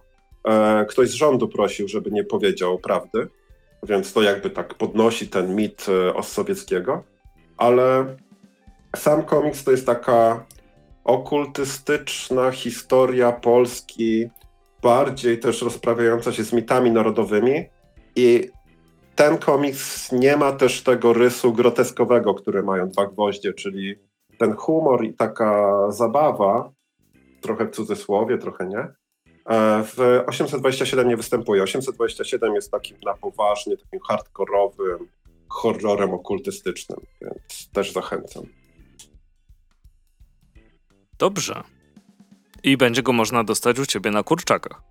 [0.88, 3.28] ktoś z rządu prosił, żeby nie powiedział prawdy.
[3.82, 7.02] Więc to jakby tak podnosi ten mit Ossowieckiego,
[7.56, 8.16] ale
[8.96, 10.44] sam komiks to jest taka
[11.08, 14.28] okultystyczna historia Polski,
[14.82, 17.64] bardziej też rozprawiająca się z mitami narodowymi
[18.16, 18.50] i
[19.16, 23.96] ten komiks nie ma też tego rysu groteskowego, który mają dwa gwoździe, czyli
[24.38, 26.72] ten humor i taka zabawa,
[27.40, 31.62] trochę w cudzysłowie, trochę nie, e, w 827 nie występuje.
[31.62, 35.08] 827 jest takim na poważnie, takim hardkorowym
[35.48, 38.57] horrorem okultystycznym, więc też zachęcam.
[41.18, 41.62] Dobrze.
[42.62, 44.82] I będzie go można dostać u ciebie na kurczakach.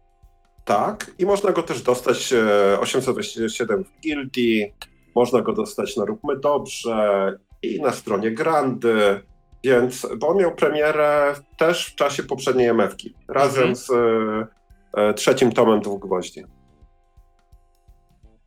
[0.66, 2.34] Tak, i można go też dostać
[2.80, 4.74] 827 e, w Guildy,
[5.16, 9.22] można go dostać na Róbmy Dobrze i na stronie Grandy,
[9.64, 13.76] więc, bo on miał premierę też w czasie poprzedniej MF-ki, razem mhm.
[13.76, 14.48] z e,
[14.94, 16.44] e, trzecim tomem Dwóch Gwoździ.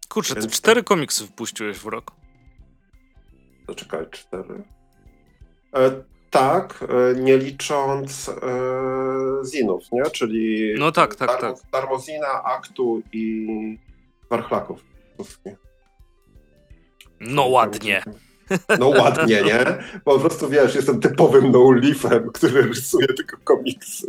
[0.08, 0.52] Kurczę, więc...
[0.52, 2.12] cztery komiksy wpuściłeś w rok.
[3.68, 4.62] Zaczekaj, cztery?
[5.76, 5.90] E,
[6.30, 8.34] tak, e, nie licząc e,
[9.44, 10.02] zinów, nie?
[10.02, 11.70] Czyli no tak, tak, darmo, tak.
[11.72, 13.46] Darmozina, Aktu i
[14.30, 14.84] Warchlaków.
[17.20, 18.02] No ładnie.
[18.78, 19.64] No ładnie, nie?
[20.04, 24.08] Po prostu wiesz, jestem typowym no-leafem, który rysuje tylko komiksy.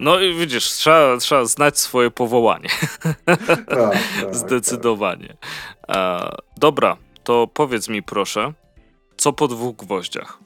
[0.00, 2.68] No i widzisz, trzeba, trzeba znać swoje powołanie.
[3.24, 3.98] Tak, tak,
[4.34, 5.36] Zdecydowanie.
[5.86, 6.34] Tak.
[6.56, 8.52] dobra, to powiedz mi proszę,
[9.16, 10.38] co po dwóch gwoździach?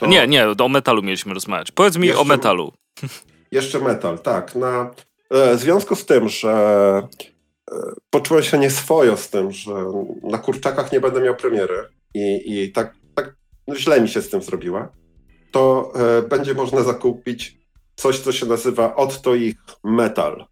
[0.00, 0.06] To...
[0.06, 1.72] Nie, nie, o metalu mieliśmy rozmawiać.
[1.72, 2.72] Powiedz mi jeszcze, o metalu.
[3.50, 4.54] Jeszcze metal, tak.
[4.54, 4.90] Na,
[5.30, 6.52] e, w związku z tym, że
[7.72, 7.76] e,
[8.10, 9.72] poczułem się nieswojo z tym, że
[10.22, 13.36] na kurczakach nie będę miał premiery i, i tak, tak
[13.76, 14.88] źle mi się z tym zrobiła,
[15.50, 17.58] to e, będzie można zakupić
[17.96, 20.46] coś, co się nazywa Otto ich Metal.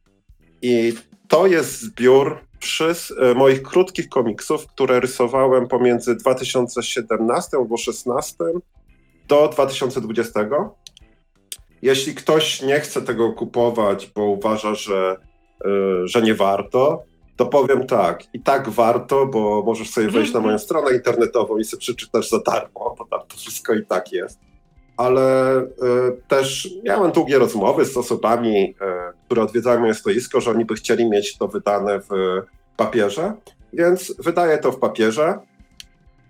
[0.62, 0.92] I
[1.28, 8.34] to jest zbiór przez e, moich krótkich komiksów, które rysowałem pomiędzy 2017 albo 2016
[9.28, 10.40] do 2020.
[11.82, 15.16] Jeśli ktoś nie chce tego kupować, bo uważa, że,
[15.64, 17.02] yy, że nie warto,
[17.38, 21.64] to powiem tak, i tak warto, bo możesz sobie wejść na moją stronę internetową i
[21.64, 24.38] sobie przeczytasz za darmo, bo tam to wszystko i tak jest.
[24.96, 25.66] Ale y,
[26.28, 28.74] też miałem długie rozmowy z osobami, y,
[29.24, 32.08] które odwiedzają moje stoisko, że oni by chcieli mieć to wydane w
[32.76, 33.32] papierze,
[33.72, 35.38] więc wydaję to w papierze.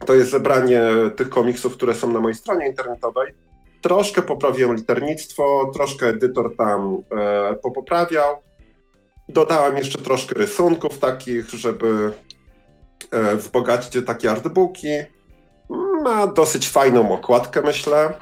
[0.07, 0.83] To jest zebranie
[1.17, 3.33] tych komiksów, które są na mojej stronie internetowej.
[3.81, 8.37] Troszkę poprawiłem liternictwo, troszkę edytor tam e, popoprawiał.
[9.29, 12.13] Dodałem jeszcze troszkę rysunków takich, żeby
[13.11, 14.89] e, wzbogacić takie artbooki.
[16.03, 18.15] Ma dosyć fajną okładkę, myślę.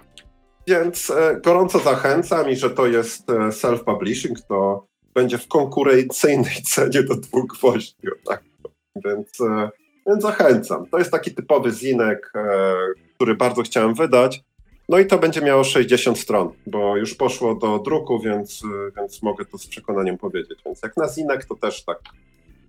[0.66, 7.02] Więc e, gorąco zachęcam i że to jest e, self-publishing, to będzie w konkurencyjnej cenie
[7.02, 8.08] do dwóch gwoździ.
[8.28, 8.44] Tak.
[9.04, 9.70] Więc e,
[10.06, 10.86] więc zachęcam.
[10.86, 12.74] To jest taki typowy zinek, e,
[13.14, 14.44] który bardzo chciałem wydać.
[14.88, 19.22] No i to będzie miało 60 stron, bo już poszło do druku, więc, e, więc
[19.22, 20.58] mogę to z przekonaniem powiedzieć.
[20.66, 21.98] Więc jak na zinek, to też tak,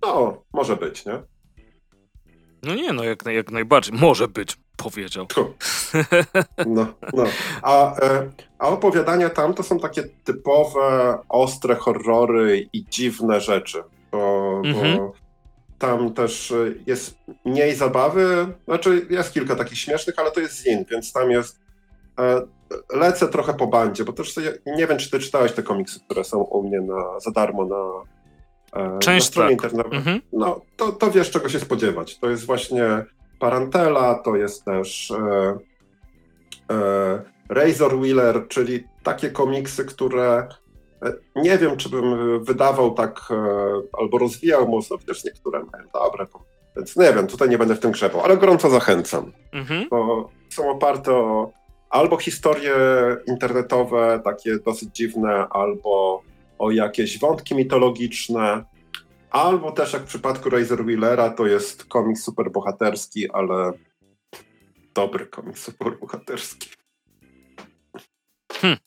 [0.02, 1.22] no, może być, nie?
[2.62, 3.98] No nie, no jak, jak najbardziej.
[3.98, 5.26] Może być, powiedział.
[6.66, 7.24] No, no.
[7.62, 13.82] A, e, a opowiadania tam to są takie typowe, ostre horrory i dziwne rzeczy.
[14.12, 14.96] Bo, mhm.
[14.96, 15.12] bo
[15.78, 20.84] tam też e, jest mniej zabawy, znaczy jest kilka takich śmiesznych, ale to jest zin,
[20.90, 21.60] więc tam jest
[22.18, 22.42] e,
[22.92, 24.34] lecę trochę po bandzie, bo też
[24.66, 28.02] nie wiem, czy ty czytałeś te komiksy, które są u mnie na, za darmo na,
[28.82, 29.64] e, Część na stronie tak.
[29.64, 29.98] internetowej.
[29.98, 30.20] Mhm.
[30.32, 32.18] No, to, to wiesz, czego się spodziewać.
[32.18, 33.04] To jest właśnie
[33.38, 35.58] Parantela, to jest też e,
[36.70, 40.48] e, Razor Wheeler, czyli takie komiksy, które
[41.36, 43.36] nie wiem, czy bym wydawał tak e,
[43.98, 46.26] albo rozwijał mocno, chociaż niektóre mają dobre.
[46.76, 49.32] Więc nie wiem, tutaj nie będę w tym grzebał, ale gorąco zachęcam.
[49.52, 49.88] Mhm.
[49.90, 51.52] Bo są oparte o
[51.90, 52.76] albo historie
[53.26, 56.22] internetowe, takie dosyć dziwne, albo
[56.58, 58.64] o jakieś wątki mitologiczne,
[59.30, 63.72] albo też jak w przypadku Razor Wheelera to jest komiks superbohaterski, ale
[64.94, 66.70] dobry komiks superbohaterski.
[68.52, 68.78] Hmm.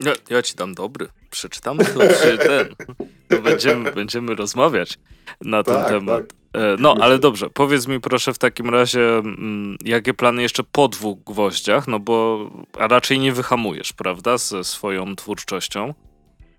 [0.00, 1.08] Ja, ja ci dam dobry.
[1.30, 2.96] Przeczytamy to, czy ten.
[3.28, 4.98] To będziemy, będziemy rozmawiać
[5.40, 6.26] na ten tak, temat.
[6.28, 6.62] Tak.
[6.62, 10.88] E, no, ale dobrze, powiedz mi proszę w takim razie, mm, jakie plany jeszcze po
[10.88, 12.46] dwóch gwoździach, no bo
[12.78, 15.94] a raczej nie wyhamujesz, prawda, ze swoją twórczością?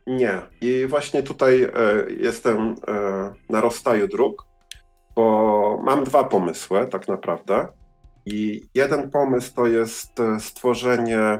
[0.08, 0.42] Nie.
[0.62, 1.70] I właśnie tutaj e,
[2.20, 4.46] jestem e, na rozstaju dróg,
[5.16, 7.68] bo mam dwa pomysły tak naprawdę.
[8.26, 11.40] I jeden pomysł to jest e, stworzenie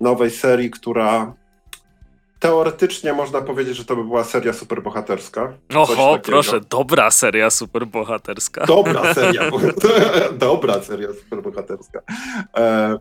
[0.00, 1.34] nowej serii, która
[2.40, 5.52] teoretycznie można powiedzieć, że to by była seria superbohaterska.
[5.74, 8.66] Oho, proszę, dobra seria superbohaterska.
[8.66, 9.50] Dobra seria,
[10.48, 12.00] dobra seria superbohaterska.
[12.56, 12.98] E,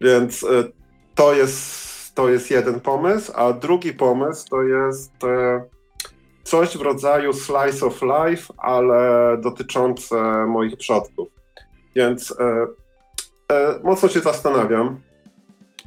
[0.00, 0.72] Więc y,
[1.14, 5.28] to jest, to jest jeden pomysł, a drugi pomysł to jest y,
[6.44, 11.28] coś w rodzaju slice of life, ale dotyczące moich przodków.
[11.96, 12.34] Więc y,
[13.82, 15.00] mocno się zastanawiam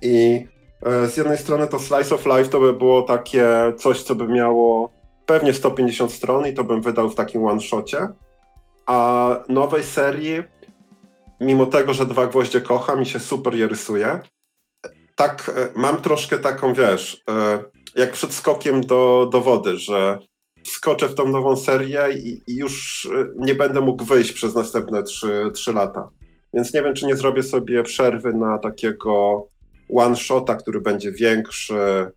[0.01, 0.47] i
[0.81, 4.89] z jednej strony to slice of life to by było takie coś, co by miało
[5.26, 8.07] pewnie 150 stron i to bym wydał w takim one-shocie,
[8.85, 10.43] a nowej serii
[11.39, 14.19] mimo tego, że dwa gwoździe kocham i się super je rysuje,
[15.15, 17.64] tak e, mam troszkę taką, wiesz, e,
[17.95, 20.19] jak przed skokiem do, do wody, że
[20.64, 25.03] skoczę w tą nową serię i, i już e, nie będę mógł wyjść przez następne
[25.03, 26.10] trzy, trzy lata.
[26.53, 29.47] Więc nie wiem, czy nie zrobię sobie przerwy na takiego
[29.90, 32.12] one-shota, który będzie większy,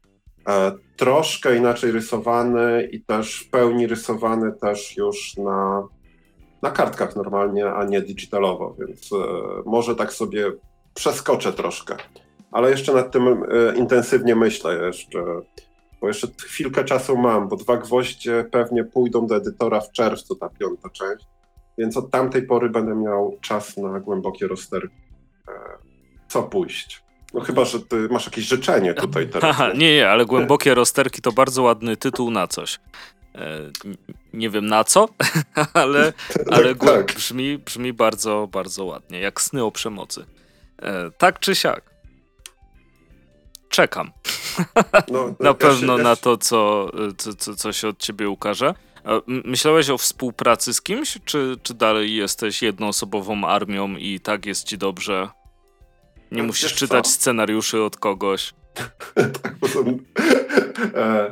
[0.96, 5.88] troszkę inaczej rysowany i też w pełni rysowany też już na,
[6.62, 9.16] na kartkach normalnie, a nie digitalowo, więc e,
[9.66, 10.52] może tak sobie
[10.94, 11.96] przeskoczę troszkę.
[12.52, 15.24] Ale jeszcze nad tym e, intensywnie myślę jeszcze,
[16.00, 20.48] bo jeszcze chwilkę czasu mam, bo dwa gwoździe pewnie pójdą do edytora w czerwcu, ta
[20.48, 21.26] piąta część,
[21.78, 24.96] więc od tamtej pory będę miał czas na głębokie rozterki.
[25.48, 25.52] E,
[26.28, 27.07] co pójść?
[27.34, 29.50] No chyba, że ty masz jakieś życzenie tutaj teraz.
[29.50, 32.80] Aha, nie, nie, ale głębokie rozterki to bardzo ładny tytuł na coś.
[33.34, 33.70] E,
[34.32, 35.08] nie wiem na co,
[35.74, 36.12] ale,
[36.50, 37.14] ale tak.
[37.14, 40.24] brzmi, brzmi bardzo, bardzo ładnie, jak sny o przemocy.
[40.82, 41.90] E, tak czy siak.
[43.68, 44.10] Czekam.
[45.08, 46.02] No, na ja pewno się, ja się...
[46.02, 48.74] na to, co, co, co, co się od ciebie ukaże.
[49.26, 54.78] Myślałeś o współpracy z kimś, czy, czy dalej jesteś jednoosobową armią i tak jest ci
[54.78, 55.28] dobrze?
[56.32, 57.12] Nie musisz czytać co?
[57.12, 58.54] scenariuszy od kogoś.
[59.42, 59.66] tak, bo
[61.00, 61.30] e,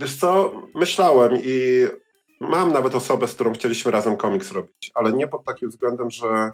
[0.00, 1.86] Wiesz co, myślałem i
[2.40, 6.50] mam nawet osobę, z którą chcieliśmy razem komiks robić, ale nie pod takim względem, że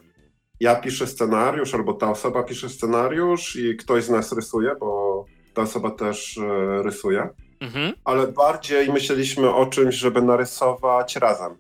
[0.60, 5.24] ja piszę scenariusz albo ta osoba pisze scenariusz i ktoś z nas rysuje, bo
[5.55, 7.28] ta osoba też e, rysuje,
[7.60, 7.92] mhm.
[8.05, 11.56] ale bardziej myśleliśmy o czymś, żeby narysować razem.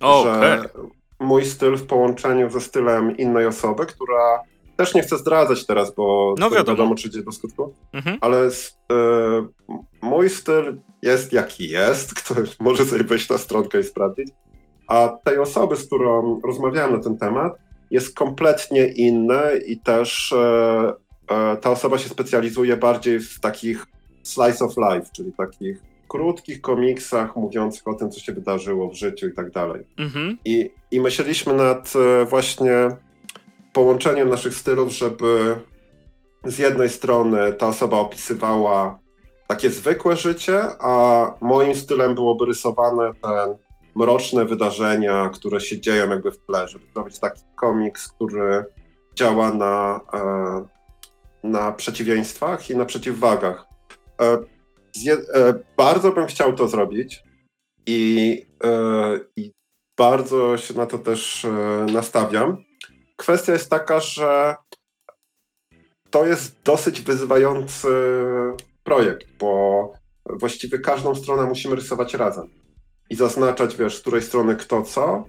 [0.00, 0.90] O, że okay.
[1.20, 4.42] mój styl w połączeniu ze stylem innej osoby, która
[4.78, 6.76] też nie chcę zdradzać teraz, bo no wiadomo.
[6.76, 8.18] wiadomo, czy idzie do skutku, mhm.
[8.20, 8.50] ale y,
[10.02, 14.28] mój styl jest jaki jest, ktoś może sobie wejść na stronkę i sprawdzić,
[14.88, 17.52] a tej osoby, z którą rozmawiałem na ten temat,
[17.90, 20.92] jest kompletnie inny i też e,
[21.30, 23.86] e, ta osoba się specjalizuje bardziej w takich
[24.22, 29.28] slice of life, czyli takich krótkich komiksach mówiących o tym, co się wydarzyło w życiu
[29.28, 29.84] i tak dalej.
[29.98, 30.38] Mhm.
[30.44, 32.88] I, I myśleliśmy nad e, właśnie
[33.78, 35.56] połączeniem naszych stylów, żeby
[36.44, 38.98] z jednej strony ta osoba opisywała
[39.46, 43.56] takie zwykłe życie, a moim stylem byłoby rysowane te
[43.96, 48.64] mroczne wydarzenia, które się dzieją jakby w tle, żeby zrobić taki komiks, który
[49.14, 50.64] działa na, e,
[51.42, 53.66] na przeciwieństwach i na przeciwwagach.
[54.20, 54.38] E,
[55.34, 57.22] e, bardzo bym chciał to zrobić
[57.86, 58.46] i,
[59.36, 59.52] i
[59.98, 61.46] bardzo się na to też
[61.92, 62.67] nastawiam.
[63.18, 64.56] Kwestia jest taka, że
[66.10, 67.88] to jest dosyć wyzywający
[68.82, 69.92] projekt, bo
[70.26, 72.50] właściwie każdą stronę musimy rysować razem
[73.10, 75.24] i zaznaczać, wiesz, z której strony kto co.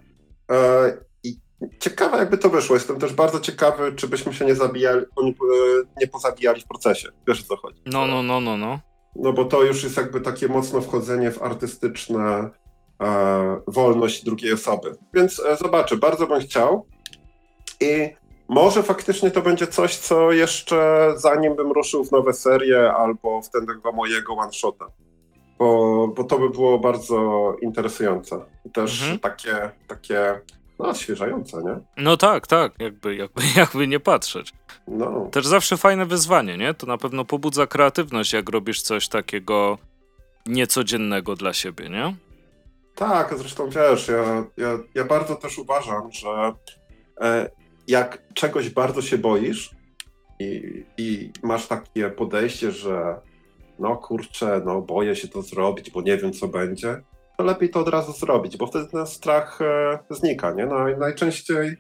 [0.51, 1.35] E, I
[1.79, 2.75] ciekawe, jakby to wyszło.
[2.75, 5.05] Jestem też bardzo ciekawy, czy byśmy się nie zabijali,
[6.01, 7.09] nie pozabijali w procesie.
[7.27, 7.81] Wiesz o co chodzi?
[7.85, 8.79] No, no, no, no, no.
[9.15, 12.49] No bo to już jest jakby takie mocno wchodzenie w artystyczne
[13.01, 14.95] e, wolność drugiej osoby.
[15.13, 16.85] Więc e, zobaczę, bardzo bym chciał.
[17.81, 18.09] I
[18.47, 23.49] może faktycznie to będzie coś, co jeszcze zanim bym ruszył w nowe serie albo w
[23.49, 24.85] tego mojego one-shota.
[25.59, 28.39] Bo, bo to by było bardzo interesujące.
[28.65, 29.19] I też mhm.
[29.19, 30.41] takie, takie
[30.79, 31.79] no, odświeżające, nie?
[31.97, 34.53] No tak, tak, jakby, jakby, jakby nie patrzeć.
[34.87, 35.29] No.
[35.31, 36.73] Też zawsze fajne wyzwanie, nie?
[36.73, 39.77] To na pewno pobudza kreatywność, jak robisz coś takiego
[40.45, 42.15] niecodziennego dla siebie, nie?
[42.95, 46.53] Tak, zresztą wiesz, ja, ja, ja bardzo też uważam, że
[47.21, 47.49] e,
[47.89, 49.75] jak czegoś bardzo się boisz
[50.39, 53.15] i, i masz takie podejście, że
[53.79, 57.01] no kurczę, no boję się to zrobić, bo nie wiem co będzie,
[57.37, 60.65] to lepiej to od razu zrobić, bo wtedy ten strach e, znika, nie?
[60.65, 61.77] No, najczęściej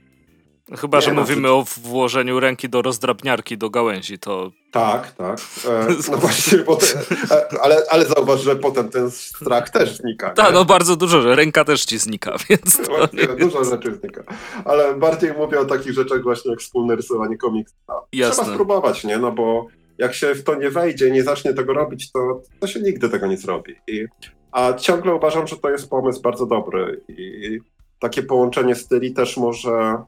[0.77, 4.51] Chyba, że mówimy o włożeniu ręki do rozdrabniarki do gałęzi, to.
[4.71, 5.39] Tak, tak.
[5.67, 6.89] E, no właśnie, potem,
[7.31, 10.29] e, ale, ale zauważ, że potem ten strach też znika.
[10.29, 12.77] Tak, no bardzo dużo, że ręka też ci znika, więc.
[12.77, 14.23] To właśnie, Dużo rzeczy znika.
[14.65, 17.75] Ale bardziej mówię o takich rzeczach właśnie jak wspólne rysowanie komiksu.
[18.11, 19.17] Trzeba spróbować, nie?
[19.17, 19.67] No bo
[19.97, 23.27] jak się w to nie wejdzie, nie zacznie tego robić, to, to się nigdy tego
[23.27, 23.75] nie zrobi.
[23.87, 24.05] I,
[24.51, 27.59] a ciągle uważam, że to jest pomysł bardzo dobry i
[27.99, 30.03] takie połączenie styli też może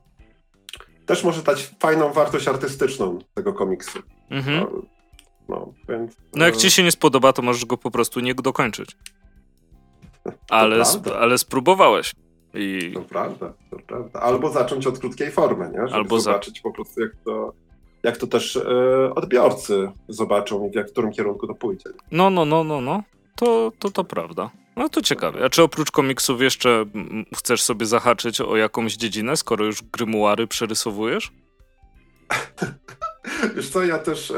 [1.11, 3.99] też może dać fajną wartość artystyczną tego komiksu.
[4.29, 4.59] Mhm.
[4.59, 4.81] No,
[5.49, 8.35] no, więc, No jak e, ci się nie spodoba, to możesz go po prostu nie
[8.35, 8.97] dokończyć.
[10.49, 12.13] Ale, sp- ale spróbowałeś.
[12.53, 14.19] I To prawda, to prawda.
[14.19, 15.79] Albo zacząć od krótkiej formy, nie?
[15.81, 17.53] Żeby Albo za- zobaczyć po prostu, jak to,
[18.03, 21.89] jak to też e, odbiorcy zobaczą, w jak, w którym kierunku to pójdzie.
[22.11, 23.03] no, no, no, no, no.
[23.35, 24.49] To, to, to prawda.
[24.75, 25.45] No to ciekawe.
[25.45, 26.85] A czy oprócz komiksów jeszcze
[27.37, 31.31] chcesz sobie zahaczyć o jakąś dziedzinę, skoro już grymuary przerysowujesz?
[33.55, 34.35] Wiesz co, ja też e,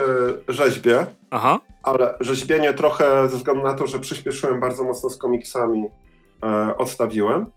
[0.47, 1.59] rzeźbię, Aha.
[1.83, 5.85] ale rzeźbienie trochę ze względu na to, że przyspieszyłem bardzo mocno z komiksami,
[6.43, 7.51] e, odstawiłem,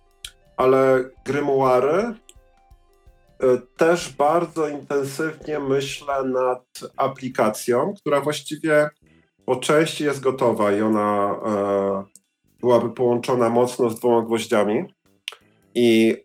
[0.56, 2.14] ale grymuary e,
[3.76, 6.64] też bardzo intensywnie myślę nad
[6.96, 8.90] aplikacją, która właściwie
[9.46, 12.04] po części jest gotowa i ona e,
[12.66, 14.94] byłaby połączona mocno z dwoma gwoździami
[15.74, 16.16] i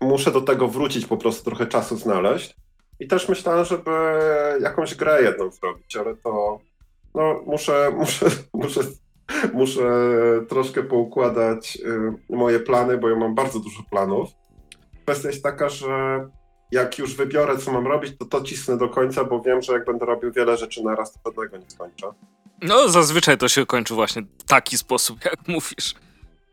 [0.00, 2.56] muszę do tego wrócić, po prostu trochę czasu znaleźć.
[3.00, 3.90] I też myślałem, żeby
[4.60, 6.58] jakąś grę jedną zrobić, ale to
[7.14, 8.80] no, muszę, muszę, muszę,
[9.52, 9.84] muszę
[10.48, 11.78] troszkę poukładać
[12.30, 14.28] y, moje plany, bo ja mam bardzo dużo planów.
[15.04, 16.28] Kwestia jest taka, że
[16.70, 19.84] jak już wybiorę, co mam robić, to to cisnę do końca, bo wiem, że jak
[19.84, 22.06] będę robił wiele rzeczy na raz, to żadnego nie skończę.
[22.62, 25.94] No zazwyczaj to się kończy właśnie w taki sposób, jak mówisz.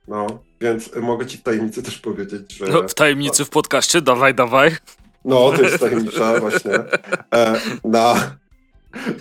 [0.08, 0.28] No,
[0.62, 2.66] więc mogę ci w tajemnicy też powiedzieć, że...
[2.66, 4.76] No, w tajemnicy w podcaście, dawaj, dawaj.
[5.26, 6.74] No, to jest tajemnicza właśnie.
[7.34, 8.36] E, na,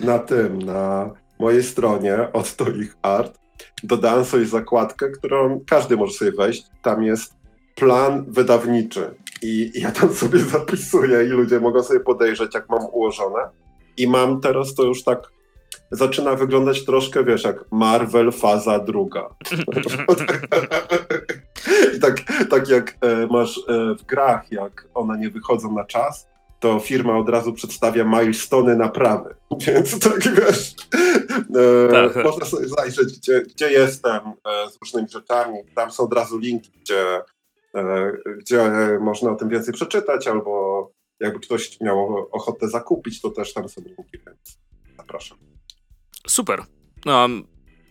[0.01, 1.09] na tym, na
[1.39, 3.41] mojej stronie od to ich art
[3.83, 6.63] dodałem sobie zakładkę, którą każdy może sobie wejść.
[6.81, 7.33] Tam jest
[7.75, 13.39] plan wydawniczy i ja tam sobie zapisuję i ludzie mogą sobie podejrzeć, jak mam ułożone.
[13.97, 15.31] I mam teraz to już tak
[15.91, 19.29] zaczyna wyglądać troszkę, wiesz, jak Marvel faza druga.
[21.97, 22.15] I tak,
[22.49, 26.31] tak jak e, masz e, w grach, jak one nie wychodzą na czas,
[26.61, 29.35] to firma od razu przedstawia milestone naprawy.
[29.67, 30.75] Więc tak wiesz,
[31.55, 32.23] e, Tak.
[32.23, 35.57] można sobie zajrzeć, gdzie, gdzie jestem e, z różnymi rzeczami.
[35.75, 37.21] Tam są od razu linki, gdzie,
[37.75, 43.53] e, gdzie można o tym więcej przeczytać, albo jakby ktoś miał ochotę zakupić, to też
[43.53, 44.59] tam są linki, więc
[44.97, 45.50] zapraszam.
[46.27, 46.63] Super.
[47.05, 47.27] No a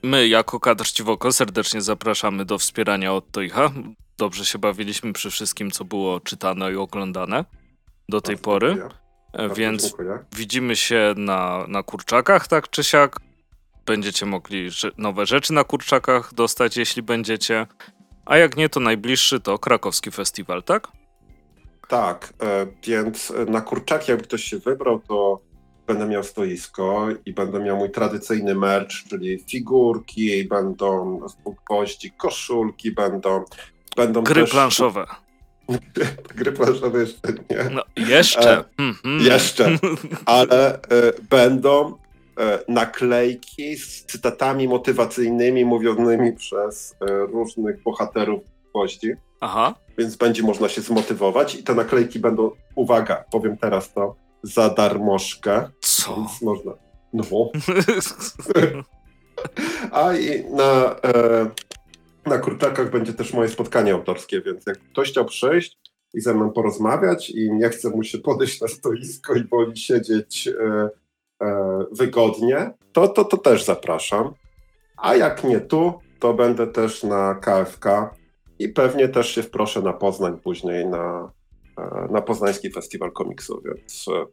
[0.02, 3.70] my jako kadr Ściwoko serdecznie zapraszamy do wspierania od Toicha.
[4.18, 7.44] Dobrze się bawiliśmy przy wszystkim, co było czytane i oglądane
[8.08, 8.68] do tej Bardzo pory.
[8.68, 8.90] dziękuję.
[9.32, 10.18] E, Więc dziękuję.
[10.36, 13.16] widzimy się na, na kurczakach, tak czy siak.
[13.86, 17.66] Będziecie mogli nowe rzeczy na kurczakach dostać, jeśli będziecie.
[18.26, 20.88] A jak nie, to najbliższy to krakowski festiwal, tak?
[21.88, 25.40] Tak, e, więc na kurczaki, jakby ktoś się wybrał, to
[25.90, 31.20] będę miał stoisko i będę miał mój tradycyjny merch, czyli figurki, będą
[31.66, 33.44] gwoździ, koszulki, będą.
[33.96, 34.50] będą Gry też...
[34.50, 35.06] planszowe.
[36.38, 37.70] Gry planszowe jeszcze nie.
[37.70, 38.58] No, jeszcze.
[38.58, 39.20] E, Mhm.
[39.20, 39.78] Jeszcze.
[40.26, 40.78] Ale e,
[41.30, 41.94] będą
[42.38, 48.40] e, naklejki z cytatami motywacyjnymi mówionymi przez e, różnych bohaterów
[48.70, 49.12] gwoździ.
[49.42, 49.74] Aha.
[49.98, 55.70] więc będzie można się zmotywować i te naklejki będą, uwaga, powiem teraz to, za darmożkę,
[55.80, 56.16] Co?
[56.16, 56.72] więc można,
[57.12, 57.24] no,
[59.92, 61.50] a i na, e,
[62.26, 65.78] na kurczakach będzie też moje spotkanie autorskie, więc jak ktoś chciał przyjść
[66.14, 70.48] i ze mną porozmawiać i nie chce mu się podejść na stoisko i woli siedzieć
[70.48, 70.88] e,
[71.42, 74.34] e, wygodnie, to, to, to też zapraszam.
[74.96, 78.14] A jak nie tu, to będę też na KFK
[78.58, 81.32] i pewnie też się wproszę na Poznań później na,
[82.10, 84.26] na Poznański Festiwal Komiksu, więc e,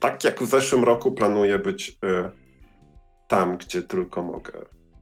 [0.00, 2.30] tak jak w zeszłym roku planuję być e,
[3.28, 4.52] tam, gdzie tylko mogę,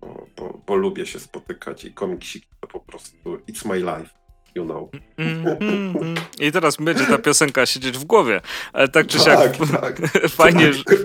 [0.00, 4.10] bo, bo, bo lubię się spotykać i komiksiki to po prostu it's my life,
[4.54, 4.88] you know.
[5.18, 6.14] Mhm.
[6.40, 8.40] I teraz będzie ta piosenka siedzieć w głowie.
[8.72, 10.00] Ale tak czy siak, Tak, tak.
[10.28, 10.74] fajnie, tak.
[10.74, 11.04] że,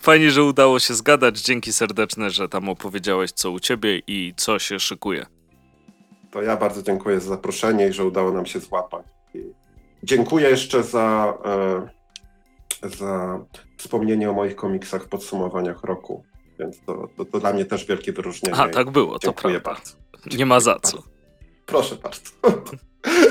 [0.00, 1.40] fajnie, że udało się zgadać.
[1.40, 5.26] Dzięki serdeczne, że tam opowiedziałeś, co u ciebie i co się szykuje.
[6.30, 9.06] To ja bardzo dziękuję za zaproszenie i że udało nam się złapać.
[10.02, 11.34] Dziękuję jeszcze za,
[12.82, 13.38] e, za
[13.76, 16.24] wspomnienie o moich komiksach w podsumowaniach roku.
[16.58, 18.54] Więc to, to, to dla mnie też wielkie wyróżnienie.
[18.54, 19.80] Aha, tak było, to Dziękuję prawda.
[19.80, 20.38] bardzo.
[20.38, 21.02] Nie ma za co.
[21.66, 22.30] Proszę bardzo.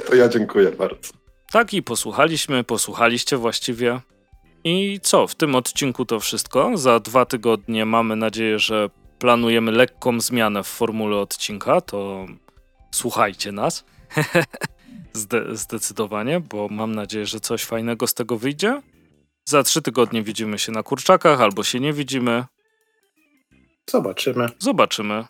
[0.08, 1.14] To ja dziękuję bardzo.
[1.52, 4.00] Tak i posłuchaliśmy, posłuchaliście właściwie.
[4.64, 6.78] I co, w tym odcinku to wszystko.
[6.78, 8.90] Za dwa tygodnie mamy nadzieję, że
[9.20, 12.26] planujemy lekką zmianę w formule odcinka, to
[12.92, 13.86] słuchajcie nas.
[15.14, 18.82] Zde- zdecydowanie, bo mam nadzieję, że coś fajnego z tego wyjdzie.
[19.46, 22.46] Za trzy tygodnie widzimy się na kurczakach, albo się nie widzimy.
[23.90, 24.50] Zobaczymy.
[24.60, 25.26] Zobaczymy.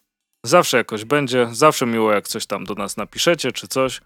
[0.46, 1.48] Zawsze jakoś będzie.
[1.52, 4.02] Zawsze miło, jak coś tam do nas napiszecie czy coś.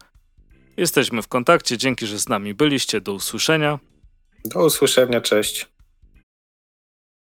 [0.77, 1.77] Jesteśmy w kontakcie.
[1.77, 3.01] Dzięki, że z nami byliście.
[3.01, 3.79] Do usłyszenia.
[4.45, 5.67] Do usłyszenia, cześć.